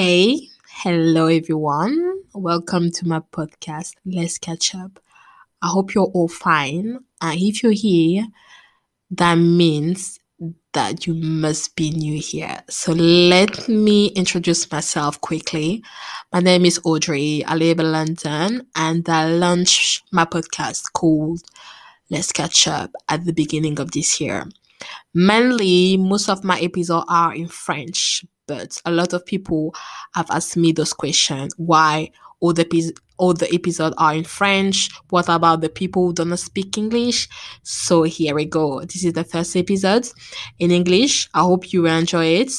Hey, 0.00 0.50
hello 0.70 1.26
everyone. 1.26 2.22
Welcome 2.32 2.92
to 2.92 3.08
my 3.08 3.18
podcast. 3.18 3.94
Let's 4.06 4.38
catch 4.38 4.72
up. 4.76 5.00
I 5.60 5.66
hope 5.66 5.92
you're 5.92 6.04
all 6.04 6.28
fine. 6.28 7.00
And 7.20 7.40
if 7.40 7.64
you're 7.64 7.72
here, 7.72 8.28
that 9.10 9.34
means 9.34 10.20
that 10.72 11.08
you 11.08 11.14
must 11.14 11.74
be 11.74 11.90
new 11.90 12.20
here. 12.20 12.62
So 12.68 12.92
let 12.92 13.68
me 13.68 14.10
introduce 14.10 14.70
myself 14.70 15.20
quickly. 15.20 15.82
My 16.32 16.38
name 16.38 16.64
is 16.64 16.80
Audrey. 16.84 17.44
I 17.44 17.56
live 17.56 17.80
in 17.80 17.90
London 17.90 18.68
and 18.76 19.08
I 19.08 19.26
launched 19.26 20.04
my 20.12 20.26
podcast 20.26 20.92
called 20.92 21.42
Let's 22.08 22.30
Catch 22.30 22.68
Up 22.68 22.92
at 23.08 23.24
the 23.24 23.32
beginning 23.32 23.80
of 23.80 23.90
this 23.90 24.20
year. 24.20 24.46
Mainly, 25.12 25.96
most 25.96 26.28
of 26.28 26.44
my 26.44 26.60
episodes 26.60 27.06
are 27.08 27.34
in 27.34 27.48
French, 27.48 28.24
but 28.48 28.80
a 28.84 28.90
lot 28.90 29.12
of 29.12 29.24
people 29.24 29.74
have 30.14 30.28
asked 30.30 30.56
me 30.56 30.72
those 30.72 30.92
questions. 30.92 31.54
Why 31.56 32.10
all 32.40 32.52
the 32.52 32.92
all 33.18 33.34
the 33.34 33.52
episodes 33.52 33.94
are 33.98 34.14
in 34.14 34.24
French? 34.24 34.90
What 35.10 35.28
about 35.28 35.60
the 35.60 35.68
people 35.68 36.06
who 36.06 36.12
don't 36.14 36.36
speak 36.36 36.78
English? 36.78 37.28
So 37.62 38.04
here 38.04 38.34
we 38.34 38.44
go. 38.44 38.80
This 38.80 39.04
is 39.04 39.12
the 39.12 39.24
first 39.24 39.56
episode 39.56 40.08
in 40.58 40.70
English. 40.70 41.28
I 41.34 41.40
hope 41.40 41.72
you 41.72 41.86
enjoy 41.86 42.26
it. 42.26 42.52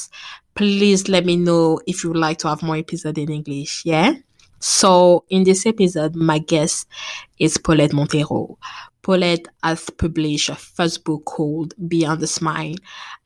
Please 0.55 1.07
let 1.07 1.25
me 1.25 1.37
know 1.37 1.79
if 1.87 2.03
you 2.03 2.09
would 2.09 2.19
like 2.19 2.37
to 2.39 2.49
have 2.49 2.61
more 2.61 2.75
episodes 2.75 3.17
in 3.17 3.31
English. 3.31 3.83
Yeah. 3.85 4.13
So 4.59 5.23
in 5.29 5.45
this 5.45 5.65
episode, 5.65 6.15
my 6.15 6.39
guest 6.39 6.87
is 7.39 7.57
Paulette 7.57 7.93
Montero. 7.93 8.57
Paulette 9.01 9.47
has 9.63 9.89
published 9.89 10.49
a 10.49 10.55
first 10.55 11.05
book 11.05 11.23
called 11.23 11.73
Beyond 11.87 12.19
the 12.19 12.27
Smile 12.27 12.75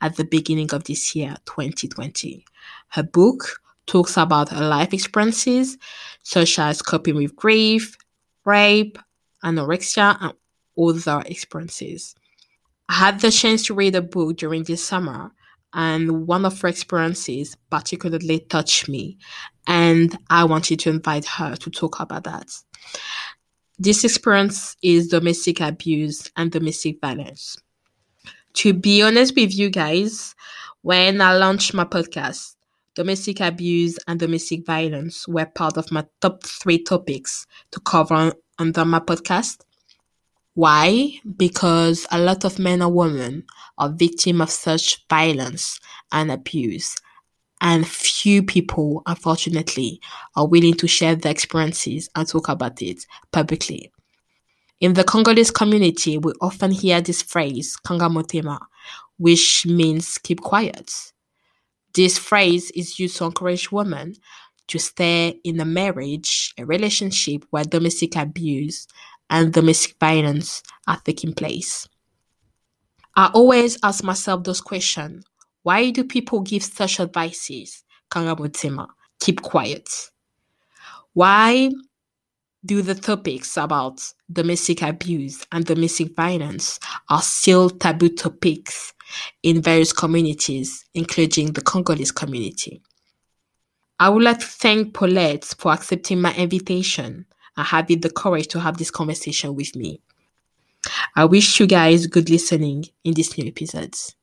at 0.02 0.16
the 0.16 0.24
beginning 0.24 0.72
of 0.74 0.84
this 0.84 1.16
year, 1.16 1.36
2020. 1.46 2.46
Her 2.94 3.02
book 3.02 3.60
talks 3.88 4.18
about 4.18 4.50
her 4.50 4.68
life 4.68 4.94
experiences, 4.94 5.80
such 6.22 6.60
as 6.60 6.84
coping 6.84 7.16
with 7.16 7.36
grief, 7.36 7.98
rape, 8.46 9.00
anorexia, 9.44 10.16
and 10.22 10.34
other 10.78 11.24
experiences. 11.26 12.14
I 12.88 12.94
had 12.94 13.20
the 13.20 13.32
chance 13.32 13.66
to 13.66 13.74
read 13.74 13.96
the 13.96 14.04
book 14.04 14.38
during 14.38 14.64
this 14.64 14.84
summer, 14.84 15.32
and 15.74 16.28
one 16.28 16.46
of 16.46 16.62
her 16.62 16.68
experiences 16.68 17.58
particularly 17.72 18.42
touched 18.42 18.88
me, 18.88 19.18
and 19.66 20.16
I 20.30 20.44
wanted 20.44 20.80
to 20.82 20.92
invite 20.92 21.26
her 21.26 21.56
to 21.56 21.70
talk 21.72 22.00
about 22.00 22.26
that. 22.26 22.52
This 23.80 24.04
experience 24.04 24.78
is 24.84 25.08
domestic 25.08 25.62
abuse 25.62 26.30
and 26.38 26.52
domestic 26.52 27.02
violence. 27.02 27.58
To 28.54 28.72
be 28.72 29.02
honest 29.02 29.36
with 29.36 29.52
you 29.52 29.72
guys, 29.72 30.36
when 30.84 31.22
I 31.22 31.36
launched 31.36 31.74
my 31.74 31.86
podcast, 31.86 32.56
domestic 32.96 33.40
abuse 33.40 33.98
and 34.08 34.20
domestic 34.20 34.66
violence 34.66 35.28
were 35.28 35.46
part 35.46 35.78
of 35.78 35.92
my 35.92 36.06
top 36.22 36.44
three 36.44 36.82
topics 36.82 37.46
to 37.72 37.80
cover 37.80 38.34
under 38.60 38.86
my 38.86 39.00
podcast. 39.00 39.62
Why? 40.56 41.20
Because 41.38 42.06
a 42.12 42.20
lot 42.20 42.46
of 42.46 42.60
men 42.60 42.82
and 42.82 42.94
women 42.94 43.46
are 43.78 43.90
victims 43.90 44.42
of 44.42 44.50
such 44.52 45.06
violence 45.10 45.80
and 46.12 46.32
abuse 46.32 46.96
and 47.64 47.88
few 47.88 48.44
people, 48.44 49.02
unfortunately, 49.06 50.02
are 50.36 50.46
willing 50.46 50.74
to 50.76 50.86
share 50.86 51.16
their 51.16 51.32
experiences 51.32 52.10
and 52.14 52.28
talk 52.28 52.50
about 52.50 52.82
it 52.82 53.08
publicly. 53.32 53.90
In 54.82 54.94
the 54.94 55.06
Congolese 55.06 55.50
community, 55.50 56.18
we 56.18 56.34
often 56.42 56.72
hear 56.72 57.00
this 57.00 57.22
phrase, 57.22 57.78
kanga 57.78 58.10
motema, 58.10 58.60
which 59.18 59.66
means 59.66 60.18
keep 60.18 60.42
quiet. 60.42 61.13
This 61.94 62.18
phrase 62.18 62.72
is 62.72 63.00
used 63.00 63.18
to 63.18 63.26
encourage 63.26 63.72
women 63.72 64.16
to 64.68 64.80
stay 64.80 65.40
in 65.44 65.60
a 65.60 65.66
marriage, 65.66 66.54
a 66.58 66.66
relationship 66.66 67.46
where 67.52 67.64
domestic 67.64 68.16
abuse 68.16 68.88
and 69.30 69.54
domestic 69.54 69.96
violence 70.00 70.64
are 70.88 71.00
taking 71.04 71.34
place. 71.34 71.88
I 73.16 73.30
always 73.34 73.78
ask 73.84 74.04
myself 74.04 74.44
those 74.44 74.62
questions 74.62 75.24
why 75.64 75.92
do 75.92 76.04
people 76.04 76.42
give 76.42 76.64
such 76.64 77.00
advices? 77.00 77.84
Kanga 78.12 78.36
Motema, 78.36 78.88
keep 79.22 79.42
quiet. 79.42 79.88
Why 81.14 81.72
do 82.66 82.82
the 82.82 82.96
topics 82.96 83.56
about 83.56 84.02
domestic 84.32 84.82
abuse 84.82 85.46
and 85.52 85.66
domestic 85.66 86.16
violence 86.16 86.80
are 87.10 87.22
still 87.22 87.70
taboo 87.70 88.10
topics 88.10 88.93
in 89.42 89.62
various 89.62 89.94
communities, 89.94 90.86
including 90.94 91.54
the 91.54 91.62
Congolese 91.62 92.12
community? 92.12 92.82
I 94.00 94.10
would 94.10 94.24
like 94.24 94.40
to 94.40 94.46
thank 94.46 94.94
Paulette 94.94 95.46
for 95.46 95.72
accepting 95.72 96.22
my 96.22 96.34
invitation 96.36 97.26
and 97.56 97.68
having 97.68 98.02
the 98.02 98.10
courage 98.10 98.48
to 98.50 98.60
have 98.60 98.78
this 98.78 98.92
conversation 98.92 99.56
with 99.56 99.76
me. 99.76 100.02
I 101.16 101.26
wish 101.26 101.60
you 101.60 101.68
guys 101.68 102.08
good 102.08 102.30
listening 102.30 102.86
in 103.04 103.14
this 103.14 103.38
new 103.38 103.48
episodes. 103.48 104.16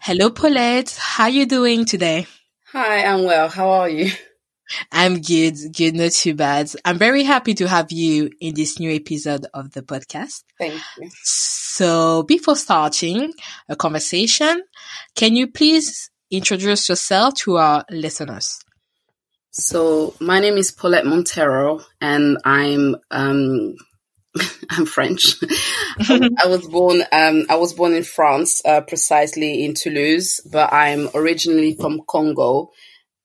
Hello, 0.00 0.30
Paulette. 0.30 0.96
How 0.98 1.24
are 1.24 1.30
you 1.30 1.46
doing 1.46 1.84
today? 1.84 2.26
Hi, 2.72 3.04
I'm 3.04 3.24
well. 3.24 3.48
How 3.48 3.70
are 3.70 3.88
you? 3.88 4.10
I'm 4.92 5.20
good, 5.20 5.56
good, 5.76 5.94
not 5.94 6.12
too 6.12 6.34
bad. 6.34 6.70
I'm 6.84 6.98
very 6.98 7.22
happy 7.22 7.54
to 7.54 7.68
have 7.68 7.90
you 7.92 8.30
in 8.40 8.54
this 8.54 8.78
new 8.78 8.90
episode 8.90 9.46
of 9.54 9.72
the 9.72 9.82
podcast. 9.82 10.44
Thank 10.58 10.80
you. 10.98 11.10
So 11.22 12.22
before 12.22 12.56
starting 12.56 13.32
a 13.68 13.76
conversation, 13.76 14.62
can 15.14 15.36
you 15.36 15.48
please 15.48 16.10
introduce 16.30 16.88
yourself 16.88 17.34
to 17.34 17.56
our 17.56 17.84
listeners? 17.90 18.58
So 19.50 20.14
my 20.20 20.40
name 20.40 20.56
is 20.56 20.72
Paulette 20.72 21.06
Montero 21.06 21.80
and 22.00 22.38
I'm 22.44 22.96
um, 23.10 23.76
I'm 24.70 24.86
French. 24.86 25.36
I 26.00 26.46
was 26.46 26.66
born. 26.66 27.02
Um, 27.12 27.46
I 27.48 27.56
was 27.56 27.72
born 27.72 27.94
in 27.94 28.02
France, 28.02 28.62
uh, 28.64 28.80
precisely 28.80 29.64
in 29.64 29.74
Toulouse, 29.74 30.40
but 30.50 30.72
I'm 30.72 31.08
originally 31.14 31.74
from 31.74 32.00
Congo, 32.08 32.70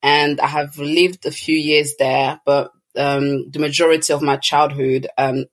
and 0.02 0.40
I 0.40 0.48
have 0.48 0.78
lived 0.78 1.26
a 1.26 1.32
few 1.32 1.58
years 1.58 1.96
there. 1.98 2.40
But 2.46 2.72
um, 2.98 3.50
the 3.52 3.60
majority 3.60 4.14
of 4.14 4.22
my 4.22 4.38
childhood, 4.38 5.08
um, 5.18 5.46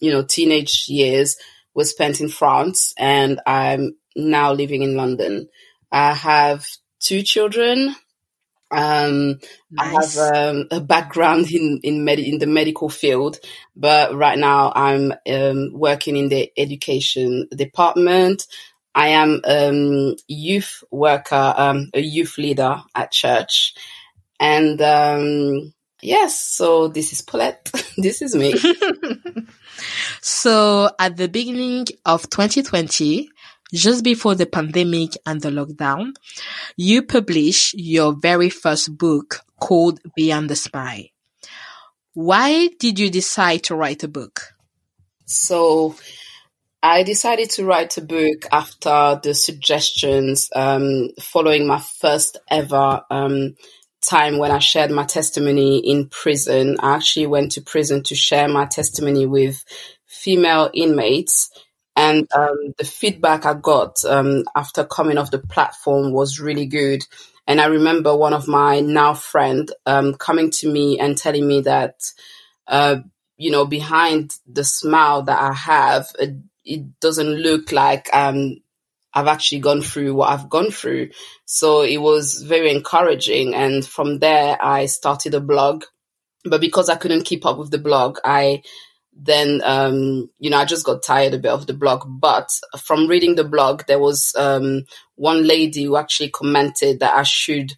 you 0.00 0.10
know, 0.10 0.22
teenage 0.22 0.86
years, 0.88 1.36
was 1.74 1.90
spent 1.90 2.20
in 2.20 2.28
France, 2.28 2.92
and 2.98 3.40
I'm 3.46 3.96
now 4.14 4.52
living 4.52 4.82
in 4.82 4.96
London. 4.96 5.48
I 5.90 6.14
have 6.14 6.66
two 7.00 7.22
children. 7.22 7.94
Um, 8.70 9.38
nice. 9.70 10.18
I 10.18 10.36
have 10.36 10.56
um, 10.56 10.68
a 10.70 10.80
background 10.80 11.50
in 11.50 11.80
in, 11.82 12.04
med- 12.04 12.18
in 12.18 12.38
the 12.38 12.46
medical 12.46 12.88
field, 12.88 13.38
but 13.76 14.14
right 14.14 14.38
now 14.38 14.72
I'm 14.74 15.12
um, 15.30 15.72
working 15.74 16.16
in 16.16 16.28
the 16.28 16.50
education 16.56 17.48
department. 17.54 18.46
I 18.94 19.08
am 19.08 19.40
a 19.44 19.68
um, 19.68 20.16
youth 20.28 20.84
worker, 20.90 21.54
um, 21.56 21.90
a 21.94 22.00
youth 22.00 22.36
leader 22.38 22.82
at 22.94 23.10
church, 23.10 23.74
and 24.38 24.80
um, 24.82 25.72
yes, 26.02 26.38
so 26.40 26.88
this 26.88 27.12
is 27.12 27.22
Paulette. 27.22 27.70
this 27.96 28.20
is 28.20 28.34
me. 28.34 28.54
so 30.20 30.90
at 30.98 31.16
the 31.16 31.28
beginning 31.28 31.86
of 32.04 32.28
2020, 32.28 33.28
just 33.72 34.04
before 34.04 34.34
the 34.34 34.46
pandemic 34.46 35.16
and 35.24 35.40
the 35.40 35.48
lockdown, 35.48 36.12
you 36.76 37.02
published 37.02 37.74
your 37.74 38.12
very 38.12 38.50
first 38.50 38.96
book 38.98 39.40
called 39.58 40.00
Beyond 40.14 40.50
the 40.50 40.56
Smile. 40.56 41.04
Why 42.14 42.68
did 42.78 42.98
you 42.98 43.08
decide 43.08 43.62
to 43.64 43.74
write 43.74 44.02
a 44.02 44.08
book? 44.08 44.54
So, 45.24 45.94
I 46.82 47.04
decided 47.04 47.50
to 47.50 47.64
write 47.64 47.96
a 47.96 48.00
book 48.02 48.46
after 48.50 49.20
the 49.22 49.34
suggestions 49.34 50.50
um, 50.54 51.10
following 51.20 51.66
my 51.66 51.78
first 51.78 52.38
ever 52.50 53.02
um, 53.08 53.54
time 54.00 54.38
when 54.38 54.50
I 54.50 54.58
shared 54.58 54.90
my 54.90 55.04
testimony 55.04 55.78
in 55.78 56.08
prison. 56.08 56.76
I 56.80 56.96
actually 56.96 57.28
went 57.28 57.52
to 57.52 57.60
prison 57.62 58.02
to 58.04 58.16
share 58.16 58.48
my 58.48 58.66
testimony 58.66 59.26
with 59.26 59.64
female 60.06 60.70
inmates 60.74 61.50
and 61.94 62.26
um, 62.34 62.74
the 62.78 62.84
feedback 62.84 63.46
I 63.46 63.54
got 63.54 64.04
um, 64.04 64.44
after 64.56 64.84
coming 64.84 65.18
off 65.18 65.30
the 65.30 65.38
platform 65.38 66.12
was 66.12 66.40
really 66.40 66.66
good. 66.66 67.04
And 67.46 67.60
I 67.60 67.66
remember 67.66 68.16
one 68.16 68.32
of 68.32 68.48
my 68.48 68.80
now 68.80 69.14
friend 69.14 69.70
um, 69.86 70.14
coming 70.14 70.50
to 70.52 70.72
me 70.72 70.98
and 70.98 71.16
telling 71.16 71.46
me 71.46 71.60
that, 71.62 71.96
uh, 72.66 72.96
you 73.36 73.50
know, 73.50 73.66
behind 73.66 74.34
the 74.46 74.64
smile 74.64 75.22
that 75.22 75.40
I 75.40 75.52
have, 75.52 76.08
it 76.64 77.00
doesn't 77.00 77.28
look 77.28 77.72
like 77.72 78.08
um, 78.12 78.58
I've 79.14 79.26
actually 79.26 79.60
gone 79.60 79.82
through 79.82 80.14
what 80.14 80.30
I've 80.30 80.48
gone 80.48 80.70
through. 80.70 81.10
So 81.44 81.82
it 81.82 81.98
was 81.98 82.42
very 82.42 82.70
encouraging. 82.70 83.54
And 83.54 83.84
from 83.84 84.18
there, 84.18 84.56
I 84.62 84.86
started 84.86 85.34
a 85.34 85.40
blog. 85.40 85.84
But 86.44 86.60
because 86.60 86.88
I 86.88 86.96
couldn't 86.96 87.24
keep 87.24 87.46
up 87.46 87.58
with 87.58 87.70
the 87.70 87.78
blog, 87.78 88.18
I 88.24 88.62
then 89.14 89.60
um, 89.64 90.30
you 90.38 90.48
know 90.50 90.56
I 90.56 90.64
just 90.64 90.86
got 90.86 91.02
tired 91.02 91.34
a 91.34 91.38
bit 91.38 91.52
of 91.52 91.66
the 91.66 91.74
blog. 91.74 92.04
But 92.08 92.50
from 92.82 93.06
reading 93.06 93.36
the 93.36 93.44
blog, 93.44 93.84
there 93.86 94.00
was 94.00 94.34
um, 94.36 94.84
one 95.14 95.46
lady 95.46 95.84
who 95.84 95.96
actually 95.96 96.30
commented 96.30 97.00
that 97.00 97.14
I 97.14 97.22
should 97.22 97.74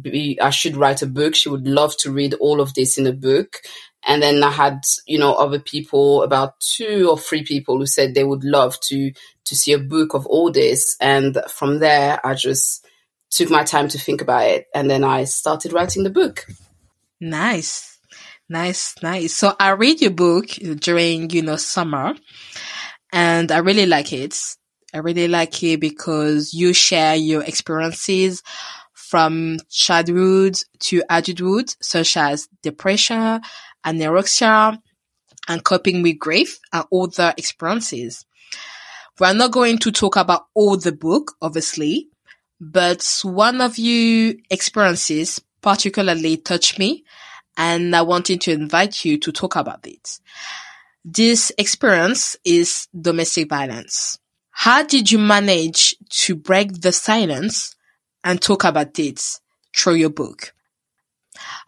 be, 0.00 0.38
I 0.40 0.50
should 0.50 0.76
write 0.76 1.02
a 1.02 1.06
book. 1.06 1.34
She 1.34 1.48
would 1.48 1.66
love 1.66 1.96
to 1.98 2.10
read 2.10 2.34
all 2.34 2.60
of 2.60 2.74
this 2.74 2.98
in 2.98 3.06
a 3.06 3.12
book. 3.12 3.58
And 4.04 4.22
then 4.22 4.42
I 4.42 4.50
had, 4.50 4.82
you 5.06 5.18
know, 5.18 5.34
other 5.34 5.58
people, 5.58 6.22
about 6.22 6.58
two 6.60 7.08
or 7.08 7.18
three 7.18 7.44
people 7.44 7.78
who 7.78 7.86
said 7.86 8.14
they 8.14 8.24
would 8.24 8.44
love 8.44 8.78
to, 8.88 9.12
to 9.44 9.56
see 9.56 9.72
a 9.72 9.78
book 9.78 10.14
of 10.14 10.26
all 10.26 10.50
this. 10.50 10.96
And 11.00 11.38
from 11.48 11.78
there, 11.78 12.20
I 12.24 12.34
just 12.34 12.86
took 13.30 13.50
my 13.50 13.64
time 13.64 13.88
to 13.88 13.98
think 13.98 14.20
about 14.20 14.46
it. 14.46 14.66
And 14.74 14.90
then 14.90 15.04
I 15.04 15.24
started 15.24 15.72
writing 15.72 16.02
the 16.02 16.10
book. 16.10 16.46
Nice. 17.20 17.98
Nice, 18.48 18.94
nice. 19.02 19.32
So 19.32 19.54
I 19.58 19.70
read 19.70 20.00
your 20.00 20.10
book 20.10 20.46
during, 20.78 21.30
you 21.30 21.42
know, 21.42 21.56
summer 21.56 22.14
and 23.12 23.50
I 23.50 23.58
really 23.58 23.86
like 23.86 24.12
it. 24.12 24.36
I 24.92 24.98
really 24.98 25.28
like 25.28 25.62
it 25.62 25.80
because 25.80 26.52
you 26.52 26.74
share 26.74 27.14
your 27.14 27.42
experiences 27.42 28.42
from 28.94 29.58
childhood 29.70 30.58
to 30.80 31.02
adulthood, 31.08 31.74
such 31.80 32.16
as 32.16 32.48
depression, 32.62 33.40
anorexia, 33.84 34.78
and 35.48 35.64
coping 35.64 36.02
with 36.02 36.18
grief 36.18 36.60
and 36.72 36.84
other 36.92 37.34
experiences. 37.36 38.24
We're 39.18 39.34
not 39.34 39.52
going 39.52 39.78
to 39.78 39.92
talk 39.92 40.16
about 40.16 40.46
all 40.54 40.76
the 40.76 40.92
book, 40.92 41.32
obviously, 41.42 42.08
but 42.60 43.04
one 43.22 43.60
of 43.60 43.78
you 43.78 44.38
experiences 44.50 45.40
particularly 45.60 46.36
touched 46.36 46.78
me 46.78 47.04
and 47.56 47.94
I 47.94 48.02
wanted 48.02 48.40
to 48.42 48.52
invite 48.52 49.04
you 49.04 49.18
to 49.18 49.32
talk 49.32 49.56
about 49.56 49.86
it. 49.86 50.20
This 51.04 51.52
experience 51.58 52.36
is 52.44 52.88
domestic 52.98 53.48
violence. 53.48 54.18
How 54.50 54.84
did 54.84 55.10
you 55.10 55.18
manage 55.18 55.96
to 56.24 56.36
break 56.36 56.80
the 56.80 56.92
silence 56.92 57.74
and 58.22 58.40
talk 58.40 58.64
about 58.64 58.98
it 58.98 59.20
through 59.76 59.94
your 59.94 60.10
book? 60.10 60.54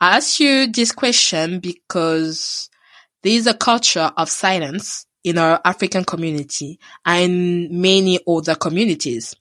I 0.00 0.16
ask 0.16 0.40
you 0.40 0.70
this 0.70 0.92
question 0.92 1.60
because 1.60 2.68
there 3.22 3.32
is 3.32 3.46
a 3.46 3.54
culture 3.54 4.12
of 4.16 4.28
silence 4.28 5.06
in 5.22 5.38
our 5.38 5.60
African 5.64 6.04
community 6.04 6.78
and 7.04 7.70
many 7.70 8.20
other 8.28 8.54
communities. 8.54 9.34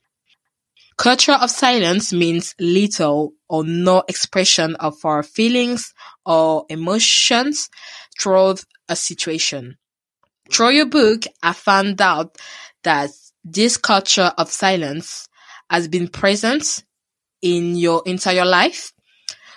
Culture 0.97 1.33
of 1.33 1.49
silence 1.49 2.13
means 2.13 2.55
little 2.59 3.33
or 3.49 3.65
no 3.65 4.03
expression 4.07 4.75
of 4.75 5.03
our 5.03 5.23
feelings 5.23 5.93
or 6.25 6.65
emotions 6.69 7.69
throughout 8.19 8.63
a 8.87 8.95
situation. 8.95 9.77
Through 10.51 10.71
your 10.71 10.85
book, 10.85 11.23
I 11.41 11.53
found 11.53 11.99
out 12.01 12.37
that 12.83 13.09
this 13.43 13.75
culture 13.75 14.31
of 14.37 14.49
silence 14.51 15.27
has 15.69 15.87
been 15.87 16.07
present 16.07 16.83
in 17.41 17.75
your 17.75 18.03
entire 18.05 18.45
life. 18.45 18.92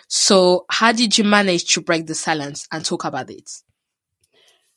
So 0.09 0.67
how 0.71 0.93
did 0.93 1.19
you 1.19 1.25
manage 1.25 1.73
to 1.75 1.81
break 1.81 2.07
the 2.07 2.15
silence 2.15 2.67
and 2.71 2.85
talk 2.85 3.05
about 3.05 3.31
it? 3.31 3.51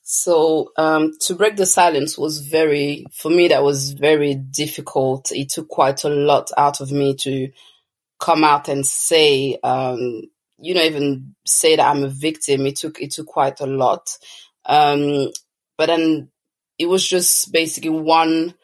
So 0.02 0.72
um, 0.76 1.14
to 1.22 1.36
break 1.36 1.56
the 1.56 1.68
silence 1.68 2.18
was 2.18 2.40
very, 2.40 3.06
for 3.14 3.30
me, 3.30 3.50
that 3.50 3.64
was 3.64 3.92
very 3.92 4.34
difficult. 4.34 5.32
It 5.32 5.50
took 5.50 5.68
quite 5.68 6.04
a 6.04 6.10
lot 6.10 6.50
out 6.58 6.82
of 6.82 6.92
me 6.92 7.16
to 7.18 7.50
come 8.20 8.44
out 8.44 8.70
and 8.70 8.86
say, 8.86 9.60
um, 9.64 10.24
you 10.58 10.74
know, 10.74 10.82
even 10.82 11.36
say 11.46 11.76
that 11.76 11.88
I'm 11.88 12.04
a 12.04 12.10
victim. 12.10 12.66
It 12.66 12.76
took 12.78 13.00
it 13.00 13.12
took 13.12 13.28
quite 13.28 13.62
a 13.62 13.66
lot. 13.66 14.10
Um, 14.66 15.30
but 15.78 15.86
then 15.86 16.30
it 16.78 16.88
was 16.88 17.08
just 17.08 17.52
basically 17.52 17.92
one. 17.92 18.56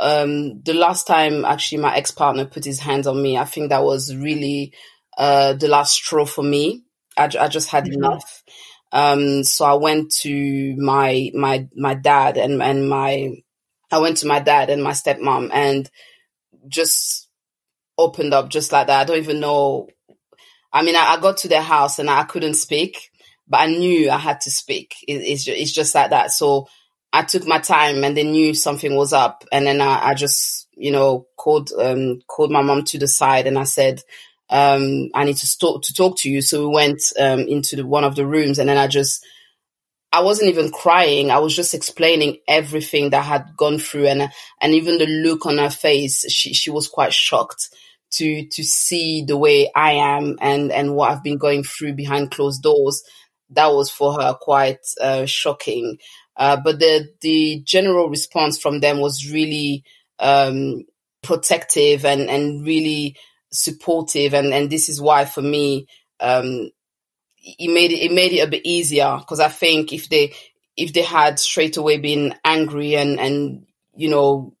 Um, 0.00 0.60
the 0.62 0.74
last 0.74 1.06
time 1.06 1.44
actually 1.44 1.78
my 1.80 1.96
ex 1.96 2.10
partner 2.10 2.44
put 2.44 2.64
his 2.64 2.80
hands 2.80 3.06
on 3.06 3.22
me, 3.22 3.38
I 3.38 3.44
think 3.44 3.70
that 3.70 3.84
was 3.84 4.14
really 4.14 4.74
uh, 5.18 5.52
the 5.54 5.68
last 5.68 5.94
straw 5.94 6.24
for 6.24 6.42
me. 6.42 6.82
I, 7.16 7.30
I 7.38 7.48
just 7.48 7.68
had 7.68 7.84
mm-hmm. 7.84 7.94
enough. 7.94 8.42
Um, 8.92 9.42
so 9.42 9.64
I 9.64 9.74
went 9.74 10.12
to 10.22 10.76
my, 10.76 11.30
my, 11.34 11.68
my 11.74 11.94
dad 11.94 12.36
and, 12.36 12.62
and 12.62 12.88
my, 12.88 13.42
I 13.90 13.98
went 13.98 14.18
to 14.18 14.26
my 14.26 14.38
dad 14.38 14.70
and 14.70 14.82
my 14.82 14.92
stepmom 14.92 15.50
and 15.52 15.90
just 16.68 17.28
opened 17.98 18.32
up 18.32 18.50
just 18.50 18.72
like 18.72 18.86
that. 18.86 19.00
I 19.00 19.04
don't 19.04 19.18
even 19.18 19.40
know. 19.40 19.88
I 20.72 20.82
mean, 20.82 20.96
I, 20.96 21.14
I 21.14 21.20
got 21.20 21.38
to 21.38 21.48
their 21.48 21.62
house 21.62 21.98
and 21.98 22.08
I 22.08 22.24
couldn't 22.24 22.54
speak, 22.54 23.10
but 23.48 23.60
I 23.60 23.66
knew 23.66 24.10
I 24.10 24.18
had 24.18 24.40
to 24.42 24.50
speak. 24.50 24.94
It, 25.08 25.14
it's, 25.14 25.48
it's 25.48 25.72
just 25.72 25.94
like 25.94 26.10
that. 26.10 26.30
So 26.30 26.68
I 27.12 27.22
took 27.22 27.46
my 27.46 27.58
time 27.58 28.04
and 28.04 28.16
they 28.16 28.24
knew 28.24 28.54
something 28.54 28.94
was 28.96 29.12
up. 29.12 29.44
And 29.50 29.66
then 29.66 29.80
I, 29.80 30.10
I 30.10 30.14
just, 30.14 30.68
you 30.76 30.92
know, 30.92 31.26
called, 31.36 31.70
um, 31.78 32.20
called 32.28 32.50
my 32.50 32.62
mom 32.62 32.84
to 32.84 32.98
the 32.98 33.08
side 33.08 33.46
and 33.46 33.58
I 33.58 33.64
said, 33.64 34.02
um, 34.54 35.10
I 35.14 35.24
need 35.24 35.36
to 35.38 35.58
talk 35.58 35.82
to 35.82 35.92
talk 35.92 36.16
to 36.18 36.30
you. 36.30 36.40
So 36.40 36.60
we 36.68 36.72
went 36.72 37.12
um, 37.18 37.40
into 37.40 37.74
the, 37.74 37.84
one 37.84 38.04
of 38.04 38.14
the 38.14 38.24
rooms, 38.24 38.60
and 38.60 38.68
then 38.68 38.78
I 38.78 38.86
just, 38.86 39.26
I 40.12 40.20
wasn't 40.20 40.50
even 40.50 40.70
crying. 40.70 41.32
I 41.32 41.38
was 41.38 41.56
just 41.56 41.74
explaining 41.74 42.36
everything 42.46 43.10
that 43.10 43.18
I 43.18 43.22
had 43.22 43.56
gone 43.56 43.80
through, 43.80 44.06
and 44.06 44.30
and 44.60 44.74
even 44.74 44.98
the 44.98 45.06
look 45.06 45.44
on 45.44 45.58
her 45.58 45.70
face, 45.70 46.24
she 46.30 46.54
she 46.54 46.70
was 46.70 46.86
quite 46.86 47.12
shocked 47.12 47.68
to 48.12 48.46
to 48.46 48.62
see 48.62 49.24
the 49.24 49.36
way 49.36 49.72
I 49.74 49.94
am 49.94 50.38
and 50.40 50.70
and 50.70 50.94
what 50.94 51.10
I've 51.10 51.24
been 51.24 51.38
going 51.38 51.64
through 51.64 51.94
behind 51.94 52.30
closed 52.30 52.62
doors. 52.62 53.02
That 53.50 53.72
was 53.72 53.90
for 53.90 54.14
her 54.22 54.36
quite 54.40 54.86
uh, 55.00 55.26
shocking. 55.26 55.98
Uh, 56.36 56.58
but 56.62 56.78
the 56.78 57.08
the 57.22 57.60
general 57.64 58.08
response 58.08 58.56
from 58.56 58.78
them 58.78 59.00
was 59.00 59.32
really 59.32 59.82
um, 60.20 60.84
protective 61.24 62.04
and 62.04 62.30
and 62.30 62.64
really 62.64 63.16
supportive 63.54 64.34
and 64.34 64.52
and 64.52 64.70
this 64.70 64.88
is 64.88 65.00
why 65.00 65.24
for 65.24 65.42
me 65.42 65.86
um 66.20 66.70
it 67.44 67.72
made 67.72 67.92
it, 67.92 68.00
it 68.00 68.12
made 68.12 68.32
it 68.32 68.40
a 68.40 68.50
bit 68.50 68.64
easier 68.64 69.16
because 69.18 69.40
I 69.40 69.48
think 69.48 69.92
if 69.92 70.08
they 70.08 70.34
if 70.76 70.92
they 70.92 71.02
had 71.02 71.38
straight 71.38 71.76
away 71.76 71.98
been 71.98 72.34
angry 72.44 72.96
and 72.96 73.20
and 73.20 73.66
you 73.94 74.08
know 74.08 74.54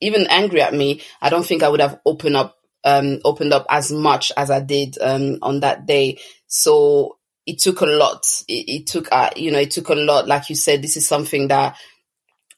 even 0.00 0.26
angry 0.28 0.60
at 0.60 0.74
me, 0.74 1.00
I 1.22 1.30
don't 1.30 1.46
think 1.46 1.62
I 1.62 1.68
would 1.68 1.80
have 1.80 2.00
opened 2.04 2.36
up 2.36 2.56
um 2.84 3.20
opened 3.24 3.52
up 3.52 3.66
as 3.68 3.90
much 3.90 4.30
as 4.36 4.50
I 4.50 4.60
did 4.60 4.96
um 5.00 5.38
on 5.42 5.60
that 5.60 5.86
day. 5.86 6.18
So 6.46 7.18
it 7.46 7.58
took 7.60 7.80
a 7.80 7.86
lot. 7.86 8.26
It, 8.48 8.68
it 8.68 8.86
took 8.86 9.08
uh, 9.10 9.30
you 9.36 9.50
know 9.50 9.58
it 9.58 9.70
took 9.70 9.88
a 9.88 9.94
lot. 9.94 10.26
Like 10.28 10.48
you 10.50 10.56
said, 10.56 10.82
this 10.82 10.96
is 10.96 11.06
something 11.06 11.48
that 11.48 11.76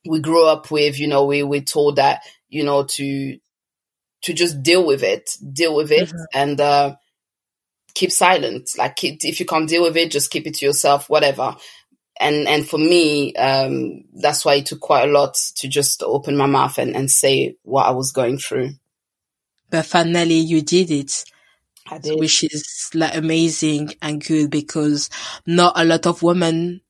we 0.06 0.20
grew 0.20 0.46
up 0.46 0.70
with. 0.70 0.98
You 0.98 1.08
know, 1.08 1.24
we 1.24 1.42
we 1.42 1.60
told 1.62 1.96
that 1.96 2.22
you 2.48 2.64
know 2.64 2.84
to 2.84 3.38
to 4.22 4.32
just 4.32 4.62
deal 4.62 4.84
with 4.84 5.02
it, 5.02 5.30
deal 5.52 5.74
with 5.74 5.92
it, 5.92 6.08
mm-hmm. 6.08 6.24
and 6.34 6.60
uh, 6.60 6.96
keep 7.94 8.12
silent. 8.12 8.70
Like 8.76 9.02
if 9.02 9.40
you 9.40 9.46
can't 9.46 9.68
deal 9.68 9.82
with 9.82 9.96
it, 9.96 10.10
just 10.10 10.30
keep 10.30 10.46
it 10.46 10.54
to 10.54 10.66
yourself, 10.66 11.08
whatever. 11.08 11.56
And 12.20 12.48
and 12.48 12.68
for 12.68 12.78
me, 12.78 13.34
um, 13.34 14.04
that's 14.14 14.44
why 14.44 14.54
it 14.54 14.66
took 14.66 14.80
quite 14.80 15.08
a 15.08 15.12
lot 15.12 15.34
to 15.56 15.68
just 15.68 16.02
open 16.02 16.36
my 16.36 16.46
mouth 16.46 16.78
and, 16.78 16.96
and 16.96 17.10
say 17.10 17.56
what 17.62 17.86
I 17.86 17.90
was 17.90 18.12
going 18.12 18.38
through. 18.38 18.70
But 19.70 19.86
finally, 19.86 20.38
you 20.38 20.62
did 20.62 20.90
it. 20.90 21.24
Did. 22.02 22.18
Which 22.18 22.44
is 22.44 22.90
like 22.92 23.16
amazing 23.16 23.94
and 24.02 24.22
good 24.22 24.50
because 24.50 25.08
not 25.46 25.72
a 25.74 25.86
lot 25.86 26.06
of 26.06 26.22
women 26.22 26.82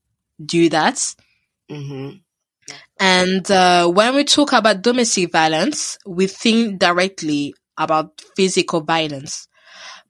do 0.44 0.68
that. 0.70 0.96
Mm-hmm. 1.70 2.16
And 3.00 3.48
uh, 3.50 3.88
when 3.88 4.14
we 4.14 4.24
talk 4.24 4.52
about 4.52 4.82
domestic 4.82 5.32
violence, 5.32 5.98
we 6.06 6.26
think 6.26 6.78
directly 6.78 7.54
about 7.76 8.20
physical 8.36 8.80
violence. 8.80 9.46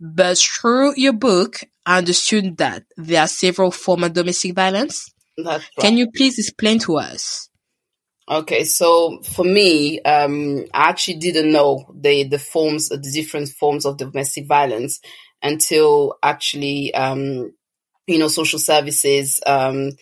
But 0.01 0.39
through 0.39 0.95
your 0.97 1.13
book, 1.13 1.61
I 1.85 1.99
understood 1.99 2.57
that 2.59 2.85
there 2.97 3.23
are 3.23 3.29
several 3.29 3.71
forms 3.71 4.05
of 4.05 4.13
domestic 4.15 4.55
violence. 4.55 5.13
Right. 5.45 5.63
Can 5.79 5.97
you 5.97 6.11
please 6.11 6.39
explain 6.39 6.79
to 6.81 6.97
us? 6.97 7.49
Okay, 8.31 8.65
so 8.65 9.21
for 9.23 9.45
me, 9.45 10.01
um, 10.03 10.65
I 10.75 10.91
actually 10.91 11.17
didn't 11.19 11.51
know 11.51 11.87
the 11.95 12.25
the 12.25 12.39
forms, 12.39 12.91
the 12.91 12.99
different 12.99 13.49
forms 13.49 13.87
of 13.87 13.97
domestic 13.97 14.47
violence 14.47 15.01
until 15.43 16.17
actually, 16.23 16.93
um, 16.93 17.55
you 18.07 18.19
know, 18.19 18.29
social 18.29 18.59
services 18.59 19.41
um, 19.47 19.93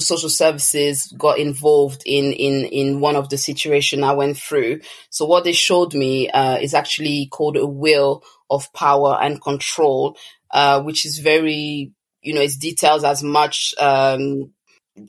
social 0.00 0.28
services 0.28 1.12
got 1.18 1.38
involved 1.38 2.02
in 2.06 2.32
in 2.32 2.64
in 2.66 3.00
one 3.00 3.16
of 3.16 3.28
the 3.28 3.38
situation 3.38 4.04
I 4.04 4.12
went 4.12 4.36
through. 4.36 4.80
So 5.10 5.26
what 5.26 5.44
they 5.44 5.52
showed 5.52 5.94
me 5.94 6.30
uh, 6.30 6.58
is 6.58 6.74
actually 6.74 7.28
called 7.30 7.56
a 7.56 7.66
wheel 7.66 8.22
of 8.48 8.72
power 8.72 9.18
and 9.20 9.40
control, 9.40 10.16
uh, 10.50 10.82
which 10.82 11.06
is 11.06 11.18
very 11.18 11.92
you 12.22 12.34
know 12.34 12.40
it's 12.40 12.56
details 12.56 13.04
as 13.04 13.22
much 13.22 13.74
um, 13.78 14.52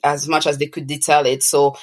as 0.03 0.27
much 0.27 0.48
as 0.48 0.57
they 0.57 0.67
could 0.67 0.88
detail 0.88 1.25
it. 1.25 1.43
So 1.43 1.75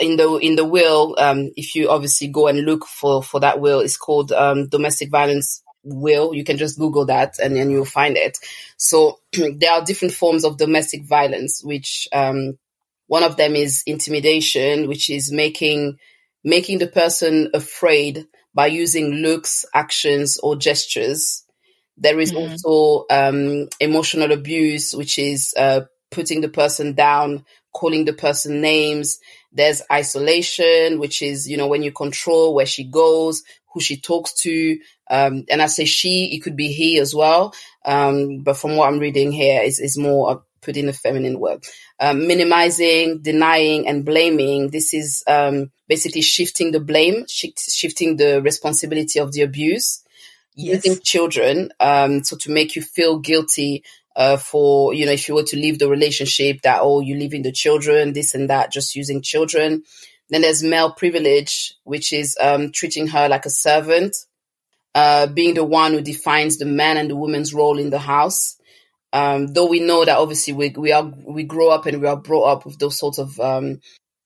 in 0.00 0.16
the 0.16 0.36
in 0.36 0.56
the 0.56 0.64
wheel, 0.64 1.14
um, 1.18 1.50
if 1.56 1.74
you 1.74 1.90
obviously 1.90 2.28
go 2.28 2.48
and 2.48 2.60
look 2.60 2.86
for 2.86 3.22
for 3.22 3.40
that 3.40 3.60
wheel, 3.60 3.80
it's 3.80 3.96
called 3.96 4.32
um, 4.32 4.68
domestic 4.68 5.10
violence 5.10 5.63
wheel. 5.84 6.34
You 6.34 6.44
can 6.44 6.56
just 6.56 6.78
Google 6.78 7.06
that 7.06 7.38
and 7.38 7.54
then 7.54 7.70
you'll 7.70 7.84
find 7.84 8.16
it. 8.16 8.38
So 8.76 9.20
there 9.32 9.72
are 9.72 9.84
different 9.84 10.14
forms 10.14 10.44
of 10.44 10.56
domestic 10.56 11.04
violence, 11.04 11.62
which 11.62 12.08
um, 12.12 12.58
one 13.06 13.22
of 13.22 13.36
them 13.36 13.54
is 13.54 13.82
intimidation, 13.86 14.88
which 14.88 15.10
is 15.10 15.30
making 15.30 15.98
making 16.42 16.78
the 16.78 16.86
person 16.86 17.50
afraid 17.54 18.26
by 18.54 18.66
using 18.66 19.10
looks, 19.14 19.64
actions, 19.74 20.38
or 20.38 20.56
gestures. 20.56 21.44
There 21.96 22.20
is 22.20 22.32
mm-hmm. 22.32 22.52
also 22.52 23.06
um, 23.10 23.68
emotional 23.80 24.32
abuse, 24.32 24.94
which 24.94 25.18
is 25.18 25.54
uh, 25.56 25.82
putting 26.10 26.40
the 26.40 26.48
person 26.48 26.94
down, 26.94 27.44
calling 27.72 28.04
the 28.04 28.12
person 28.12 28.60
names. 28.60 29.18
There's 29.52 29.82
isolation, 29.90 30.98
which 30.98 31.22
is, 31.22 31.48
you 31.48 31.56
know, 31.56 31.66
when 31.66 31.82
you 31.82 31.92
control 31.92 32.54
where 32.54 32.66
she 32.66 32.84
goes, 32.84 33.42
who 33.72 33.80
she 33.80 34.00
talks 34.00 34.32
to. 34.42 34.78
Um, 35.10 35.44
and 35.50 35.60
I 35.60 35.66
say 35.66 35.84
she, 35.84 36.34
it 36.34 36.42
could 36.42 36.56
be 36.56 36.72
he 36.72 36.98
as 36.98 37.14
well. 37.14 37.54
Um, 37.84 38.42
but 38.42 38.56
from 38.56 38.76
what 38.76 38.88
I'm 38.88 38.98
reading 38.98 39.32
here 39.32 39.62
is, 39.62 39.80
is 39.80 39.98
more 39.98 40.42
put 40.64 40.76
in 40.76 40.88
a 40.88 40.92
feminine 40.92 41.38
word. 41.38 41.64
Um, 42.00 42.26
minimizing, 42.26 43.20
denying, 43.20 43.86
and 43.86 44.04
blaming. 44.04 44.70
This 44.70 44.94
is 44.94 45.22
um, 45.26 45.70
basically 45.88 46.22
shifting 46.22 46.72
the 46.72 46.80
blame, 46.80 47.26
shifting 47.28 48.16
the 48.16 48.42
responsibility 48.42 49.20
of 49.20 49.32
the 49.32 49.42
abuse. 49.42 50.02
Yes. 50.56 50.84
Using 50.84 51.02
children, 51.02 51.72
um, 51.80 52.22
so 52.22 52.36
to 52.36 52.50
make 52.50 52.76
you 52.76 52.82
feel 52.82 53.18
guilty 53.18 53.82
uh, 54.14 54.36
for 54.36 54.94
you 54.94 55.04
know 55.04 55.10
if 55.10 55.26
you 55.26 55.34
were 55.34 55.42
to 55.42 55.56
leave 55.56 55.80
the 55.80 55.88
relationship, 55.88 56.62
that 56.62 56.78
oh 56.80 57.00
you 57.00 57.16
leaving 57.16 57.42
the 57.42 57.50
children, 57.50 58.12
this 58.12 58.34
and 58.34 58.48
that, 58.50 58.70
just 58.70 58.94
using 58.94 59.20
children. 59.20 59.82
Then 60.30 60.42
there's 60.42 60.62
male 60.62 60.92
privilege, 60.92 61.74
which 61.82 62.12
is 62.12 62.36
um, 62.40 62.70
treating 62.70 63.08
her 63.08 63.28
like 63.28 63.46
a 63.46 63.50
servant, 63.50 64.16
uh, 64.94 65.26
being 65.26 65.54
the 65.54 65.64
one 65.64 65.92
who 65.92 66.00
defines 66.00 66.58
the 66.58 66.64
man 66.64 66.96
and 66.96 67.10
the 67.10 67.16
woman's 67.16 67.52
role 67.52 67.78
in 67.78 67.90
the 67.90 67.98
house. 67.98 68.56
Um, 69.12 69.48
though 69.48 69.66
we 69.66 69.80
know 69.80 70.04
that 70.04 70.18
obviously 70.18 70.52
we 70.52 70.70
we 70.70 70.92
are 70.92 71.04
we 71.04 71.44
grow 71.44 71.70
up 71.70 71.86
and 71.86 72.00
we 72.00 72.08
are 72.08 72.16
brought 72.16 72.46
up 72.50 72.66
with 72.66 72.78
those 72.78 72.98
sorts 72.98 73.18
of 73.18 73.38
um, 73.38 73.80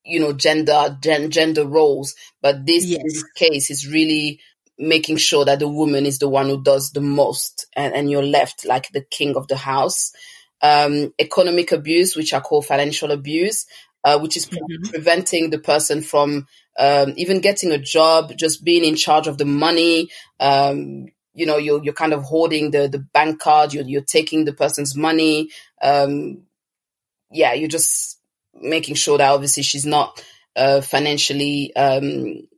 you 0.05 0.19
know 0.19 0.33
gender 0.33 0.97
gen, 1.01 1.31
gender 1.31 1.67
roles, 1.67 2.15
but 2.41 2.65
this, 2.67 2.87
yes. 2.87 3.03
this 3.05 3.25
case 3.35 3.71
is 3.71 3.87
really 3.87 4.41
making 4.79 5.17
sure 5.17 5.45
that 5.45 5.59
the 5.59 5.69
woman 5.69 6.07
is 6.07 6.19
the 6.19 6.29
one 6.29 6.47
who 6.49 6.63
does 6.63 6.93
the 6.93 7.01
most, 7.01 7.67
and, 7.77 7.95
and 7.95 8.11
you're 8.11 8.25
left 8.25 8.65
like 8.65 8.91
the 8.93 9.03
king 9.03 9.37
of 9.37 9.49
the 9.49 9.57
house. 9.57 10.13
Um, 10.61 11.13
economic 11.21 11.71
abuse, 11.71 12.17
which 12.17 12.35
I 12.35 12.41
call 12.41 12.63
financial 12.63 13.13
abuse, 13.13 13.67
uh, 14.05 14.19
which 14.19 14.37
is 14.37 14.47
mm-hmm. 14.47 14.91
preventing 14.91 15.51
the 15.51 15.59
person 15.59 16.03
from 16.03 16.47
um, 16.79 17.15
even 17.17 17.41
getting 17.41 17.73
a 17.73 17.79
job, 17.79 18.33
just 18.37 18.65
being 18.65 18.85
in 18.85 18.97
charge 18.97 19.27
of 19.27 19.37
the 19.37 19.45
money, 19.45 20.09
um, 20.41 21.07
you 21.39 21.47
know 21.47 21.57
you're 21.57 21.83
you're 21.83 21.95
kind 21.95 22.13
of 22.13 22.25
holding 22.25 22.73
the 22.73 22.89
the 22.89 22.99
bank 22.99 23.41
card 23.41 23.73
you're 23.73 23.85
you're 23.85 24.03
taking 24.03 24.45
the 24.45 24.53
person's 24.53 24.97
money 24.97 25.49
um 25.81 26.43
yeah 27.31 27.53
you're 27.55 27.69
just 27.69 28.19
making 28.55 28.97
sure 28.97 29.19
that 29.19 29.31
obviously 29.31 29.63
she's 29.63 29.87
not 29.87 30.23
uh 30.57 30.81
financially 30.81 31.75
um 31.77 32.49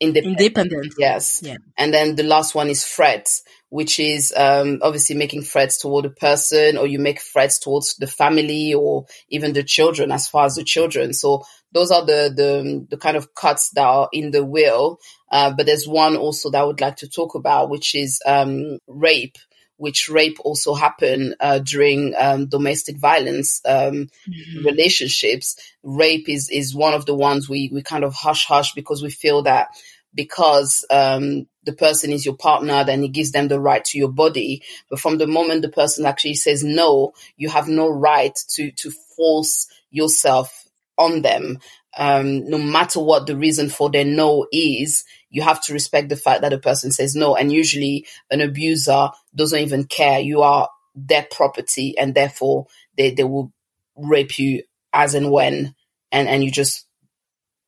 independent, 0.00 0.40
independent. 0.40 0.94
yes. 0.98 1.40
Yeah. 1.42 1.56
And 1.78 1.92
then 1.92 2.16
the 2.16 2.22
last 2.22 2.54
one 2.54 2.68
is 2.68 2.84
threats 2.84 3.42
which 3.68 3.98
is 3.98 4.32
um 4.36 4.78
obviously 4.82 5.16
making 5.16 5.42
threats 5.42 5.78
toward 5.78 6.04
a 6.04 6.10
person 6.10 6.76
or 6.76 6.86
you 6.86 6.98
make 6.98 7.20
threats 7.20 7.58
towards 7.58 7.96
the 7.96 8.06
family 8.06 8.74
or 8.74 9.06
even 9.28 9.54
the 9.54 9.62
children 9.62 10.12
as 10.12 10.28
far 10.28 10.44
as 10.44 10.54
the 10.54 10.64
children. 10.64 11.12
So 11.12 11.44
those 11.72 11.90
are 11.90 12.04
the 12.04 12.32
the, 12.34 12.86
the 12.90 12.96
kind 12.96 13.16
of 13.16 13.34
cuts 13.34 13.70
that 13.70 13.84
are 13.84 14.08
in 14.12 14.30
the 14.30 14.44
wheel. 14.44 15.00
Uh, 15.30 15.52
but 15.52 15.66
there's 15.66 15.86
one 15.86 16.16
also 16.16 16.50
that 16.50 16.60
I 16.60 16.64
would 16.64 16.80
like 16.80 16.96
to 16.96 17.08
talk 17.08 17.34
about, 17.34 17.70
which 17.70 17.94
is 17.94 18.20
um, 18.26 18.78
rape. 18.86 19.36
Which 19.78 20.08
rape 20.08 20.38
also 20.40 20.72
happen 20.72 21.34
uh, 21.38 21.58
during 21.58 22.14
um, 22.16 22.46
domestic 22.46 22.96
violence 22.96 23.60
um, 23.66 24.08
mm-hmm. 24.26 24.64
relationships. 24.64 25.56
Rape 25.82 26.30
is 26.30 26.48
is 26.48 26.74
one 26.74 26.94
of 26.94 27.04
the 27.04 27.14
ones 27.14 27.46
we 27.46 27.68
we 27.70 27.82
kind 27.82 28.02
of 28.02 28.14
hush 28.14 28.46
hush 28.46 28.72
because 28.72 29.02
we 29.02 29.10
feel 29.10 29.42
that 29.42 29.68
because 30.14 30.86
um, 30.90 31.46
the 31.64 31.74
person 31.74 32.10
is 32.10 32.24
your 32.24 32.36
partner, 32.36 32.84
then 32.84 33.04
it 33.04 33.12
gives 33.12 33.32
them 33.32 33.48
the 33.48 33.60
right 33.60 33.84
to 33.84 33.98
your 33.98 34.08
body. 34.08 34.62
But 34.88 34.98
from 34.98 35.18
the 35.18 35.26
moment 35.26 35.60
the 35.60 35.68
person 35.68 36.06
actually 36.06 36.36
says 36.36 36.64
no, 36.64 37.12
you 37.36 37.50
have 37.50 37.68
no 37.68 37.90
right 37.90 38.34
to 38.54 38.70
to 38.70 38.90
force 38.90 39.68
yourself 39.90 40.65
on 40.98 41.22
them. 41.22 41.58
Um, 41.98 42.48
no 42.48 42.58
matter 42.58 43.00
what 43.00 43.26
the 43.26 43.36
reason 43.36 43.68
for 43.70 43.90
their 43.90 44.04
no 44.04 44.46
is, 44.52 45.04
you 45.30 45.42
have 45.42 45.62
to 45.64 45.72
respect 45.72 46.08
the 46.08 46.16
fact 46.16 46.42
that 46.42 46.52
a 46.52 46.58
person 46.58 46.90
says 46.90 47.14
no. 47.14 47.36
And 47.36 47.52
usually 47.52 48.06
an 48.30 48.40
abuser 48.40 49.10
doesn't 49.34 49.58
even 49.58 49.84
care. 49.84 50.20
You 50.20 50.42
are 50.42 50.68
their 50.94 51.26
property 51.30 51.96
and 51.98 52.14
therefore 52.14 52.66
they, 52.96 53.10
they 53.10 53.24
will 53.24 53.52
rape 53.96 54.38
you 54.38 54.62
as 54.92 55.14
and 55.14 55.30
when. 55.30 55.74
And, 56.12 56.28
and 56.28 56.44
you 56.44 56.50
just, 56.50 56.86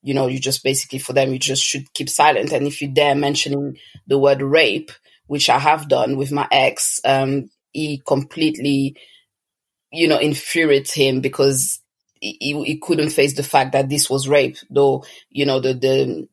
you 0.02 0.14
know, 0.14 0.26
you 0.26 0.38
just 0.38 0.62
basically 0.62 0.99
for 0.99 1.12
them, 1.12 1.32
you 1.32 1.38
just 1.38 1.62
should 1.62 1.92
keep 1.94 2.08
silent. 2.08 2.52
And 2.52 2.66
if 2.66 2.80
you 2.80 2.88
dare 2.88 3.14
mentioning 3.14 3.78
the 4.06 4.18
word 4.18 4.42
rape, 4.42 4.90
which 5.26 5.50
I 5.50 5.58
have 5.58 5.88
done 5.88 6.16
with 6.16 6.32
my 6.32 6.49
ex, 6.50 7.00
um, 7.04 7.50
he 7.73 8.02
completely, 8.06 8.97
you 9.92 10.08
know, 10.08 10.18
infuriates 10.18 10.92
him 10.92 11.20
because 11.20 11.80
he, 12.20 12.62
he 12.64 12.78
couldn't 12.78 13.10
face 13.10 13.34
the 13.34 13.42
fact 13.42 13.72
that 13.72 13.88
this 13.88 14.08
was 14.08 14.28
rape, 14.28 14.56
though, 14.70 15.04
you 15.30 15.46
know, 15.46 15.60
the, 15.60 15.75
the, 15.75 16.28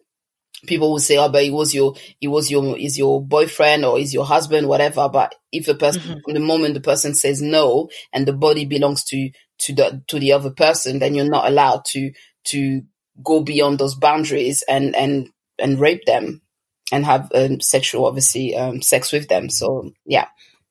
people 0.66 0.92
will 0.92 1.00
say, 1.00 1.18
oh, 1.18 1.30
but 1.30 1.44
it 1.44 1.52
was 1.52 1.74
your, 1.74 1.94
it 2.20 2.28
was 2.28 2.50
your, 2.50 2.78
is 2.78 2.98
your 2.98 3.24
boyfriend 3.24 3.86
or 3.86 4.00
is 4.00 4.14
your 4.14 4.26
husband, 4.26 4.68
whatever. 4.68 5.08
But 5.10 5.36
if 5.52 5.66
the 5.66 5.76
person, 5.76 6.02
mm-hmm. 6.02 6.20
from 6.24 6.34
the 6.34 6.40
moment 6.40 6.74
the 6.74 6.82
person 6.82 7.14
says 7.14 7.42
no 7.42 7.90
and 8.12 8.26
the 8.26 8.34
body 8.34 8.66
belongs 8.66 9.04
to, 9.06 9.30
to 9.60 9.74
the, 9.74 10.04
to 10.08 10.20
the 10.20 10.34
other 10.34 10.52
person, 10.52 11.00
then 11.00 11.14
you're 11.14 11.30
not 11.30 11.48
allowed 11.48 11.86
to, 11.86 12.12
to 12.46 12.82
go 13.24 13.42
beyond 13.42 13.80
those 13.80 13.96
boundaries 13.96 14.64
and, 14.68 14.96
and, 14.96 15.30
and 15.60 15.80
rape 15.80 16.06
them 16.06 16.42
and 16.92 17.06
have 17.06 17.32
um, 17.34 17.62
sexual, 17.62 18.06
obviously, 18.06 18.56
um, 18.56 18.82
sex 18.82 19.12
with 19.12 19.28
them. 19.28 19.50
So 19.50 19.92
yeah, 20.06 20.28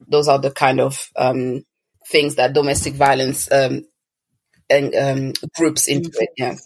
those 0.08 0.28
are 0.28 0.38
the 0.38 0.50
kind 0.50 0.80
of, 0.80 1.08
um, 1.16 1.64
things 2.08 2.34
that 2.34 2.52
domestic 2.52 2.94
violence, 2.94 3.50
um, 3.50 3.84
and 4.74 4.94
um, 4.94 5.32
groups 5.56 5.88
into 5.88 6.10
it. 6.14 6.30
Yeah. 6.36 6.56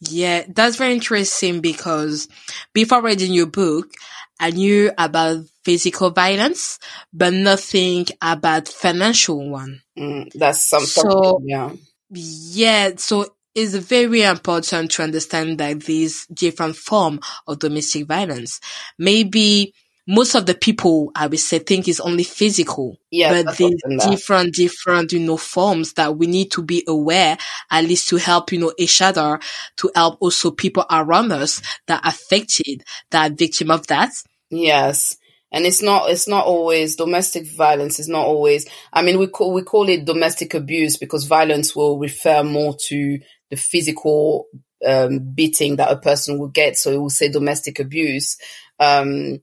Yeah, 0.00 0.44
that's 0.48 0.76
very 0.76 0.94
interesting 0.94 1.60
because 1.60 2.28
before 2.72 3.02
reading 3.02 3.32
your 3.32 3.46
book, 3.46 3.88
I 4.38 4.50
knew 4.50 4.92
about 4.96 5.44
physical 5.64 6.10
violence, 6.10 6.78
but 7.12 7.32
nothing 7.32 8.06
about 8.22 8.68
financial 8.68 9.50
one. 9.50 9.82
Mm, 9.98 10.32
that's 10.34 10.68
something. 10.68 10.86
So, 10.86 11.40
yeah. 11.44 11.72
Yeah. 12.10 12.92
So 12.96 13.34
it's 13.54 13.74
very 13.74 14.22
important 14.22 14.92
to 14.92 15.02
understand 15.02 15.58
that 15.58 15.80
these 15.80 16.26
different 16.26 16.76
form 16.76 17.18
of 17.48 17.58
domestic 17.58 18.06
violence. 18.06 18.60
Maybe 18.98 19.74
most 20.08 20.34
of 20.34 20.46
the 20.46 20.54
people 20.54 21.12
I 21.14 21.26
would 21.26 21.38
say 21.38 21.58
think 21.58 21.86
is 21.86 22.00
only 22.00 22.24
physical. 22.24 22.96
Yeah, 23.10 23.42
but 23.42 23.58
there's 23.58 24.06
different, 24.06 24.54
different, 24.54 25.12
you 25.12 25.20
know, 25.20 25.36
forms 25.36 25.92
that 25.92 26.16
we 26.16 26.26
need 26.26 26.50
to 26.52 26.62
be 26.62 26.82
aware, 26.88 27.36
at 27.70 27.84
least 27.84 28.08
to 28.08 28.16
help, 28.16 28.50
you 28.50 28.58
know, 28.58 28.72
each 28.78 29.02
other, 29.02 29.38
to 29.76 29.90
help 29.94 30.16
also 30.20 30.50
people 30.50 30.86
around 30.90 31.30
us 31.30 31.60
that 31.88 32.00
affected, 32.04 32.84
that 33.10 33.30
are 33.30 33.34
victim 33.34 33.70
of 33.70 33.86
that. 33.88 34.10
Yes. 34.48 35.18
And 35.52 35.66
it's 35.66 35.82
not, 35.82 36.10
it's 36.10 36.26
not 36.26 36.46
always 36.46 36.96
domestic 36.96 37.46
violence 37.46 37.98
is 37.98 38.08
not 38.08 38.24
always, 38.24 38.66
I 38.92 39.02
mean, 39.02 39.18
we 39.18 39.26
call, 39.26 39.52
we 39.52 39.62
call 39.62 39.88
it 39.90 40.06
domestic 40.06 40.54
abuse 40.54 40.96
because 40.96 41.26
violence 41.26 41.76
will 41.76 41.98
refer 41.98 42.42
more 42.42 42.74
to 42.88 43.18
the 43.50 43.56
physical, 43.56 44.46
um, 44.86 45.32
beating 45.34 45.76
that 45.76 45.90
a 45.90 45.96
person 45.96 46.38
will 46.38 46.48
get. 46.48 46.78
So 46.78 46.92
it 46.92 46.98
will 46.98 47.10
say 47.10 47.30
domestic 47.30 47.78
abuse. 47.78 48.38
Um, 48.78 49.40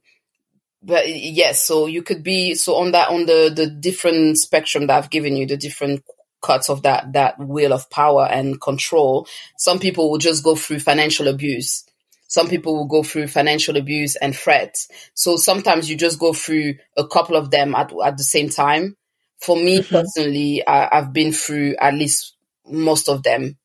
but 0.86 1.12
yes, 1.12 1.62
so 1.62 1.86
you 1.86 2.02
could 2.02 2.22
be 2.22 2.54
so 2.54 2.76
on 2.76 2.92
that 2.92 3.08
on 3.08 3.26
the 3.26 3.52
the 3.54 3.66
different 3.66 4.38
spectrum 4.38 4.86
that 4.86 4.96
I've 4.96 5.10
given 5.10 5.36
you, 5.36 5.44
the 5.44 5.56
different 5.56 6.04
cuts 6.40 6.70
of 6.70 6.82
that 6.82 7.12
that 7.14 7.38
wheel 7.40 7.72
of 7.72 7.90
power 7.90 8.24
and 8.24 8.60
control. 8.60 9.26
Some 9.58 9.80
people 9.80 10.10
will 10.10 10.18
just 10.18 10.44
go 10.44 10.54
through 10.54 10.78
financial 10.78 11.26
abuse. 11.26 11.84
Some 12.28 12.48
people 12.48 12.76
will 12.76 12.86
go 12.86 13.02
through 13.02 13.26
financial 13.26 13.76
abuse 13.76 14.14
and 14.16 14.34
threats. 14.34 14.88
So 15.14 15.36
sometimes 15.36 15.90
you 15.90 15.96
just 15.96 16.20
go 16.20 16.32
through 16.32 16.74
a 16.96 17.06
couple 17.06 17.34
of 17.34 17.50
them 17.50 17.74
at 17.74 17.92
at 18.04 18.16
the 18.16 18.24
same 18.24 18.48
time. 18.48 18.96
For 19.40 19.56
me 19.56 19.80
mm-hmm. 19.80 19.92
personally, 19.94 20.66
I, 20.66 20.88
I've 20.92 21.12
been 21.12 21.32
through 21.32 21.74
at 21.80 21.94
least 21.94 22.36
most 22.64 23.08
of 23.08 23.24
them 23.24 23.58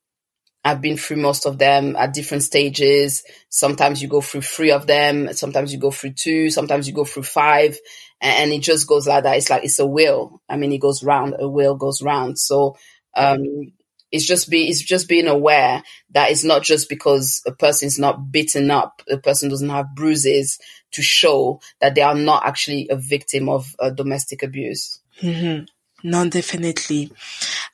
I've 0.63 0.81
been 0.81 0.97
through 0.97 1.17
most 1.17 1.45
of 1.45 1.57
them 1.57 1.95
at 1.95 2.13
different 2.13 2.43
stages. 2.43 3.23
Sometimes 3.49 4.01
you 4.01 4.07
go 4.07 4.21
through 4.21 4.41
three 4.41 4.71
of 4.71 4.85
them. 4.85 5.33
Sometimes 5.33 5.73
you 5.73 5.79
go 5.79 5.91
through 5.91 6.13
two. 6.13 6.49
Sometimes 6.51 6.87
you 6.87 6.93
go 6.93 7.03
through 7.03 7.23
five 7.23 7.77
and, 8.21 8.53
it 8.53 8.61
just 8.61 8.87
goes 8.87 9.07
like 9.07 9.23
that. 9.23 9.37
It's 9.37 9.49
like, 9.49 9.63
it's 9.63 9.79
a 9.79 9.85
wheel. 9.87 10.41
I 10.47 10.57
mean, 10.57 10.71
it 10.71 10.77
goes 10.77 11.03
round, 11.03 11.35
a 11.39 11.47
wheel 11.47 11.75
goes 11.75 12.03
round. 12.03 12.37
So, 12.37 12.77
um, 13.15 13.73
it's 14.11 14.27
just 14.27 14.49
be, 14.49 14.67
it's 14.67 14.81
just 14.81 15.07
being 15.07 15.27
aware 15.27 15.81
that 16.11 16.29
it's 16.31 16.43
not 16.43 16.63
just 16.63 16.89
because 16.89 17.41
a 17.47 17.51
person 17.51 17.87
is 17.87 17.97
not 17.97 18.31
beaten 18.31 18.69
up, 18.69 19.01
a 19.09 19.17
person 19.17 19.49
doesn't 19.49 19.69
have 19.69 19.95
bruises 19.95 20.59
to 20.91 21.01
show 21.01 21.61
that 21.79 21.95
they 21.95 22.01
are 22.01 22.13
not 22.13 22.45
actually 22.45 22.87
a 22.89 22.97
victim 22.97 23.49
of 23.49 23.73
uh, 23.79 23.89
domestic 23.89 24.43
abuse. 24.43 24.99
Mm-hmm. 25.21 25.63
No, 26.03 26.27
definitely. 26.29 27.11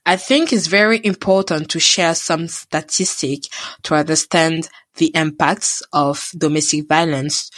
I 0.07 0.15
think 0.15 0.53
it's 0.53 0.67
very 0.67 1.01
important 1.03 1.69
to 1.71 1.81
share 1.81 2.15
some 2.15 2.47
statistic 2.47 3.43
to 3.83 3.93
understand 3.93 4.69
the 4.95 5.11
impacts 5.13 5.83
of 5.91 6.29
domestic 6.37 6.87
violence 6.87 7.51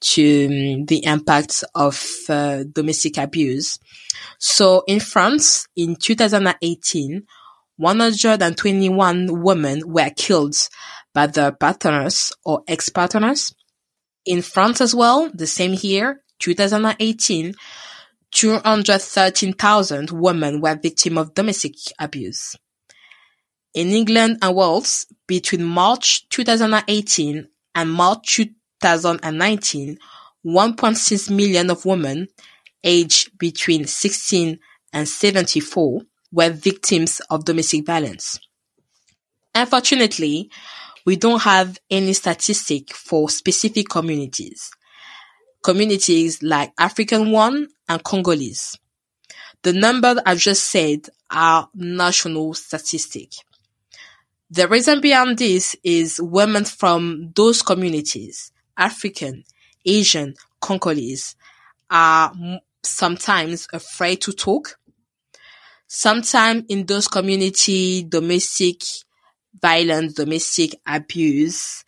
to 0.00 0.44
um, 0.44 0.84
the 0.84 1.02
impacts 1.04 1.64
of 1.74 2.04
uh, 2.28 2.64
domestic 2.70 3.16
abuse. 3.16 3.78
So 4.38 4.84
in 4.86 5.00
France, 5.00 5.66
in 5.76 5.96
2018, 5.96 7.22
121 7.78 9.42
women 9.42 9.82
were 9.86 10.10
killed 10.14 10.56
by 11.14 11.26
their 11.28 11.52
partners 11.52 12.32
or 12.44 12.64
ex-partners. 12.68 13.54
In 14.26 14.42
France 14.42 14.82
as 14.82 14.94
well, 14.94 15.30
the 15.32 15.46
same 15.46 15.74
year, 15.80 16.22
2018, 16.40 17.54
213,000 18.34 20.10
women 20.10 20.60
were 20.60 20.74
victims 20.74 21.18
of 21.18 21.34
domestic 21.34 21.74
abuse. 21.98 22.56
In 23.74 23.88
England 23.88 24.38
and 24.42 24.54
Wales, 24.54 25.06
between 25.26 25.64
March 25.64 26.28
2018 26.28 27.48
and 27.74 27.92
March 27.92 28.40
2019, 28.80 29.98
1.6 30.44 31.30
million 31.30 31.70
of 31.70 31.84
women 31.86 32.28
aged 32.82 33.38
between 33.38 33.86
16 33.86 34.58
and 34.92 35.08
74 35.08 36.02
were 36.32 36.50
victims 36.50 37.20
of 37.30 37.44
domestic 37.44 37.86
violence. 37.86 38.38
Unfortunately, 39.54 40.50
we 41.06 41.16
don't 41.16 41.42
have 41.42 41.78
any 41.90 42.12
statistic 42.12 42.92
for 42.92 43.30
specific 43.30 43.88
communities. 43.88 44.70
Communities 45.64 46.42
like 46.42 46.72
African 46.78 47.32
one 47.32 47.68
and 47.88 48.04
Congolese. 48.04 48.78
The 49.62 49.72
numbers 49.72 50.18
I've 50.26 50.38
just 50.38 50.70
said 50.70 51.08
are 51.30 51.70
national 51.74 52.52
statistic. 52.52 53.32
The 54.50 54.68
reason 54.68 55.00
behind 55.00 55.38
this 55.38 55.74
is 55.82 56.20
women 56.20 56.66
from 56.66 57.32
those 57.34 57.62
communities, 57.62 58.52
African, 58.76 59.44
Asian, 59.86 60.34
Congolese, 60.60 61.34
are 61.90 62.32
sometimes 62.82 63.66
afraid 63.72 64.20
to 64.20 64.32
talk. 64.32 64.78
Sometimes 65.86 66.64
in 66.68 66.84
those 66.84 67.08
community, 67.08 68.02
domestic 68.02 68.82
violence, 69.60 70.12
domestic 70.12 70.74
abuse 70.86 71.84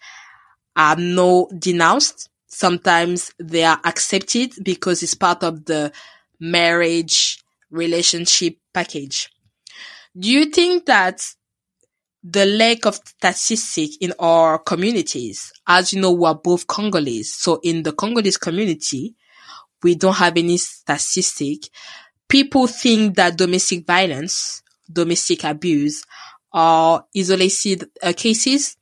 are 0.75 0.97
not 0.97 1.49
denounced. 1.59 2.31
Sometimes 2.57 3.33
they 3.39 3.65
are 3.65 3.79
accepted 3.85 4.55
because 4.63 5.03
it's 5.03 5.13
part 5.13 5.43
of 5.43 5.67
the 5.67 5.93
marriage 6.41 7.45
relationship 7.71 8.57
package. 8.73 9.29
Do 10.19 10.33
you 10.33 10.47
think 10.47 10.87
that 10.87 11.23
the 12.23 12.47
lack 12.47 12.87
of 12.87 12.95
statistics 12.95 13.99
in 14.01 14.15
our 14.19 14.59
communities, 14.59 15.53
as 15.67 15.93
you 15.93 16.01
know, 16.01 16.13
we're 16.13 16.33
both 16.33 16.67
Congolese. 16.67 17.35
So 17.35 17.61
in 17.63 17.83
the 17.83 17.93
Congolese 17.93 18.39
community, 18.39 19.15
we 19.83 19.95
don't 19.95 20.17
have 20.17 20.39
any 20.39 20.57
statistic. 20.57 21.69
People 22.27 22.69
think 22.69 23.17
that 23.17 23.37
domestic 23.37 23.87
violence, 23.87 24.63
domestic 24.91 25.45
abuse 25.45 26.05
are 26.55 27.05
isolated 27.15 27.91
uh, 28.03 28.15
cases. 28.17 28.79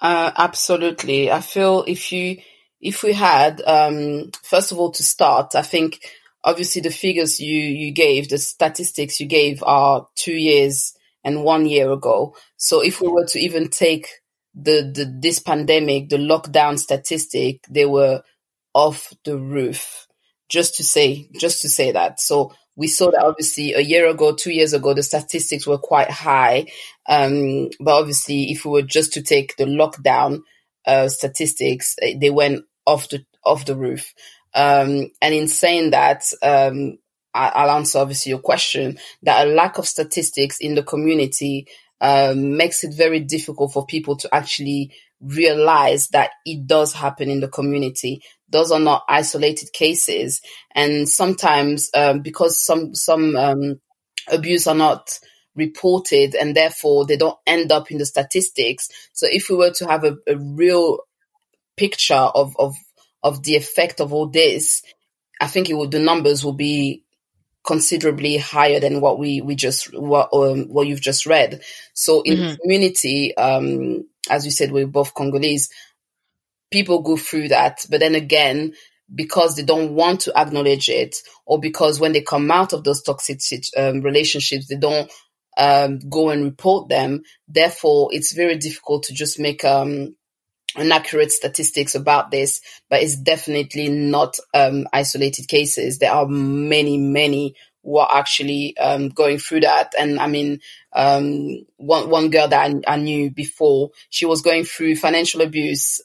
Uh, 0.00 0.30
absolutely. 0.36 1.32
I 1.32 1.40
feel 1.40 1.84
if 1.88 2.12
you, 2.12 2.38
if 2.82 3.04
we 3.04 3.12
had, 3.12 3.62
um, 3.62 4.30
first 4.42 4.72
of 4.72 4.78
all, 4.78 4.90
to 4.90 5.02
start, 5.04 5.54
I 5.54 5.62
think 5.62 6.04
obviously 6.42 6.82
the 6.82 6.90
figures 6.90 7.38
you, 7.38 7.60
you 7.60 7.92
gave, 7.92 8.28
the 8.28 8.38
statistics 8.38 9.20
you 9.20 9.26
gave 9.26 9.62
are 9.62 10.08
two 10.16 10.34
years 10.34 10.94
and 11.22 11.44
one 11.44 11.64
year 11.66 11.92
ago. 11.92 12.34
So 12.56 12.82
if 12.82 13.00
we 13.00 13.08
were 13.08 13.26
to 13.26 13.38
even 13.38 13.68
take 13.68 14.08
the, 14.54 14.92
the 14.94 15.18
this 15.20 15.38
pandemic, 15.38 16.08
the 16.08 16.16
lockdown 16.16 16.76
statistic, 16.78 17.64
they 17.70 17.86
were 17.86 18.22
off 18.74 19.12
the 19.24 19.38
roof 19.38 20.08
just 20.48 20.76
to 20.76 20.84
say, 20.84 21.28
just 21.38 21.62
to 21.62 21.68
say 21.68 21.92
that. 21.92 22.20
So 22.20 22.52
we 22.74 22.88
saw 22.88 23.12
that 23.12 23.22
obviously 23.22 23.74
a 23.74 23.80
year 23.80 24.08
ago, 24.08 24.34
two 24.34 24.50
years 24.50 24.72
ago, 24.72 24.92
the 24.92 25.04
statistics 25.04 25.66
were 25.66 25.78
quite 25.78 26.10
high. 26.10 26.66
Um, 27.08 27.70
but 27.78 27.98
obviously, 27.98 28.50
if 28.50 28.64
we 28.64 28.72
were 28.72 28.82
just 28.82 29.12
to 29.14 29.22
take 29.22 29.56
the 29.56 29.64
lockdown 29.64 30.40
uh, 30.84 31.08
statistics, 31.08 31.94
eh, 32.02 32.14
they 32.20 32.30
went 32.30 32.64
off 32.86 33.08
the 33.08 33.24
off 33.44 33.64
the 33.64 33.76
roof. 33.76 34.12
Um, 34.54 35.10
and 35.20 35.34
in 35.34 35.48
saying 35.48 35.90
that, 35.90 36.24
um, 36.42 36.98
I, 37.34 37.64
will 37.64 37.72
answer 37.72 37.98
obviously 37.98 38.30
your 38.30 38.40
question. 38.40 38.98
That 39.22 39.46
a 39.46 39.50
lack 39.50 39.78
of 39.78 39.86
statistics 39.86 40.58
in 40.60 40.74
the 40.74 40.82
community 40.82 41.66
um, 42.00 42.56
makes 42.56 42.84
it 42.84 42.94
very 42.94 43.20
difficult 43.20 43.72
for 43.72 43.86
people 43.86 44.16
to 44.18 44.34
actually 44.34 44.92
realize 45.20 46.08
that 46.08 46.30
it 46.44 46.66
does 46.66 46.92
happen 46.92 47.30
in 47.30 47.40
the 47.40 47.48
community. 47.48 48.22
Those 48.48 48.70
are 48.72 48.80
not 48.80 49.04
isolated 49.08 49.72
cases, 49.72 50.42
and 50.74 51.08
sometimes 51.08 51.90
um, 51.94 52.20
because 52.20 52.64
some 52.64 52.94
some 52.94 53.36
um, 53.36 53.80
abuse 54.30 54.66
are 54.66 54.74
not 54.74 55.18
reported 55.54 56.34
and 56.34 56.56
therefore 56.56 57.06
they 57.06 57.16
don't 57.16 57.38
end 57.46 57.72
up 57.72 57.90
in 57.90 57.98
the 57.98 58.06
statistics. 58.06 58.88
So 59.12 59.26
if 59.30 59.48
we 59.48 59.56
were 59.56 59.72
to 59.72 59.86
have 59.86 60.04
a, 60.04 60.16
a 60.26 60.36
real 60.36 61.00
picture 61.76 62.14
of, 62.14 62.54
of 62.58 62.74
of 63.22 63.42
the 63.44 63.56
effect 63.56 64.00
of 64.00 64.12
all 64.12 64.28
this, 64.28 64.82
I 65.40 65.46
think 65.46 65.70
it 65.70 65.74
would 65.74 65.90
the 65.90 65.98
numbers 65.98 66.44
will 66.44 66.54
be 66.54 67.04
considerably 67.64 68.38
higher 68.38 68.80
than 68.80 69.00
what 69.00 69.18
we 69.18 69.40
we 69.40 69.54
just 69.54 69.92
what 69.98 70.28
um, 70.32 70.64
what 70.64 70.86
you've 70.86 71.00
just 71.00 71.26
read. 71.26 71.62
So 71.94 72.22
in 72.22 72.36
mm-hmm. 72.36 72.48
the 72.48 72.56
community, 72.58 73.36
um, 73.36 74.08
as 74.30 74.44
you 74.44 74.50
said, 74.50 74.72
we're 74.72 74.86
both 74.86 75.14
Congolese. 75.14 75.68
People 76.70 77.02
go 77.02 77.16
through 77.16 77.48
that, 77.48 77.84
but 77.90 78.00
then 78.00 78.14
again, 78.14 78.72
because 79.14 79.56
they 79.56 79.62
don't 79.62 79.94
want 79.94 80.20
to 80.20 80.32
acknowledge 80.36 80.88
it, 80.88 81.16
or 81.44 81.60
because 81.60 82.00
when 82.00 82.12
they 82.12 82.22
come 82.22 82.50
out 82.50 82.72
of 82.72 82.82
those 82.82 83.02
toxic 83.02 83.40
um, 83.76 84.00
relationships, 84.00 84.68
they 84.68 84.76
don't 84.76 85.10
um, 85.58 85.98
go 86.08 86.30
and 86.30 86.44
report 86.44 86.88
them. 86.88 87.22
Therefore, 87.46 88.08
it's 88.12 88.32
very 88.32 88.56
difficult 88.56 89.04
to 89.04 89.14
just 89.14 89.38
make 89.38 89.64
um, 89.64 90.16
an 90.76 90.92
accurate 90.92 91.32
statistics 91.32 91.94
about 91.94 92.30
this, 92.30 92.60
but 92.88 93.02
it's 93.02 93.16
definitely 93.16 93.88
not 93.88 94.36
um, 94.54 94.86
isolated 94.92 95.48
cases. 95.48 95.98
There 95.98 96.12
are 96.12 96.26
many, 96.26 96.98
many 96.98 97.54
who 97.84 97.98
are 97.98 98.08
actually 98.10 98.76
um, 98.78 99.08
going 99.08 99.38
through 99.38 99.60
that. 99.60 99.92
And 99.98 100.18
I 100.18 100.26
mean, 100.26 100.60
um, 100.92 101.64
one 101.76 102.10
one 102.10 102.30
girl 102.30 102.48
that 102.48 102.70
I, 102.70 102.94
I, 102.94 102.96
knew 102.96 103.30
before, 103.30 103.90
she 104.08 104.26
was 104.26 104.42
going 104.42 104.64
through 104.64 104.96
financial 104.96 105.40
abuse. 105.40 106.00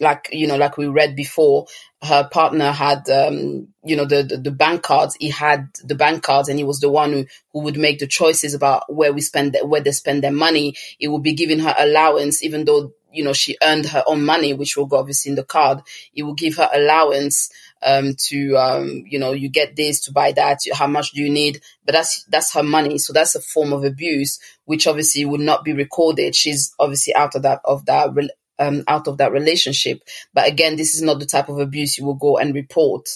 Like 0.00 0.28
you 0.32 0.46
know, 0.46 0.56
like 0.56 0.76
we 0.76 0.86
read 0.86 1.16
before, 1.16 1.66
her 2.02 2.28
partner 2.30 2.70
had 2.70 3.08
um, 3.10 3.68
you 3.84 3.96
know 3.96 4.04
the, 4.04 4.22
the, 4.22 4.36
the 4.36 4.50
bank 4.50 4.82
cards. 4.82 5.16
He 5.18 5.30
had 5.30 5.68
the 5.82 5.94
bank 5.94 6.22
cards, 6.22 6.48
and 6.48 6.58
he 6.58 6.64
was 6.64 6.80
the 6.80 6.88
one 6.88 7.12
who 7.12 7.26
who 7.52 7.60
would 7.60 7.76
make 7.76 7.98
the 7.98 8.06
choices 8.06 8.54
about 8.54 8.92
where 8.92 9.12
we 9.12 9.20
spend 9.20 9.56
where 9.64 9.80
they 9.80 9.92
spend 9.92 10.22
their 10.22 10.32
money. 10.32 10.74
He 10.98 11.08
would 11.08 11.22
be 11.22 11.34
giving 11.34 11.60
her 11.60 11.74
allowance, 11.78 12.44
even 12.44 12.64
though 12.64 12.92
you 13.12 13.24
know 13.24 13.32
she 13.32 13.56
earned 13.62 13.86
her 13.86 14.04
own 14.06 14.24
money, 14.24 14.54
which 14.54 14.76
will 14.76 14.86
go 14.86 14.98
obviously 14.98 15.30
in 15.30 15.36
the 15.36 15.44
card. 15.44 15.80
He 16.12 16.22
will 16.22 16.34
give 16.34 16.56
her 16.56 16.70
allowance 16.72 17.50
um, 17.82 18.14
to 18.26 18.56
um, 18.56 19.04
you 19.06 19.18
know 19.18 19.32
you 19.32 19.48
get 19.48 19.76
this 19.76 20.00
to 20.04 20.12
buy 20.12 20.32
that 20.32 20.60
how 20.72 20.86
much 20.86 21.12
do 21.12 21.22
you 21.22 21.30
need 21.30 21.60
but 21.84 21.92
that's 21.92 22.24
that's 22.24 22.52
her 22.54 22.62
money 22.62 22.98
so 22.98 23.12
that's 23.12 23.34
a 23.34 23.40
form 23.40 23.72
of 23.72 23.84
abuse 23.84 24.38
which 24.64 24.86
obviously 24.86 25.24
would 25.24 25.40
not 25.40 25.64
be 25.64 25.72
recorded 25.72 26.34
she's 26.34 26.74
obviously 26.78 27.14
out 27.14 27.34
of 27.34 27.42
that 27.42 27.60
of 27.64 27.86
that 27.86 28.12
um, 28.58 28.82
out 28.88 29.08
of 29.08 29.18
that 29.18 29.32
relationship 29.32 30.02
but 30.34 30.48
again 30.48 30.76
this 30.76 30.94
is 30.94 31.02
not 31.02 31.18
the 31.18 31.26
type 31.26 31.48
of 31.48 31.58
abuse 31.58 31.98
you 31.98 32.04
will 32.04 32.14
go 32.14 32.38
and 32.38 32.54
report 32.54 33.08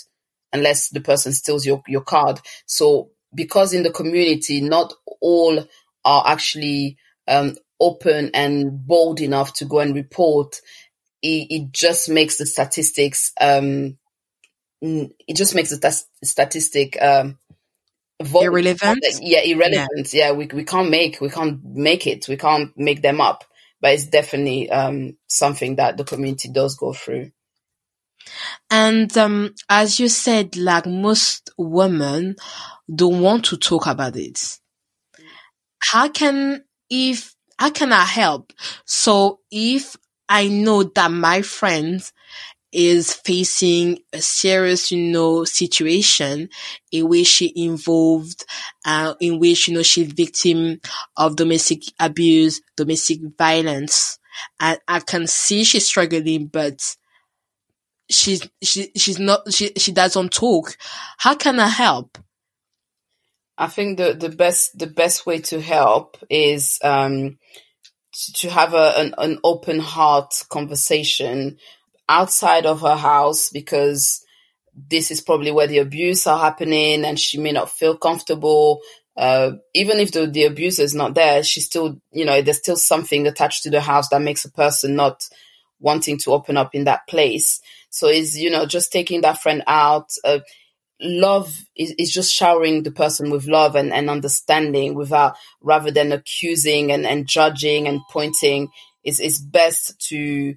unless 0.52 0.88
the 0.90 1.00
person 1.00 1.32
steals 1.32 1.66
your 1.66 1.82
your 1.86 2.02
card 2.02 2.40
so 2.66 3.10
because 3.34 3.72
in 3.72 3.82
the 3.82 3.90
community 3.90 4.60
not 4.60 4.92
all 5.20 5.64
are 6.04 6.24
actually 6.26 6.96
um, 7.28 7.56
open 7.80 8.30
and 8.34 8.86
bold 8.86 9.20
enough 9.20 9.52
to 9.54 9.64
go 9.64 9.78
and 9.80 9.94
report 9.94 10.60
it, 11.22 11.46
it 11.50 11.72
just 11.72 12.08
makes 12.08 12.38
the 12.38 12.46
statistics 12.46 13.32
um, 13.40 13.96
it 14.82 15.36
just 15.36 15.54
makes 15.54 15.70
the 15.70 16.04
statistic 16.24 17.00
um, 17.00 17.38
irrelevant. 18.18 19.04
Yeah, 19.20 19.40
irrelevant. 19.40 20.12
Yeah. 20.12 20.28
yeah, 20.28 20.32
we 20.32 20.46
we 20.46 20.64
can't 20.64 20.90
make 20.90 21.20
we 21.20 21.30
can't 21.30 21.64
make 21.64 22.06
it. 22.06 22.28
We 22.28 22.36
can't 22.36 22.76
make 22.76 23.02
them 23.02 23.20
up. 23.20 23.44
But 23.82 23.94
it's 23.94 24.06
definitely 24.06 24.70
um, 24.70 25.18
something 25.26 25.76
that 25.76 25.98
the 25.98 26.04
community 26.04 26.48
does 26.50 26.76
go 26.76 26.94
through. 26.94 27.32
And 28.70 29.16
um, 29.18 29.54
as 29.68 30.00
you 30.00 30.08
said, 30.08 30.56
like 30.56 30.86
most 30.86 31.50
women 31.58 32.36
don't 32.94 33.20
want 33.20 33.44
to 33.46 33.56
talk 33.58 33.86
about 33.86 34.16
it. 34.16 34.58
How 35.80 36.08
can 36.08 36.64
if 36.88 37.34
how 37.58 37.70
can 37.70 37.92
I 37.92 38.04
help? 38.04 38.52
So 38.86 39.40
if 39.50 39.96
I 40.28 40.48
know 40.48 40.84
that 40.84 41.10
my 41.10 41.42
friends 41.42 42.12
is 42.72 43.12
facing 43.12 43.98
a 44.12 44.20
serious, 44.20 44.90
you 44.90 45.12
know, 45.12 45.44
situation 45.44 46.48
in 46.90 47.08
which 47.08 47.26
she 47.26 47.52
involved, 47.54 48.44
uh, 48.84 49.14
in 49.20 49.38
which, 49.38 49.68
you 49.68 49.74
know, 49.74 49.82
she's 49.82 50.12
victim 50.12 50.80
of 51.16 51.36
domestic 51.36 51.82
abuse, 52.00 52.60
domestic 52.76 53.20
violence. 53.38 54.18
and 54.60 54.78
I 54.88 55.00
can 55.00 55.26
see 55.26 55.64
she's 55.64 55.86
struggling, 55.86 56.46
but 56.46 56.96
she's 58.10 58.48
she 58.62 58.90
she's 58.96 59.18
not 59.18 59.52
she 59.52 59.72
she 59.76 59.92
doesn't 59.92 60.32
talk. 60.32 60.76
How 61.18 61.34
can 61.34 61.58
I 61.58 61.68
help? 61.68 62.18
I 63.58 63.66
think 63.68 63.98
the 63.98 64.14
the 64.14 64.28
best 64.28 64.78
the 64.78 64.86
best 64.86 65.26
way 65.26 65.38
to 65.40 65.60
help 65.60 66.16
is 66.30 66.78
um 66.82 67.38
to 68.34 68.50
have 68.50 68.74
a 68.74 68.94
an, 68.98 69.14
an 69.18 69.38
open 69.44 69.78
heart 69.78 70.34
conversation 70.50 71.58
outside 72.08 72.66
of 72.66 72.80
her 72.80 72.96
house 72.96 73.50
because 73.50 74.24
this 74.74 75.10
is 75.10 75.20
probably 75.20 75.50
where 75.50 75.66
the 75.66 75.78
abuse 75.78 76.26
are 76.26 76.38
happening 76.38 77.04
and 77.04 77.18
she 77.18 77.38
may 77.38 77.52
not 77.52 77.70
feel 77.70 77.96
comfortable 77.96 78.80
uh, 79.16 79.52
even 79.74 79.98
if 79.98 80.12
the, 80.12 80.26
the 80.26 80.44
abuser 80.44 80.82
is 80.82 80.94
not 80.94 81.14
there, 81.14 81.42
she 81.42 81.60
still, 81.60 82.00
you 82.12 82.24
know, 82.24 82.40
there's 82.40 82.58
still 82.58 82.76
something 82.76 83.26
attached 83.26 83.62
to 83.62 83.70
the 83.70 83.80
house 83.80 84.08
that 84.08 84.22
makes 84.22 84.44
a 84.44 84.50
person 84.50 84.96
not 84.96 85.28
wanting 85.80 86.16
to 86.16 86.32
open 86.32 86.56
up 86.56 86.74
in 86.74 86.84
that 86.84 87.06
place. 87.08 87.60
So 87.90 88.08
is, 88.08 88.38
you 88.38 88.50
know, 88.50 88.64
just 88.64 88.90
taking 88.90 89.20
that 89.22 89.38
friend 89.38 89.62
out. 89.66 90.08
Uh, 90.24 90.38
love 91.00 91.54
is, 91.76 91.94
is 91.98 92.12
just 92.12 92.32
showering 92.32 92.84
the 92.84 92.90
person 92.90 93.30
with 93.30 93.46
love 93.46 93.76
and, 93.76 93.92
and 93.92 94.08
understanding 94.08 94.94
without, 94.94 95.36
rather 95.60 95.90
than 95.90 96.12
accusing 96.12 96.90
and, 96.90 97.04
and 97.04 97.26
judging 97.26 97.86
and 97.88 98.00
pointing. 98.10 98.68
Is, 99.04 99.18
is 99.18 99.38
best 99.38 100.00
to, 100.08 100.54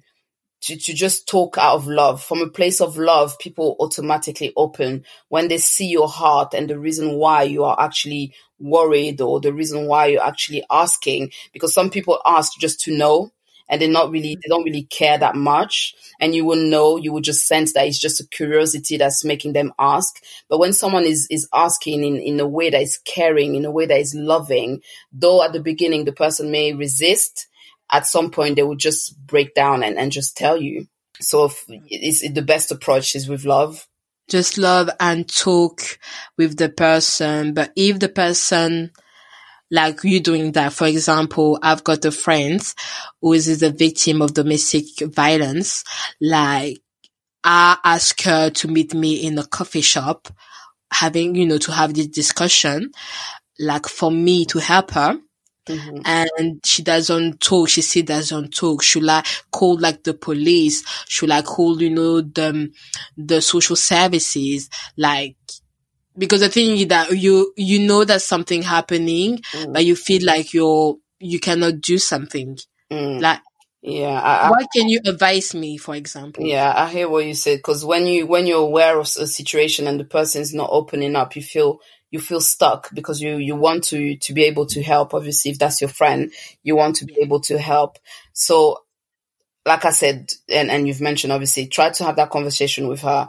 to, 0.62 0.76
to 0.76 0.94
just 0.94 1.28
talk 1.28 1.58
out 1.58 1.76
of 1.76 1.86
love. 1.86 2.22
From 2.22 2.40
a 2.40 2.48
place 2.48 2.80
of 2.80 2.96
love, 2.96 3.38
people 3.38 3.76
automatically 3.78 4.52
open 4.56 5.04
when 5.28 5.48
they 5.48 5.58
see 5.58 5.86
your 5.86 6.08
heart 6.08 6.54
and 6.54 6.68
the 6.68 6.78
reason 6.78 7.14
why 7.14 7.42
you 7.42 7.64
are 7.64 7.78
actually 7.78 8.34
worried 8.58 9.20
or 9.20 9.40
the 9.40 9.52
reason 9.52 9.86
why 9.86 10.06
you're 10.06 10.26
actually 10.26 10.64
asking. 10.70 11.30
Because 11.52 11.74
some 11.74 11.90
people 11.90 12.20
ask 12.24 12.58
just 12.58 12.80
to 12.82 12.96
know 12.96 13.32
and 13.68 13.80
they're 13.80 13.88
not 13.88 14.10
really, 14.10 14.36
they 14.36 14.48
don't 14.48 14.64
really 14.64 14.84
care 14.84 15.18
that 15.18 15.34
much. 15.34 15.94
And 16.20 16.34
you 16.34 16.44
will 16.44 16.56
know, 16.56 16.96
you 16.96 17.12
will 17.12 17.20
just 17.20 17.46
sense 17.46 17.72
that 17.72 17.86
it's 17.86 18.00
just 18.00 18.20
a 18.20 18.26
curiosity 18.26 18.96
that's 18.96 19.24
making 19.24 19.52
them 19.52 19.72
ask. 19.78 20.22
But 20.48 20.58
when 20.58 20.72
someone 20.72 21.04
is, 21.04 21.26
is 21.30 21.48
asking 21.52 22.04
in, 22.04 22.16
in 22.16 22.40
a 22.40 22.46
way 22.46 22.70
that 22.70 22.80
is 22.80 22.98
caring, 22.98 23.56
in 23.56 23.64
a 23.64 23.70
way 23.70 23.86
that 23.86 23.98
is 23.98 24.14
loving, 24.14 24.82
though 25.12 25.42
at 25.42 25.52
the 25.52 25.60
beginning 25.60 26.04
the 26.04 26.12
person 26.12 26.50
may 26.50 26.72
resist, 26.72 27.48
at 27.90 28.06
some 28.06 28.30
point 28.30 28.56
they 28.56 28.62
will 28.62 28.76
just 28.76 29.18
break 29.26 29.54
down 29.54 29.82
and, 29.82 29.96
and 29.98 30.12
just 30.12 30.36
tell 30.36 30.60
you. 30.60 30.86
So 31.20 31.50
it's 31.88 32.28
the 32.28 32.42
best 32.42 32.70
approach 32.70 33.14
is 33.14 33.28
with 33.28 33.44
love. 33.44 33.86
Just 34.28 34.58
love 34.58 34.90
and 34.98 35.28
talk 35.28 35.98
with 36.36 36.56
the 36.56 36.68
person. 36.68 37.54
But 37.54 37.72
if 37.76 38.00
the 38.00 38.08
person, 38.08 38.90
like 39.70 40.02
you 40.02 40.20
doing 40.20 40.52
that, 40.52 40.72
for 40.72 40.86
example, 40.86 41.58
I've 41.62 41.84
got 41.84 42.04
a 42.04 42.10
friend 42.10 42.60
who 43.22 43.32
is 43.32 43.62
a 43.62 43.70
victim 43.70 44.20
of 44.20 44.34
domestic 44.34 44.84
violence. 45.00 45.84
Like 46.20 46.78
I 47.44 47.78
ask 47.84 48.20
her 48.22 48.50
to 48.50 48.68
meet 48.68 48.92
me 48.92 49.24
in 49.24 49.38
a 49.38 49.46
coffee 49.46 49.80
shop, 49.80 50.28
having, 50.92 51.34
you 51.36 51.46
know, 51.46 51.58
to 51.58 51.72
have 51.72 51.94
this 51.94 52.08
discussion, 52.08 52.90
like 53.58 53.86
for 53.86 54.10
me 54.10 54.44
to 54.46 54.58
help 54.58 54.90
her 54.90 55.18
Mm-hmm. 55.66 56.02
and 56.04 56.60
she 56.64 56.82
doesn't 56.82 57.40
talk. 57.40 57.68
She 57.68 57.82
still 57.82 58.04
doesn't 58.04 58.54
talk. 58.54 58.82
She 58.82 59.00
like 59.00 59.26
call 59.50 59.78
like 59.78 60.04
the 60.04 60.14
police. 60.14 60.84
She 61.08 61.26
like 61.26 61.44
call, 61.44 61.82
you 61.82 61.90
know, 61.90 62.20
the, 62.20 62.70
the 63.16 63.40
social 63.40 63.76
services. 63.76 64.70
Like, 64.96 65.36
because 66.16 66.40
the 66.40 66.48
thing 66.48 66.76
is 66.76 66.86
that 66.86 67.10
you, 67.10 67.52
you 67.56 67.80
know 67.86 68.04
that 68.04 68.22
something 68.22 68.62
happening, 68.62 69.38
mm. 69.38 69.72
but 69.72 69.84
you 69.84 69.96
feel 69.96 70.24
like 70.24 70.54
you're, 70.54 70.96
you 71.18 71.40
cannot 71.40 71.80
do 71.80 71.98
something. 71.98 72.56
Mm. 72.90 73.20
Like, 73.20 73.40
yeah. 73.82 74.20
I, 74.20 74.48
I, 74.48 74.66
can 74.74 74.88
you 74.88 75.00
advise 75.04 75.54
me, 75.54 75.76
for 75.76 75.94
example? 75.94 76.44
Yeah, 76.44 76.72
I 76.76 76.88
hear 76.88 77.08
what 77.08 77.24
you 77.24 77.34
said. 77.34 77.62
Cause 77.62 77.84
when 77.84 78.06
you, 78.06 78.26
when 78.26 78.46
you're 78.46 78.62
aware 78.62 78.98
of 78.98 79.06
a 79.06 79.26
situation 79.26 79.86
and 79.86 79.98
the 79.98 80.04
person 80.04 80.42
is 80.42 80.54
not 80.54 80.70
opening 80.72 81.16
up, 81.16 81.36
you 81.36 81.42
feel 81.42 81.80
you 82.10 82.20
feel 82.20 82.40
stuck 82.40 82.92
because 82.94 83.20
you 83.20 83.36
you 83.36 83.56
want 83.56 83.84
to 83.84 84.16
to 84.16 84.32
be 84.32 84.44
able 84.44 84.66
to 84.66 84.82
help. 84.82 85.14
Obviously 85.14 85.50
if 85.50 85.58
that's 85.58 85.80
your 85.80 85.90
friend 85.90 86.32
you 86.62 86.76
want 86.76 86.96
to 86.96 87.04
be 87.04 87.16
able 87.20 87.40
to 87.40 87.58
help. 87.58 87.98
So 88.32 88.82
like 89.66 89.84
i 89.84 89.90
said 89.90 90.32
and 90.48 90.70
and 90.70 90.86
you've 90.86 91.00
mentioned 91.00 91.32
obviously 91.32 91.66
try 91.66 91.90
to 91.90 92.04
have 92.04 92.16
that 92.16 92.30
conversation 92.30 92.88
with 92.88 93.00
her. 93.02 93.28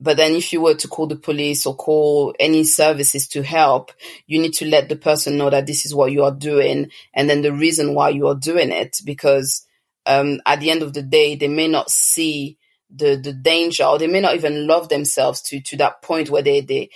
But 0.00 0.16
then 0.16 0.32
if 0.34 0.52
you 0.52 0.60
were 0.60 0.74
to 0.76 0.86
call 0.88 1.08
the 1.08 1.16
police 1.16 1.66
or 1.66 1.74
call 1.74 2.32
any 2.38 2.62
services 2.62 3.26
to 3.28 3.42
help, 3.42 3.90
you 4.28 4.40
need 4.40 4.52
to 4.54 4.66
let 4.66 4.88
the 4.88 4.94
person 4.94 5.36
know 5.36 5.50
that 5.50 5.66
this 5.66 5.84
is 5.84 5.92
what 5.94 6.12
you 6.12 6.22
are 6.22 6.34
doing 6.34 6.90
and 7.14 7.28
then 7.28 7.42
the 7.42 7.52
reason 7.52 7.94
why 7.94 8.10
you 8.10 8.28
are 8.28 8.36
doing 8.36 8.70
it. 8.70 9.00
Because 9.04 9.66
um, 10.06 10.40
at 10.46 10.60
the 10.60 10.70
end 10.70 10.82
of 10.82 10.92
the 10.92 11.02
day, 11.02 11.34
they 11.34 11.48
may 11.48 11.66
not 11.66 11.90
see 11.90 12.58
the 12.90 13.16
the 13.16 13.32
danger 13.32 13.84
or 13.84 13.98
they 13.98 14.06
may 14.06 14.20
not 14.20 14.34
even 14.34 14.66
love 14.66 14.88
themselves 14.88 15.42
to 15.42 15.60
to 15.60 15.76
that 15.76 16.00
point 16.00 16.30
where 16.30 16.42
they 16.42 16.60
they 16.60 16.88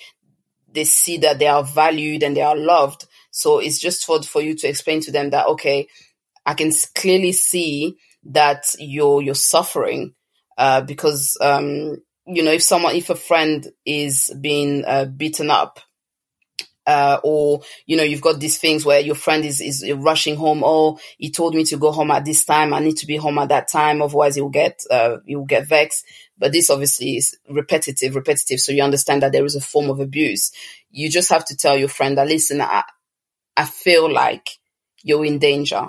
they 0.75 0.85
see 0.85 1.19
that 1.19 1.39
they 1.39 1.47
are 1.47 1.65
valued 1.65 2.23
and 2.23 2.37
they 2.37 2.43
are 2.43 2.57
loved. 2.57 3.07
So 3.31 3.59
it's 3.59 3.79
just 3.79 4.05
for, 4.05 4.23
for 4.23 4.43
you 4.43 4.55
to 4.57 4.69
explain 4.69 5.01
to 5.03 5.13
them 5.13 5.31
that, 5.31 5.47
okay, 5.47 5.89
I 6.45 6.55
can 6.55 6.73
clearly 6.95 7.33
see 7.33 7.97
that 8.25 8.65
you're, 8.79 9.23
you're 9.23 9.35
suffering, 9.35 10.15
uh, 10.59 10.83
because, 10.83 11.37
um, 11.41 11.97
you 12.27 12.43
know, 12.43 12.53
if 12.53 12.63
someone, 12.63 12.95
if 12.95 13.11
a 13.11 13.15
friend 13.15 13.67
is 13.85 14.33
being 14.41 14.85
uh, 14.85 15.07
beaten 15.07 15.51
up, 15.51 15.81
uh, 16.87 17.19
or 17.23 17.61
you 17.87 17.97
know 17.97 18.03
you've 18.03 18.21
got 18.21 18.41
these 18.41 18.59
things 18.59 18.85
where 18.85 19.01
your 19.01 19.15
friend 19.15 19.45
is 19.45 19.61
is 19.61 19.91
rushing 19.93 20.37
home. 20.37 20.63
Oh, 20.65 20.99
he 21.19 21.31
told 21.31 21.55
me 21.55 21.65
to 21.65 21.77
go 21.77 21.93
home 21.93 22.11
at 22.11 22.25
this 22.25 22.45
time. 22.45 22.75
I 22.75 22.81
need 22.81 22.97
to 22.99 23.07
be 23.07 23.17
home 23.17 23.39
at 23.39 23.51
that 23.51 23.69
time, 23.69 24.03
otherwise 24.03 24.37
you'll 24.37 24.49
get 24.49 24.81
uh, 24.91 25.19
will 25.27 25.45
get 25.45 25.69
vexed. 25.69 26.05
But 26.39 26.53
this 26.53 26.71
obviously 26.71 27.17
is 27.17 27.37
repetitive, 27.49 28.17
repetitive. 28.17 28.61
So 28.61 28.73
you 28.73 28.83
understand 28.83 29.23
that 29.23 29.33
there 29.33 29.45
is 29.45 29.55
a 29.55 29.61
form 29.61 29.91
of 29.91 30.01
abuse. 30.01 30.51
You 30.91 31.09
just 31.09 31.31
have 31.31 31.45
to 31.47 31.57
tell 31.57 31.77
your 31.77 31.89
friend 31.89 32.19
that 32.19 32.29
listen, 32.29 32.61
I 32.61 32.83
I 33.57 33.65
feel 33.65 34.13
like 34.13 34.59
you're 35.03 35.25
in 35.25 35.39
danger. 35.39 35.87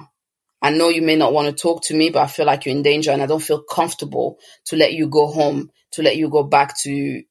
I 0.61 0.69
know 0.71 0.87
you 0.87 1.01
may 1.01 1.17
not 1.17 1.33
want 1.33 1.49
to 1.49 1.61
talk 1.61 1.83
to 1.83 1.93
me, 1.93 2.09
but 2.09 2.21
I 2.21 2.27
feel 2.27 2.45
like 2.45 2.65
you're 2.65 2.75
in 2.75 2.83
danger 2.83 3.11
and 3.11 3.21
I 3.21 3.25
don't 3.25 3.43
feel 3.43 3.63
comfortable 3.63 4.39
to 4.65 4.77
let 4.77 4.93
you 4.93 5.07
go 5.07 5.27
home, 5.27 5.69
to 5.91 6.01
let 6.01 6.15
you 6.15 6.29
go 6.29 6.43
back 6.43 6.79
to 6.83 7.23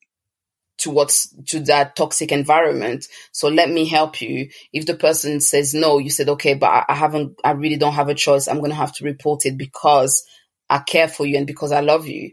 to 0.78 1.06
to 1.46 1.60
that 1.60 1.96
toxic 1.96 2.32
environment. 2.32 3.06
So 3.32 3.48
let 3.48 3.70
me 3.70 3.86
help 3.86 4.20
you. 4.20 4.48
If 4.72 4.86
the 4.86 4.94
person 4.94 5.40
says 5.40 5.74
no, 5.74 5.98
you 5.98 6.10
said, 6.10 6.28
okay, 6.30 6.54
but 6.54 6.66
I, 6.66 6.84
I 6.88 6.94
haven't, 6.94 7.40
I 7.44 7.52
really 7.52 7.76
don't 7.76 7.94
have 7.94 8.08
a 8.08 8.14
choice. 8.14 8.48
I'm 8.48 8.58
going 8.58 8.70
to 8.70 8.76
have 8.76 8.94
to 8.94 9.04
report 9.04 9.46
it 9.46 9.56
because 9.56 10.24
I 10.68 10.78
care 10.78 11.08
for 11.08 11.26
you 11.26 11.36
and 11.36 11.46
because 11.46 11.72
I 11.72 11.80
love 11.80 12.06
you. 12.06 12.32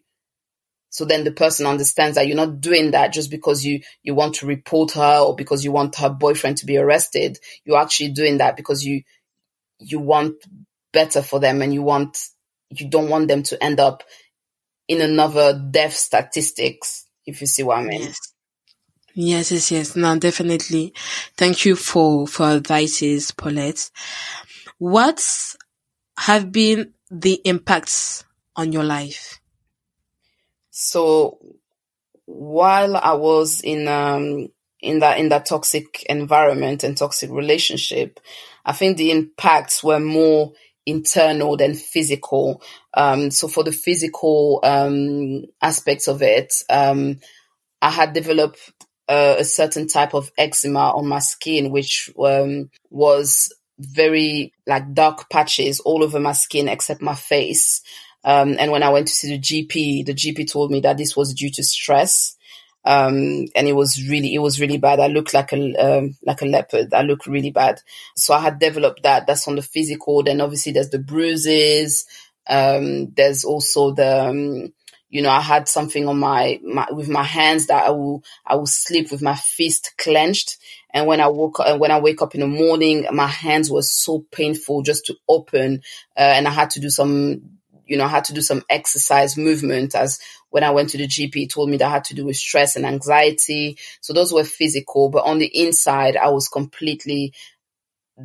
So 0.91 1.06
then 1.06 1.23
the 1.23 1.32
person 1.32 1.67
understands 1.67 2.15
that 2.15 2.25
you're 2.28 2.36
not 2.36 2.62
doing 2.62 2.91
that 2.91 3.13
just 3.13 3.30
because 3.30 3.63
you, 3.63 3.82
you 4.02 4.15
want 4.15 4.36
to 4.36 4.47
report 4.47 4.93
her 4.93 5.19
or 5.19 5.36
because 5.36 5.63
you 5.63 5.71
want 5.71 5.95
her 5.97 6.10
boyfriend 6.10 6.58
to 6.58 6.65
be 6.65 6.78
arrested. 6.78 7.38
You're 7.63 7.78
actually 7.78 8.12
doing 8.12 8.39
that 8.39 8.58
because 8.58 8.84
you, 8.84 9.04
you 9.80 9.99
want 9.99 10.36
better 10.91 11.21
for 11.21 11.39
them 11.39 11.62
and 11.62 11.73
you 11.73 11.84
want, 11.84 12.17
you 12.71 12.89
don't 12.89 13.10
want 13.10 13.28
them 13.28 13.43
to 13.43 13.63
end 13.63 13.80
up 13.80 14.04
in 14.88 15.02
another 15.02 15.62
death 15.71 15.93
statistics, 15.93 17.06
if 17.28 17.41
you 17.41 17.47
see 17.47 17.62
what 17.62 17.78
I 17.78 17.84
mean. 17.84 18.02
Yes. 18.02 18.28
Yes, 19.13 19.52
yes, 19.52 19.72
yes. 19.72 19.95
No, 19.95 20.17
definitely. 20.17 20.93
Thank 21.36 21.65
you 21.65 21.76
for, 21.76 22.28
for 22.28 22.45
advices, 22.45 23.32
Paulette. 23.32 23.89
What 24.78 25.22
have 26.17 26.52
been 26.52 26.93
the 27.10 27.41
impacts 27.45 28.24
on 28.56 28.72
your 28.72 28.84
life? 28.84 29.39
So 30.69 31.39
while 32.26 32.95
I 32.95 33.13
was 33.13 33.62
in, 33.62 33.88
um, 33.88 34.50
in 34.80 35.00
that, 35.00 35.17
in 35.19 35.30
that 35.30 35.48
toxic 35.48 36.04
environment 36.04 36.84
and 36.84 36.95
toxic 36.95 37.30
relationship, 37.32 38.19
I 38.63 38.74
think 38.74 38.98
the 38.98 39.12
impacts 39.12 39.84
were 39.84 40.00
more 40.00 40.54
internal 40.86 41.58
than 41.58 41.74
physical. 41.74 42.62
Um, 42.93 43.32
so 43.32 43.48
for 43.48 43.63
the 43.63 43.72
physical, 43.72 44.60
um, 44.63 45.45
aspects 45.62 46.08
of 46.08 46.22
it, 46.22 46.54
um, 46.69 47.19
I 47.82 47.89
had 47.89 48.13
developed 48.13 48.60
uh, 49.10 49.36
a 49.39 49.43
certain 49.43 49.88
type 49.88 50.13
of 50.13 50.32
eczema 50.38 50.91
on 50.91 51.08
my 51.08 51.19
skin, 51.19 51.72
which 51.72 52.12
um, 52.24 52.69
was 52.91 53.52
very 53.80 54.54
like 54.67 54.93
dark 54.93 55.30
patches 55.30 55.80
all 55.80 56.04
over 56.04 56.19
my 56.19 56.34
skin 56.34 56.67
except 56.67 57.02
my 57.02 57.15
face. 57.15 57.82
Um, 58.24 58.56
and 58.60 58.72
when 58.72 58.84
I 58.84 58.89
went 58.89 59.08
to 59.08 59.13
see 59.13 59.36
the 59.36 59.39
GP, 59.39 60.06
the 60.06 60.13
GP 60.13 60.52
told 60.52 60.69
me 60.72 60.82
that 60.82 60.98
this 60.98 61.17
was 61.17 61.34
due 61.34 61.50
to 61.52 61.63
stress. 61.63 62.36
Um, 62.86 63.48
and 63.56 63.67
it 63.67 63.74
was 63.74 64.08
really, 64.08 64.34
it 64.34 64.39
was 64.39 64.60
really 64.62 64.78
bad. 64.78 65.00
I 65.00 65.08
looked 65.08 65.34
like 65.34 65.54
a, 65.54 65.76
um, 65.76 66.17
like 66.24 66.41
a 66.41 66.45
leopard. 66.45 66.93
I 66.93 67.02
looked 67.02 67.28
really 67.28 67.52
bad. 67.52 67.82
So 68.15 68.34
I 68.34 68.41
had 68.41 68.60
developed 68.60 69.04
that. 69.04 69.26
That's 69.26 69.48
on 69.48 69.56
the 69.56 69.62
physical. 69.62 70.24
Then 70.24 70.39
obviously 70.39 70.72
there's 70.72 70.89
the 70.89 71.00
bruises. 71.00 72.06
Um, 72.48 73.12
there's 73.12 73.43
also 73.43 73.91
the, 73.91 74.30
um, 74.30 74.74
you 75.10 75.22
know, 75.24 75.30
I 75.30 75.41
had 75.41 75.67
something 75.67 76.08
on 76.08 76.19
my, 76.19 76.60
my, 76.63 76.88
with 76.91 77.10
my 77.10 77.24
hands 77.24 77.67
that 77.67 77.86
I 77.86 77.89
will 77.89 78.24
I 78.45 78.56
will 78.56 78.67
sleep 78.67 79.12
with 79.12 79.22
my 79.22 79.36
fist 79.36 79.93
clenched, 79.98 80.58
And 80.93 81.08
when 81.08 81.19
I 81.19 81.28
woke 81.28 81.60
up, 81.60 81.80
when 81.80 81.91
I 81.91 82.00
wake 82.00 82.22
up 82.22 82.36
in 82.36 82.41
the 82.41 82.48
morning, 82.48 83.06
my 83.12 83.28
hands 83.28 83.72
were 83.72 83.82
so 83.82 84.26
painful 84.32 84.84
just 84.84 85.06
to 85.08 85.15
open, 85.28 85.82
uh, 86.17 86.22
and 86.22 86.48
I 86.48 86.52
had 86.52 86.69
to 86.72 86.80
do 86.80 86.89
some, 86.89 87.41
you 87.86 87.98
know, 87.98 88.06
I 88.06 88.10
had 88.10 88.26
to 88.26 88.34
do 88.34 88.41
some 88.41 88.63
exercise 88.69 89.36
movement 89.36 89.95
as 89.95 90.19
when 90.52 90.63
I 90.63 90.72
went 90.72 90.89
to 90.91 90.98
the 90.98 91.08
GP, 91.08 91.34
he 91.36 91.48
told 91.48 91.69
me 91.69 91.78
that 91.78 91.89
had 91.89 92.06
to 92.06 92.15
do 92.15 92.26
with 92.26 92.36
stress 92.36 92.76
and 92.76 92.86
anxiety. 92.86 93.78
So 94.02 94.13
those 94.13 94.34
were 94.34 94.43
physical, 94.43 95.10
but 95.10 95.26
on 95.26 95.38
the 95.39 95.45
inside, 95.45 96.17
I 96.17 96.30
was 96.30 96.48
completely 96.48 97.34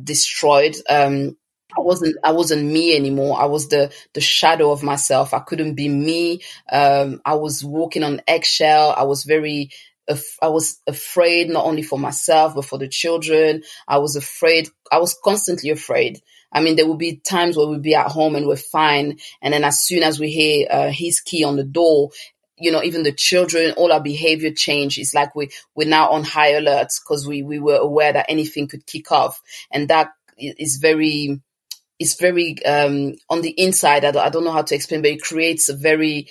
destroyed. 0.03 0.75
Um, 0.89 1.37
I 1.77 1.81
wasn't 1.81 2.17
I 2.23 2.31
wasn't 2.31 2.71
me 2.71 2.95
anymore. 2.95 3.39
I 3.41 3.45
was 3.45 3.69
the 3.69 3.93
the 4.13 4.21
shadow 4.21 4.71
of 4.71 4.83
myself. 4.83 5.33
I 5.33 5.39
couldn't 5.39 5.75
be 5.75 5.89
me. 5.89 6.41
Um, 6.71 7.21
I 7.25 7.35
was 7.35 7.63
walking 7.63 8.03
on 8.03 8.21
eggshell. 8.27 8.93
I 8.97 9.03
was 9.03 9.23
very 9.23 9.71
I 10.41 10.49
was 10.49 10.79
afraid 10.87 11.49
not 11.49 11.65
only 11.65 11.81
for 11.81 11.97
myself 11.97 12.55
but 12.55 12.65
for 12.65 12.77
the 12.77 12.87
children. 12.87 13.63
I 13.87 13.97
was 13.97 14.15
afraid. 14.15 14.69
I 14.91 14.99
was 14.99 15.17
constantly 15.23 15.69
afraid. 15.71 16.21
I 16.51 16.61
mean, 16.61 16.75
there 16.75 16.87
would 16.87 16.99
be 16.99 17.17
times 17.17 17.57
where 17.57 17.67
we'd 17.67 17.81
be 17.81 17.95
at 17.95 18.07
home 18.11 18.35
and 18.35 18.47
we're 18.47 18.55
fine, 18.55 19.17
and 19.41 19.53
then 19.53 19.63
as 19.63 19.81
soon 19.81 20.03
as 20.03 20.19
we 20.19 20.29
hear 20.31 20.67
uh, 20.69 20.89
his 20.89 21.19
key 21.19 21.43
on 21.43 21.57
the 21.57 21.65
door, 21.65 22.11
you 22.57 22.71
know, 22.71 22.81
even 22.81 23.03
the 23.03 23.11
children, 23.11 23.71
all 23.71 23.91
our 23.91 24.01
behavior 24.01 24.51
change. 24.51 24.97
It's 24.97 25.13
like 25.13 25.35
we 25.35 25.49
we're 25.75 25.89
now 25.89 26.09
on 26.11 26.23
high 26.23 26.51
alert 26.53 26.93
because 27.03 27.27
we 27.27 27.41
we 27.43 27.59
were 27.59 27.75
aware 27.77 28.13
that 28.13 28.27
anything 28.29 28.67
could 28.67 28.85
kick 28.85 29.11
off, 29.11 29.41
and 29.71 29.89
that 29.89 30.11
is 30.37 30.77
very 30.77 31.41
it's 31.99 32.19
very 32.19 32.63
um, 32.65 33.15
on 33.29 33.41
the 33.41 33.51
inside. 33.51 34.05
I 34.05 34.11
don't, 34.11 34.25
I 34.25 34.29
don't 34.29 34.43
know 34.43 34.51
how 34.51 34.63
to 34.63 34.75
explain, 34.75 35.01
but 35.01 35.11
it 35.11 35.21
creates 35.21 35.69
a 35.69 35.75
very 35.75 36.27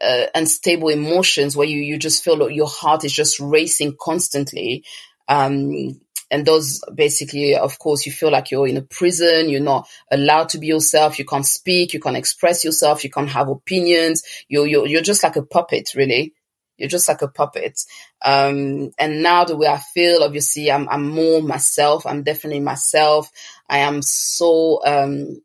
uh, 0.00 0.26
unstable 0.34 0.88
emotions 0.88 1.56
where 1.56 1.66
you 1.66 1.80
you 1.80 1.98
just 1.98 2.24
feel 2.24 2.36
like 2.36 2.54
your 2.54 2.68
heart 2.68 3.04
is 3.04 3.12
just 3.12 3.40
racing 3.40 3.96
constantly. 4.00 4.84
Um, 5.28 6.00
and 6.30 6.46
those 6.46 6.82
basically, 6.94 7.54
of 7.54 7.78
course, 7.78 8.06
you 8.06 8.12
feel 8.12 8.30
like 8.30 8.50
you're 8.50 8.66
in 8.66 8.78
a 8.78 8.82
prison. 8.82 9.50
You're 9.50 9.60
not 9.60 9.86
allowed 10.10 10.48
to 10.50 10.58
be 10.58 10.66
yourself. 10.66 11.18
You 11.18 11.26
can't 11.26 11.46
speak. 11.46 11.92
You 11.92 12.00
can't 12.00 12.16
express 12.16 12.64
yourself. 12.64 13.04
You 13.04 13.10
can't 13.10 13.28
have 13.28 13.48
opinions. 13.48 14.22
You're 14.48 14.66
you're 14.66 14.86
you're 14.86 15.02
just 15.02 15.22
like 15.22 15.36
a 15.36 15.42
puppet, 15.42 15.92
really. 15.94 16.32
You're 16.76 16.88
just 16.88 17.08
like 17.08 17.22
a 17.22 17.28
puppet. 17.28 17.78
Um, 18.24 18.90
and 18.98 19.22
now 19.22 19.44
the 19.44 19.56
way 19.56 19.66
I 19.66 19.78
feel, 19.78 20.22
obviously, 20.22 20.70
I'm, 20.70 20.88
I'm 20.88 21.08
more 21.08 21.40
myself. 21.42 22.06
I'm 22.06 22.22
definitely 22.22 22.60
myself. 22.60 23.30
I 23.68 23.78
am 23.78 24.02
so, 24.02 24.80
um, 24.84 25.40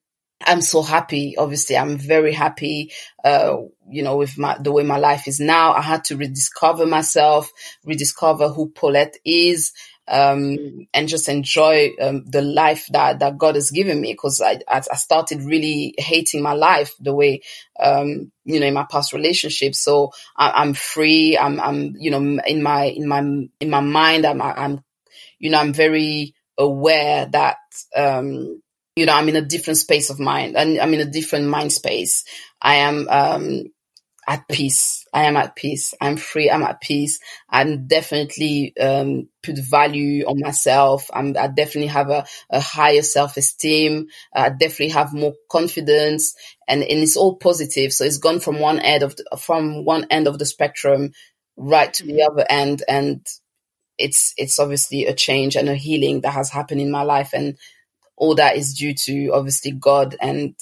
I'm 0.45 0.61
so 0.61 0.81
happy. 0.81 1.35
Obviously, 1.37 1.77
I'm 1.77 1.97
very 1.97 2.33
happy, 2.33 2.91
uh, 3.23 3.57
you 3.89 4.03
know, 4.03 4.17
with 4.17 4.37
my, 4.37 4.57
the 4.59 4.71
way 4.71 4.83
my 4.83 4.97
life 4.97 5.27
is 5.27 5.39
now. 5.39 5.73
I 5.73 5.81
had 5.81 6.03
to 6.05 6.17
rediscover 6.17 6.85
myself, 6.85 7.51
rediscover 7.83 8.49
who 8.49 8.69
Paulette 8.69 9.17
is 9.25 9.73
um, 10.07 10.87
and 10.93 11.07
just 11.07 11.29
enjoy 11.29 11.91
um, 12.01 12.25
the 12.25 12.41
life 12.41 12.87
that, 12.91 13.19
that 13.19 13.37
God 13.37 13.55
has 13.55 13.71
given 13.71 14.01
me. 14.01 14.13
Because 14.13 14.41
I, 14.41 14.59
I 14.67 14.81
started 14.81 15.41
really 15.43 15.93
hating 15.97 16.41
my 16.41 16.53
life 16.53 16.93
the 16.99 17.13
way, 17.13 17.41
um, 17.79 18.31
you 18.45 18.59
know, 18.59 18.67
in 18.67 18.73
my 18.73 18.85
past 18.89 19.13
relationships. 19.13 19.79
So 19.79 20.11
I, 20.35 20.61
am 20.61 20.73
free. 20.73 21.37
I'm, 21.37 21.59
I'm, 21.59 21.95
you 21.97 22.11
know, 22.11 22.41
in 22.45 22.63
my, 22.63 22.85
in 22.85 23.07
my, 23.07 23.19
in 23.19 23.69
my 23.69 23.81
mind, 23.81 24.25
I'm, 24.25 24.41
I'm, 24.41 24.83
you 25.39 25.49
know, 25.49 25.59
I'm 25.59 25.73
very 25.73 26.33
aware 26.57 27.25
that, 27.27 27.57
um, 27.95 28.61
you 28.95 29.05
know, 29.05 29.13
I'm 29.13 29.29
in 29.29 29.35
a 29.35 29.41
different 29.41 29.77
space 29.77 30.09
of 30.09 30.19
mind 30.19 30.57
and 30.57 30.79
I'm 30.79 30.93
in 30.93 31.01
a 31.01 31.05
different 31.05 31.47
mind 31.47 31.71
space. 31.71 32.23
I 32.61 32.75
am, 32.75 33.07
um, 33.09 33.65
at 34.27 34.47
peace. 34.49 35.05
I 35.13 35.23
am 35.23 35.37
at 35.37 35.55
peace. 35.55 35.93
I'm 36.01 36.17
free. 36.17 36.51
I'm 36.51 36.63
at 36.63 36.81
peace. 36.81 37.19
I'm 37.49 37.87
definitely 37.87 38.73
um, 38.77 39.29
put 39.41 39.57
value 39.57 40.25
on 40.25 40.39
myself. 40.39 41.09
I'm, 41.13 41.35
I 41.37 41.47
definitely 41.47 41.87
have 41.87 42.09
a, 42.09 42.25
a 42.49 42.59
higher 42.59 43.01
self 43.01 43.37
esteem. 43.37 44.07
I 44.35 44.49
definitely 44.49 44.89
have 44.89 45.13
more 45.13 45.33
confidence, 45.49 46.35
and, 46.67 46.83
and 46.83 46.99
it's 46.99 47.15
all 47.15 47.37
positive. 47.37 47.93
So 47.93 48.03
it's 48.03 48.17
gone 48.17 48.41
from 48.41 48.59
one 48.59 48.79
end 48.79 49.03
of 49.03 49.15
the, 49.15 49.37
from 49.37 49.85
one 49.85 50.05
end 50.09 50.27
of 50.27 50.37
the 50.37 50.45
spectrum 50.45 51.13
right 51.55 51.91
to 51.93 52.03
the 52.03 52.13
mm-hmm. 52.13 52.31
other 52.31 52.45
end, 52.49 52.83
and 52.87 53.25
it's 53.97 54.33
it's 54.35 54.59
obviously 54.59 55.05
a 55.05 55.13
change 55.13 55.55
and 55.55 55.69
a 55.69 55.75
healing 55.75 56.21
that 56.21 56.33
has 56.33 56.49
happened 56.49 56.81
in 56.81 56.91
my 56.91 57.03
life, 57.03 57.31
and 57.33 57.57
all 58.17 58.35
that 58.35 58.57
is 58.57 58.73
due 58.73 58.93
to 59.05 59.29
obviously 59.29 59.71
God 59.71 60.17
and 60.19 60.53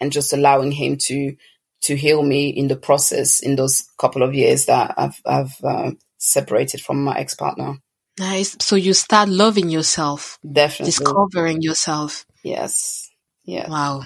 and 0.00 0.10
just 0.10 0.32
allowing 0.32 0.72
Him 0.72 0.96
to 1.02 1.36
to 1.82 1.96
heal 1.96 2.22
me 2.22 2.48
in 2.48 2.68
the 2.68 2.76
process 2.76 3.40
in 3.40 3.56
those 3.56 3.88
couple 3.98 4.22
of 4.22 4.34
years 4.34 4.66
that 4.66 4.94
I've, 4.96 5.20
I've 5.24 5.64
uh, 5.64 5.90
separated 6.18 6.80
from 6.80 7.04
my 7.04 7.16
ex 7.18 7.34
partner. 7.34 7.78
Nice. 8.18 8.56
So 8.60 8.76
you 8.76 8.92
start 8.92 9.28
loving 9.28 9.70
yourself. 9.70 10.38
Definitely. 10.50 10.86
Discovering 10.86 11.62
yourself. 11.62 12.26
Yes. 12.42 13.10
Yeah. 13.44 13.68
Wow. 13.68 14.02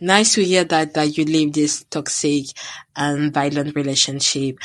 Nice 0.00 0.34
to 0.34 0.44
hear 0.44 0.64
that, 0.64 0.94
that 0.94 1.16
you 1.16 1.24
leave 1.24 1.52
this 1.52 1.84
toxic 1.84 2.46
and 2.94 3.32
violent 3.32 3.74
relationship 3.74 4.58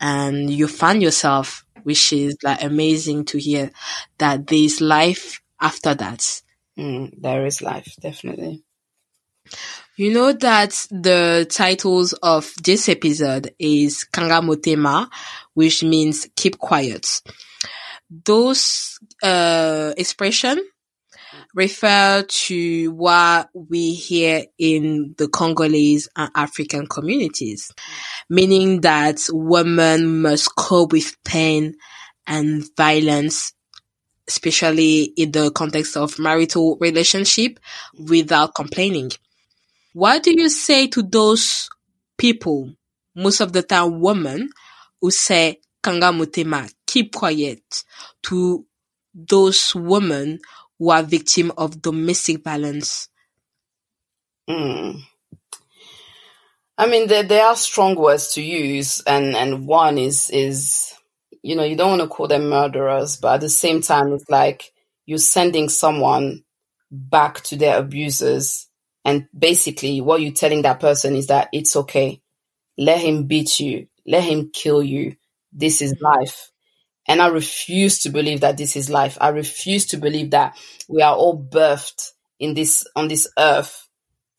and 0.00 0.50
you 0.50 0.68
find 0.68 1.02
yourself, 1.02 1.64
which 1.82 2.12
is 2.12 2.36
like 2.42 2.62
amazing 2.62 3.24
to 3.26 3.38
hear 3.38 3.70
that 4.18 4.46
there's 4.46 4.80
life 4.80 5.40
after 5.60 5.94
that. 5.94 6.42
Mm, 6.78 7.14
there 7.20 7.46
is 7.46 7.62
life, 7.62 7.94
definitely. 8.00 8.62
You 9.98 10.12
know 10.12 10.30
that 10.30 10.86
the 10.90 11.46
titles 11.48 12.12
of 12.12 12.52
this 12.62 12.86
episode 12.86 13.54
is 13.58 14.04
Kanga 14.04 14.46
Motema, 14.46 15.08
which 15.54 15.82
means 15.82 16.28
keep 16.36 16.58
quiet. 16.58 17.22
Those 18.10 18.98
uh, 19.22 19.94
expression 19.96 20.62
refer 21.54 22.24
to 22.28 22.90
what 22.92 23.48
we 23.54 23.94
hear 23.94 24.44
in 24.58 25.14
the 25.16 25.28
Congolese 25.28 26.10
and 26.14 26.30
African 26.34 26.86
communities, 26.86 27.72
meaning 28.28 28.82
that 28.82 29.20
women 29.32 30.20
must 30.20 30.54
cope 30.56 30.92
with 30.92 31.16
pain 31.24 31.74
and 32.26 32.64
violence 32.76 33.54
especially 34.28 35.04
in 35.16 35.30
the 35.30 35.52
context 35.52 35.96
of 35.96 36.18
marital 36.18 36.76
relationship 36.80 37.60
without 37.96 38.56
complaining. 38.56 39.12
What 39.96 40.24
do 40.24 40.30
you 40.30 40.50
say 40.50 40.88
to 40.88 41.02
those 41.02 41.70
people, 42.18 42.70
most 43.14 43.40
of 43.40 43.54
the 43.54 43.62
time 43.62 43.98
women, 43.98 44.50
who 45.00 45.10
say 45.10 45.60
Kanga 45.82 46.08
Motema, 46.08 46.70
keep 46.86 47.14
quiet, 47.14 47.82
to 48.24 48.66
those 49.14 49.74
women 49.74 50.40
who 50.78 50.90
are 50.90 51.02
victim 51.02 51.50
of 51.56 51.80
domestic 51.80 52.44
violence? 52.44 53.08
Mm. 54.46 55.00
I 56.76 56.86
mean, 56.88 57.08
there, 57.08 57.22
there 57.22 57.46
are 57.46 57.56
strong 57.56 57.94
words 57.94 58.34
to 58.34 58.42
use, 58.42 59.00
and, 59.06 59.34
and 59.34 59.66
one 59.66 59.96
is 59.96 60.28
is 60.28 60.92
you 61.40 61.56
know 61.56 61.64
you 61.64 61.74
don't 61.74 61.96
want 61.96 62.02
to 62.02 62.14
call 62.14 62.28
them 62.28 62.50
murderers, 62.50 63.16
but 63.16 63.36
at 63.36 63.40
the 63.40 63.48
same 63.48 63.80
time, 63.80 64.12
it's 64.12 64.28
like 64.28 64.74
you're 65.06 65.16
sending 65.16 65.70
someone 65.70 66.44
back 66.90 67.40
to 67.44 67.56
their 67.56 67.78
abusers 67.78 68.68
and 69.06 69.28
basically, 69.38 70.00
what 70.00 70.20
you're 70.20 70.32
telling 70.32 70.62
that 70.62 70.80
person 70.80 71.14
is 71.14 71.28
that 71.28 71.48
it's 71.52 71.76
okay. 71.76 72.20
Let 72.76 72.98
him 72.98 73.28
beat 73.28 73.60
you. 73.60 73.86
Let 74.04 74.24
him 74.24 74.50
kill 74.52 74.82
you. 74.82 75.14
This 75.52 75.80
is 75.80 75.94
life. 76.00 76.50
And 77.06 77.22
I 77.22 77.28
refuse 77.28 78.00
to 78.00 78.10
believe 78.10 78.40
that 78.40 78.56
this 78.56 78.74
is 78.74 78.90
life. 78.90 79.16
I 79.20 79.28
refuse 79.28 79.86
to 79.86 79.96
believe 79.96 80.32
that 80.32 80.58
we 80.88 81.02
are 81.02 81.14
all 81.14 81.40
birthed 81.40 82.10
in 82.40 82.54
this, 82.54 82.84
on 82.96 83.06
this 83.06 83.28
earth 83.38 83.86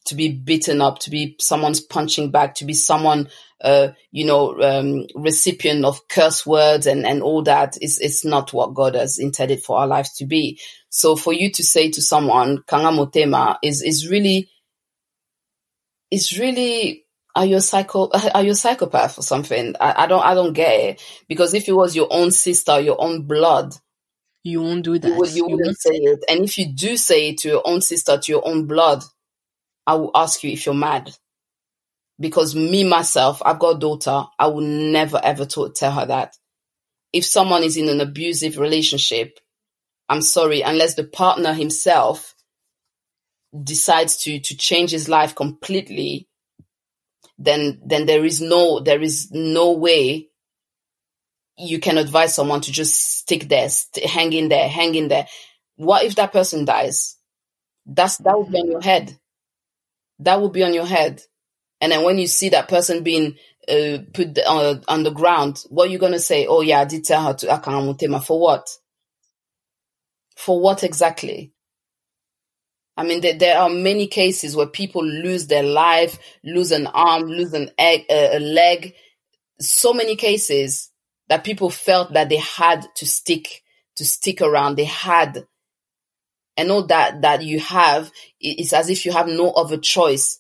to 0.08 0.16
be 0.16 0.34
beaten 0.34 0.82
up, 0.82 1.00
to 1.00 1.10
be 1.12 1.38
someone's 1.40 1.80
punching 1.80 2.32
back, 2.32 2.56
to 2.56 2.66
be 2.66 2.74
someone, 2.74 3.30
uh, 3.62 3.90
you 4.12 4.26
know, 4.26 4.62
um, 4.62 5.08
recipient 5.16 5.86
of 5.86 6.10
curse 6.10 6.46
words 6.46 6.88
and, 6.88 7.06
and 7.06 7.24
all 7.24 7.42
that 7.44 7.78
is, 7.82 8.00
it's 8.00 8.26
not 8.26 8.52
what 8.52 8.74
God 8.74 8.96
has 8.96 9.18
intended 9.18 9.64
for 9.64 9.78
our 9.78 9.88
lives 9.88 10.12
to 10.16 10.26
be. 10.26 10.60
So 10.90 11.16
for 11.16 11.32
you 11.32 11.54
to 11.54 11.64
say 11.64 11.90
to 11.92 12.02
someone, 12.02 12.64
Kanga 12.68 12.90
Motema 12.90 13.60
is, 13.64 13.82
is 13.82 14.10
really, 14.10 14.50
it's 16.12 16.38
really 16.38 17.06
are 17.36 17.46
you 17.46 17.58
a 17.58 17.62
psycho 17.62 18.10
are 18.34 18.44
you 18.44 18.52
a 18.52 18.56
psychopath 18.56 19.20
or 19.20 19.22
something? 19.22 19.76
I, 19.80 20.04
I, 20.04 20.08
don't 20.08 20.26
I 20.26 20.34
don't 20.34 20.54
get 20.54 20.80
it. 20.80 21.04
Because 21.28 21.54
if 21.54 21.70
it 21.70 21.74
was 21.74 21.96
your 21.96 22.08
own 22.10 22.32
sister, 22.32 22.80
your 22.80 23.00
own 23.00 23.24
blood, 23.24 23.76
you 24.44 24.62
won't 24.62 24.84
do 24.84 24.98
that. 24.98 25.08
You, 25.08 25.16
would, 25.16 25.30
you, 25.30 25.48
you 25.48 25.56
wouldn't 25.58 25.80
say 25.80 25.92
it. 25.92 26.24
And 26.28 26.44
if 26.44 26.58
you 26.58 26.74
do 26.74 26.98
say 26.98 27.30
it 27.30 27.40
to 27.40 27.50
your 27.50 27.62
own 27.64 27.82
sister, 27.82 28.18
to 28.18 28.32
your 28.32 28.48
own 28.48 28.66
blood, 28.66 29.04
I 29.86 29.96
will 29.96 30.12
ask 30.16 30.44
you 30.44 30.52
if 30.52 30.66
you're 30.66 30.76
mad. 30.76 31.16
Because 32.20 32.56
me 32.56 32.84
myself, 32.84 33.42
I've 33.46 33.60
got 33.60 33.76
a 33.76 33.80
daughter. 33.80 34.24
I 34.40 34.48
will 34.48 34.62
never 34.62 35.22
ever 35.24 35.46
to, 35.46 35.72
tell 35.76 35.92
her 35.92 36.08
that. 36.08 36.36
If 37.14 37.26
someone 37.26 37.64
is 37.64 37.78
in 37.78 37.88
an 37.88 38.02
abusive 38.02 38.58
relationship, 38.58 39.40
I'm 40.10 40.22
sorry, 40.22 40.62
unless 40.62 40.96
the 40.96 41.04
partner 41.04 41.54
himself 41.54 42.34
decides 43.64 44.18
to 44.24 44.40
to 44.40 44.58
change 44.58 44.92
his 44.92 45.10
life 45.10 45.36
completely, 45.36 46.28
then 47.38 47.82
then 47.86 48.06
there 48.06 48.26
is 48.26 48.42
no 48.42 48.80
there 48.80 49.02
is 49.02 49.32
no 49.32 49.72
way 49.74 50.30
you 51.58 51.80
can 51.80 51.98
advise 51.98 52.36
someone 52.36 52.62
to 52.62 52.72
just 52.72 53.20
stick 53.20 53.50
there, 53.50 53.68
st- 53.70 54.06
hang 54.06 54.32
in 54.34 54.50
there, 54.50 54.70
hang 54.70 54.96
in 54.96 55.08
there. 55.08 55.28
What 55.76 56.06
if 56.06 56.16
that 56.16 56.32
person 56.32 56.66
dies? 56.66 57.18
That's 57.86 58.18
that 58.18 58.38
would 58.38 58.52
be 58.52 58.60
on 58.60 58.72
your 58.72 58.82
head. 58.82 59.18
That 60.20 60.42
would 60.42 60.54
be 60.54 60.64
on 60.64 60.74
your 60.74 60.86
head. 60.86 61.22
And 61.82 61.92
then 61.92 62.04
when 62.04 62.18
you 62.18 62.28
see 62.28 62.50
that 62.50 62.68
person 62.68 63.04
being 63.04 63.38
uh, 63.68 64.00
put 64.14 64.38
on, 64.46 64.84
on 64.88 65.04
the 65.04 65.12
ground, 65.12 65.64
what 65.70 65.88
are 65.88 65.92
you 65.92 65.98
gonna 65.98 66.20
say? 66.20 66.48
Oh 66.48 66.62
yeah, 66.62 66.82
I 66.82 66.86
did 66.86 67.06
tell 67.06 67.24
her 67.24 67.34
to 67.36 67.48
Akangamutema. 67.48 68.24
For 68.24 68.40
what? 68.40 68.68
For 70.36 70.60
what 70.60 70.84
exactly? 70.84 71.54
I 72.98 73.04
mean, 73.04 73.22
there, 73.22 73.38
there, 73.38 73.60
are 73.60 73.70
many 73.70 74.08
cases 74.08 74.56
where 74.56 74.66
people 74.66 75.06
lose 75.06 75.46
their 75.46 75.64
life, 75.64 76.18
lose 76.44 76.72
an 76.72 76.88
arm, 76.88 77.24
lose 77.24 77.54
an 77.54 77.70
egg, 77.78 78.06
uh, 78.10 78.30
a 78.34 78.40
leg. 78.40 78.96
So 79.62 79.94
many 79.94 80.16
cases 80.16 80.90
that 81.30 81.44
people 81.44 81.70
felt 81.70 82.14
that 82.14 82.30
they 82.30 82.38
had 82.38 82.88
to 82.96 83.06
stick 83.06 83.62
to 83.98 84.06
stick 84.06 84.42
around. 84.42 84.76
They 84.76 84.86
had, 84.86 85.46
and 86.56 86.72
all 86.72 86.88
that 86.88 87.22
that 87.22 87.44
you 87.44 87.60
have, 87.60 88.12
it's 88.40 88.74
as 88.74 88.90
if 88.90 89.06
you 89.06 89.12
have 89.12 89.28
no 89.28 89.52
other 89.52 89.78
choice 89.78 90.40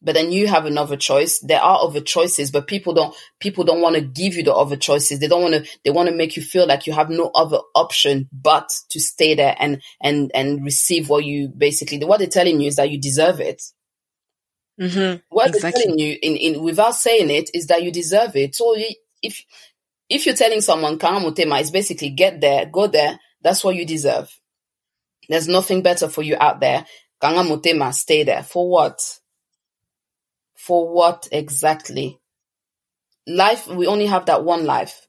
but 0.00 0.14
then 0.14 0.30
you 0.30 0.46
have 0.46 0.64
another 0.64 0.96
choice. 0.96 1.40
There 1.40 1.60
are 1.60 1.82
other 1.82 2.00
choices, 2.00 2.50
but 2.50 2.68
people 2.68 2.94
don't, 2.94 3.14
people 3.40 3.64
don't 3.64 3.80
want 3.80 3.96
to 3.96 4.00
give 4.00 4.34
you 4.34 4.44
the 4.44 4.54
other 4.54 4.76
choices. 4.76 5.18
They 5.18 5.26
don't 5.26 5.42
want 5.42 5.54
to, 5.54 5.70
they 5.84 5.90
want 5.90 6.08
to 6.08 6.14
make 6.14 6.36
you 6.36 6.42
feel 6.42 6.66
like 6.66 6.86
you 6.86 6.92
have 6.92 7.10
no 7.10 7.30
other 7.34 7.58
option 7.74 8.28
but 8.32 8.70
to 8.90 9.00
stay 9.00 9.34
there 9.34 9.56
and, 9.58 9.82
and, 10.00 10.30
and 10.34 10.64
receive 10.64 11.08
what 11.08 11.24
you 11.24 11.48
basically, 11.48 11.98
what 12.04 12.18
they're 12.18 12.28
telling 12.28 12.60
you 12.60 12.68
is 12.68 12.76
that 12.76 12.90
you 12.90 13.00
deserve 13.00 13.40
it. 13.40 13.62
Mm-hmm. 14.80 15.20
What 15.30 15.48
exactly. 15.48 15.70
they're 15.70 15.82
telling 15.82 15.98
you 15.98 16.16
in, 16.22 16.36
in, 16.36 16.62
without 16.62 16.94
saying 16.94 17.30
it 17.30 17.50
is 17.52 17.66
that 17.66 17.82
you 17.82 17.90
deserve 17.90 18.36
it. 18.36 18.54
So 18.54 18.76
if, 19.20 19.44
if 20.08 20.26
you're 20.26 20.36
telling 20.36 20.60
someone, 20.60 20.98
Kanga 20.98 21.28
Motema 21.28 21.60
is 21.60 21.72
basically 21.72 22.10
get 22.10 22.40
there, 22.40 22.66
go 22.66 22.86
there, 22.86 23.18
that's 23.42 23.64
what 23.64 23.74
you 23.74 23.84
deserve. 23.84 24.30
There's 25.28 25.48
nothing 25.48 25.82
better 25.82 26.08
for 26.08 26.22
you 26.22 26.36
out 26.38 26.60
there. 26.60 26.86
Kanga 27.20 27.40
Motema, 27.40 27.92
stay 27.92 28.22
there. 28.22 28.44
For 28.44 28.70
what? 28.70 29.17
For 30.58 30.92
what 30.92 31.28
exactly? 31.30 32.18
Life, 33.28 33.68
we 33.68 33.86
only 33.86 34.06
have 34.06 34.26
that 34.26 34.44
one 34.44 34.66
life. 34.66 35.06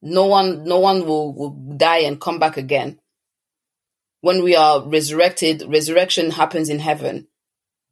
No 0.00 0.26
one, 0.26 0.64
no 0.64 0.80
one 0.80 1.06
will, 1.06 1.34
will 1.34 1.50
die 1.76 1.98
and 1.98 2.20
come 2.20 2.38
back 2.38 2.56
again. 2.56 2.98
When 4.22 4.42
we 4.42 4.56
are 4.56 4.82
resurrected, 4.82 5.62
resurrection 5.68 6.30
happens 6.30 6.70
in 6.70 6.78
heaven. 6.78 7.28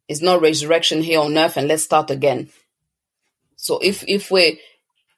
It's 0.09 0.23
not 0.23 0.41
resurrection 0.41 1.03
here 1.03 1.21
on 1.21 1.37
earth 1.37 1.59
and 1.59 1.69
let's 1.69 1.83
start 1.83 2.11
again. 2.11 2.49
So 3.57 3.79
if, 3.79 4.03
if 4.09 4.31
we, 4.31 4.59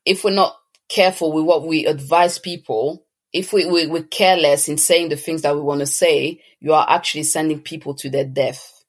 if 0.05 0.25
we're 0.25 0.33
not 0.33 0.57
careful 0.89 1.33
with 1.33 1.45
what 1.45 1.67
we 1.67 1.87
advise 1.87 2.39
people, 2.39 3.07
if 3.33 3.53
we, 3.53 3.67
we, 3.67 3.87
we're 3.87 4.03
careless 4.03 4.69
in 4.69 4.79
saying 4.79 5.11
the 5.11 5.17
things 5.17 5.43
that 5.43 5.55
we 5.55 5.61
want 5.61 5.81
to 5.81 5.87
say, 5.87 6.43
you 6.59 6.73
are 6.75 6.87
actually 6.89 7.23
sending 7.23 7.61
people 7.61 7.95
to 7.95 8.11
their 8.11 8.25
death. 8.25 8.82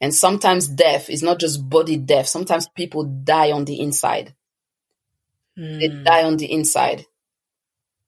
And 0.00 0.14
sometimes 0.14 0.68
death 0.68 1.10
is 1.10 1.22
not 1.22 1.38
just 1.40 1.68
body 1.68 1.96
death. 1.96 2.26
Sometimes 2.26 2.68
people 2.68 3.04
die 3.04 3.52
on 3.52 3.64
the 3.64 3.80
inside. 3.80 4.34
Mm. 5.58 5.80
They 5.80 5.88
hmm. 5.88 6.02
die 6.04 6.24
on 6.24 6.36
the 6.36 6.50
inside. 6.50 7.06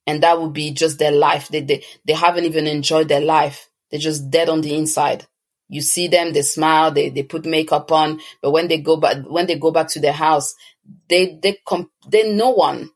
And 0.07 0.22
that 0.22 0.40
would 0.40 0.52
be 0.52 0.72
just 0.72 0.98
their 0.98 1.12
life. 1.12 1.48
They, 1.48 1.61
they, 1.61 1.85
they 2.05 2.12
haven't 2.12 2.44
even 2.44 2.66
enjoyed 2.66 3.09
their 3.09 3.20
life. 3.20 3.68
They're 3.90 4.00
just 4.00 4.31
dead 4.31 4.48
on 4.48 4.61
the 4.61 4.74
inside. 4.76 5.26
You 5.68 5.81
see 5.81 6.07
them, 6.07 6.33
they 6.33 6.42
smile, 6.42 6.92
they, 6.92 7.09
they 7.09 7.24
put 7.24 7.44
makeup 7.44 7.90
on, 7.90 8.20
but 8.40 8.52
when 8.52 8.68
they 8.68 8.79
go 8.79 8.96
back, 8.98 9.24
when 9.26 9.46
they 9.46 9.59
go 9.59 9.72
back 9.72 9.88
to 9.88 10.00
their 10.00 10.12
house, 10.12 10.55
they, 11.09 11.40
they, 11.42 11.59
they're 12.09 12.33
no 12.33 12.50
one. 12.50 12.90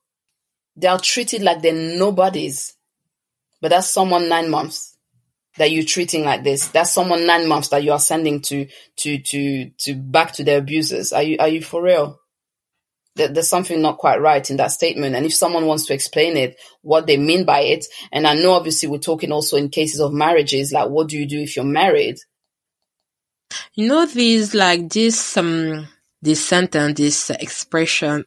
They 0.77 0.87
are 0.87 1.01
treated 1.01 1.43
like 1.43 1.63
they're 1.63 1.99
nobodies. 1.99 2.75
But 3.61 3.71
that's 3.71 3.89
someone 3.89 4.29
nine 4.29 4.49
months 4.49 4.90
that 5.61 5.71
you're 5.71 5.85
treating 5.85 6.25
like 6.25 6.43
this. 6.43 6.69
That's 6.69 6.91
someone 6.91 7.27
nine 7.27 7.47
months 7.47 7.69
that 7.69 7.85
you 7.85 7.93
are 7.93 7.99
sending 7.99 8.41
to 8.41 8.67
to 8.97 9.19
to 9.19 9.71
to 9.81 9.95
back 9.95 10.33
to 10.33 10.45
their 10.45 10.57
abusers. 10.57 11.13
Are 11.13 11.23
you 11.23 11.37
are 11.39 11.49
you 11.49 11.63
for 11.63 11.83
real? 11.83 12.19
there's 13.17 13.51
something 13.51 13.83
not 13.83 13.99
quite 13.99 14.19
right 14.23 14.49
in 14.49 14.57
that 14.57 14.71
statement. 14.71 15.15
And 15.15 15.27
if 15.27 15.35
someone 15.35 15.67
wants 15.67 15.85
to 15.87 15.93
explain 15.93 16.39
it, 16.39 16.57
what 16.81 17.07
they 17.07 17.19
mean 17.19 17.45
by 17.45 17.61
it, 17.61 17.85
and 18.11 18.27
I 18.27 18.33
know 18.35 18.53
obviously 18.53 18.89
we're 18.89 18.99
talking 18.99 19.31
also 19.31 19.59
in 19.59 19.69
cases 19.69 20.01
of 20.01 20.15
marriages, 20.15 20.73
like 20.73 20.89
what 20.89 21.09
do 21.09 21.19
you 21.19 21.27
do 21.27 21.41
if 21.41 21.55
you're 21.55 21.65
married? 21.67 22.17
You 23.75 23.89
know, 23.89 24.07
these 24.07 24.55
like 24.55 24.89
this 24.89 25.37
um 25.37 25.87
this 26.23 26.43
sentence, 26.43 26.97
this 26.97 27.29
expression 27.29 28.25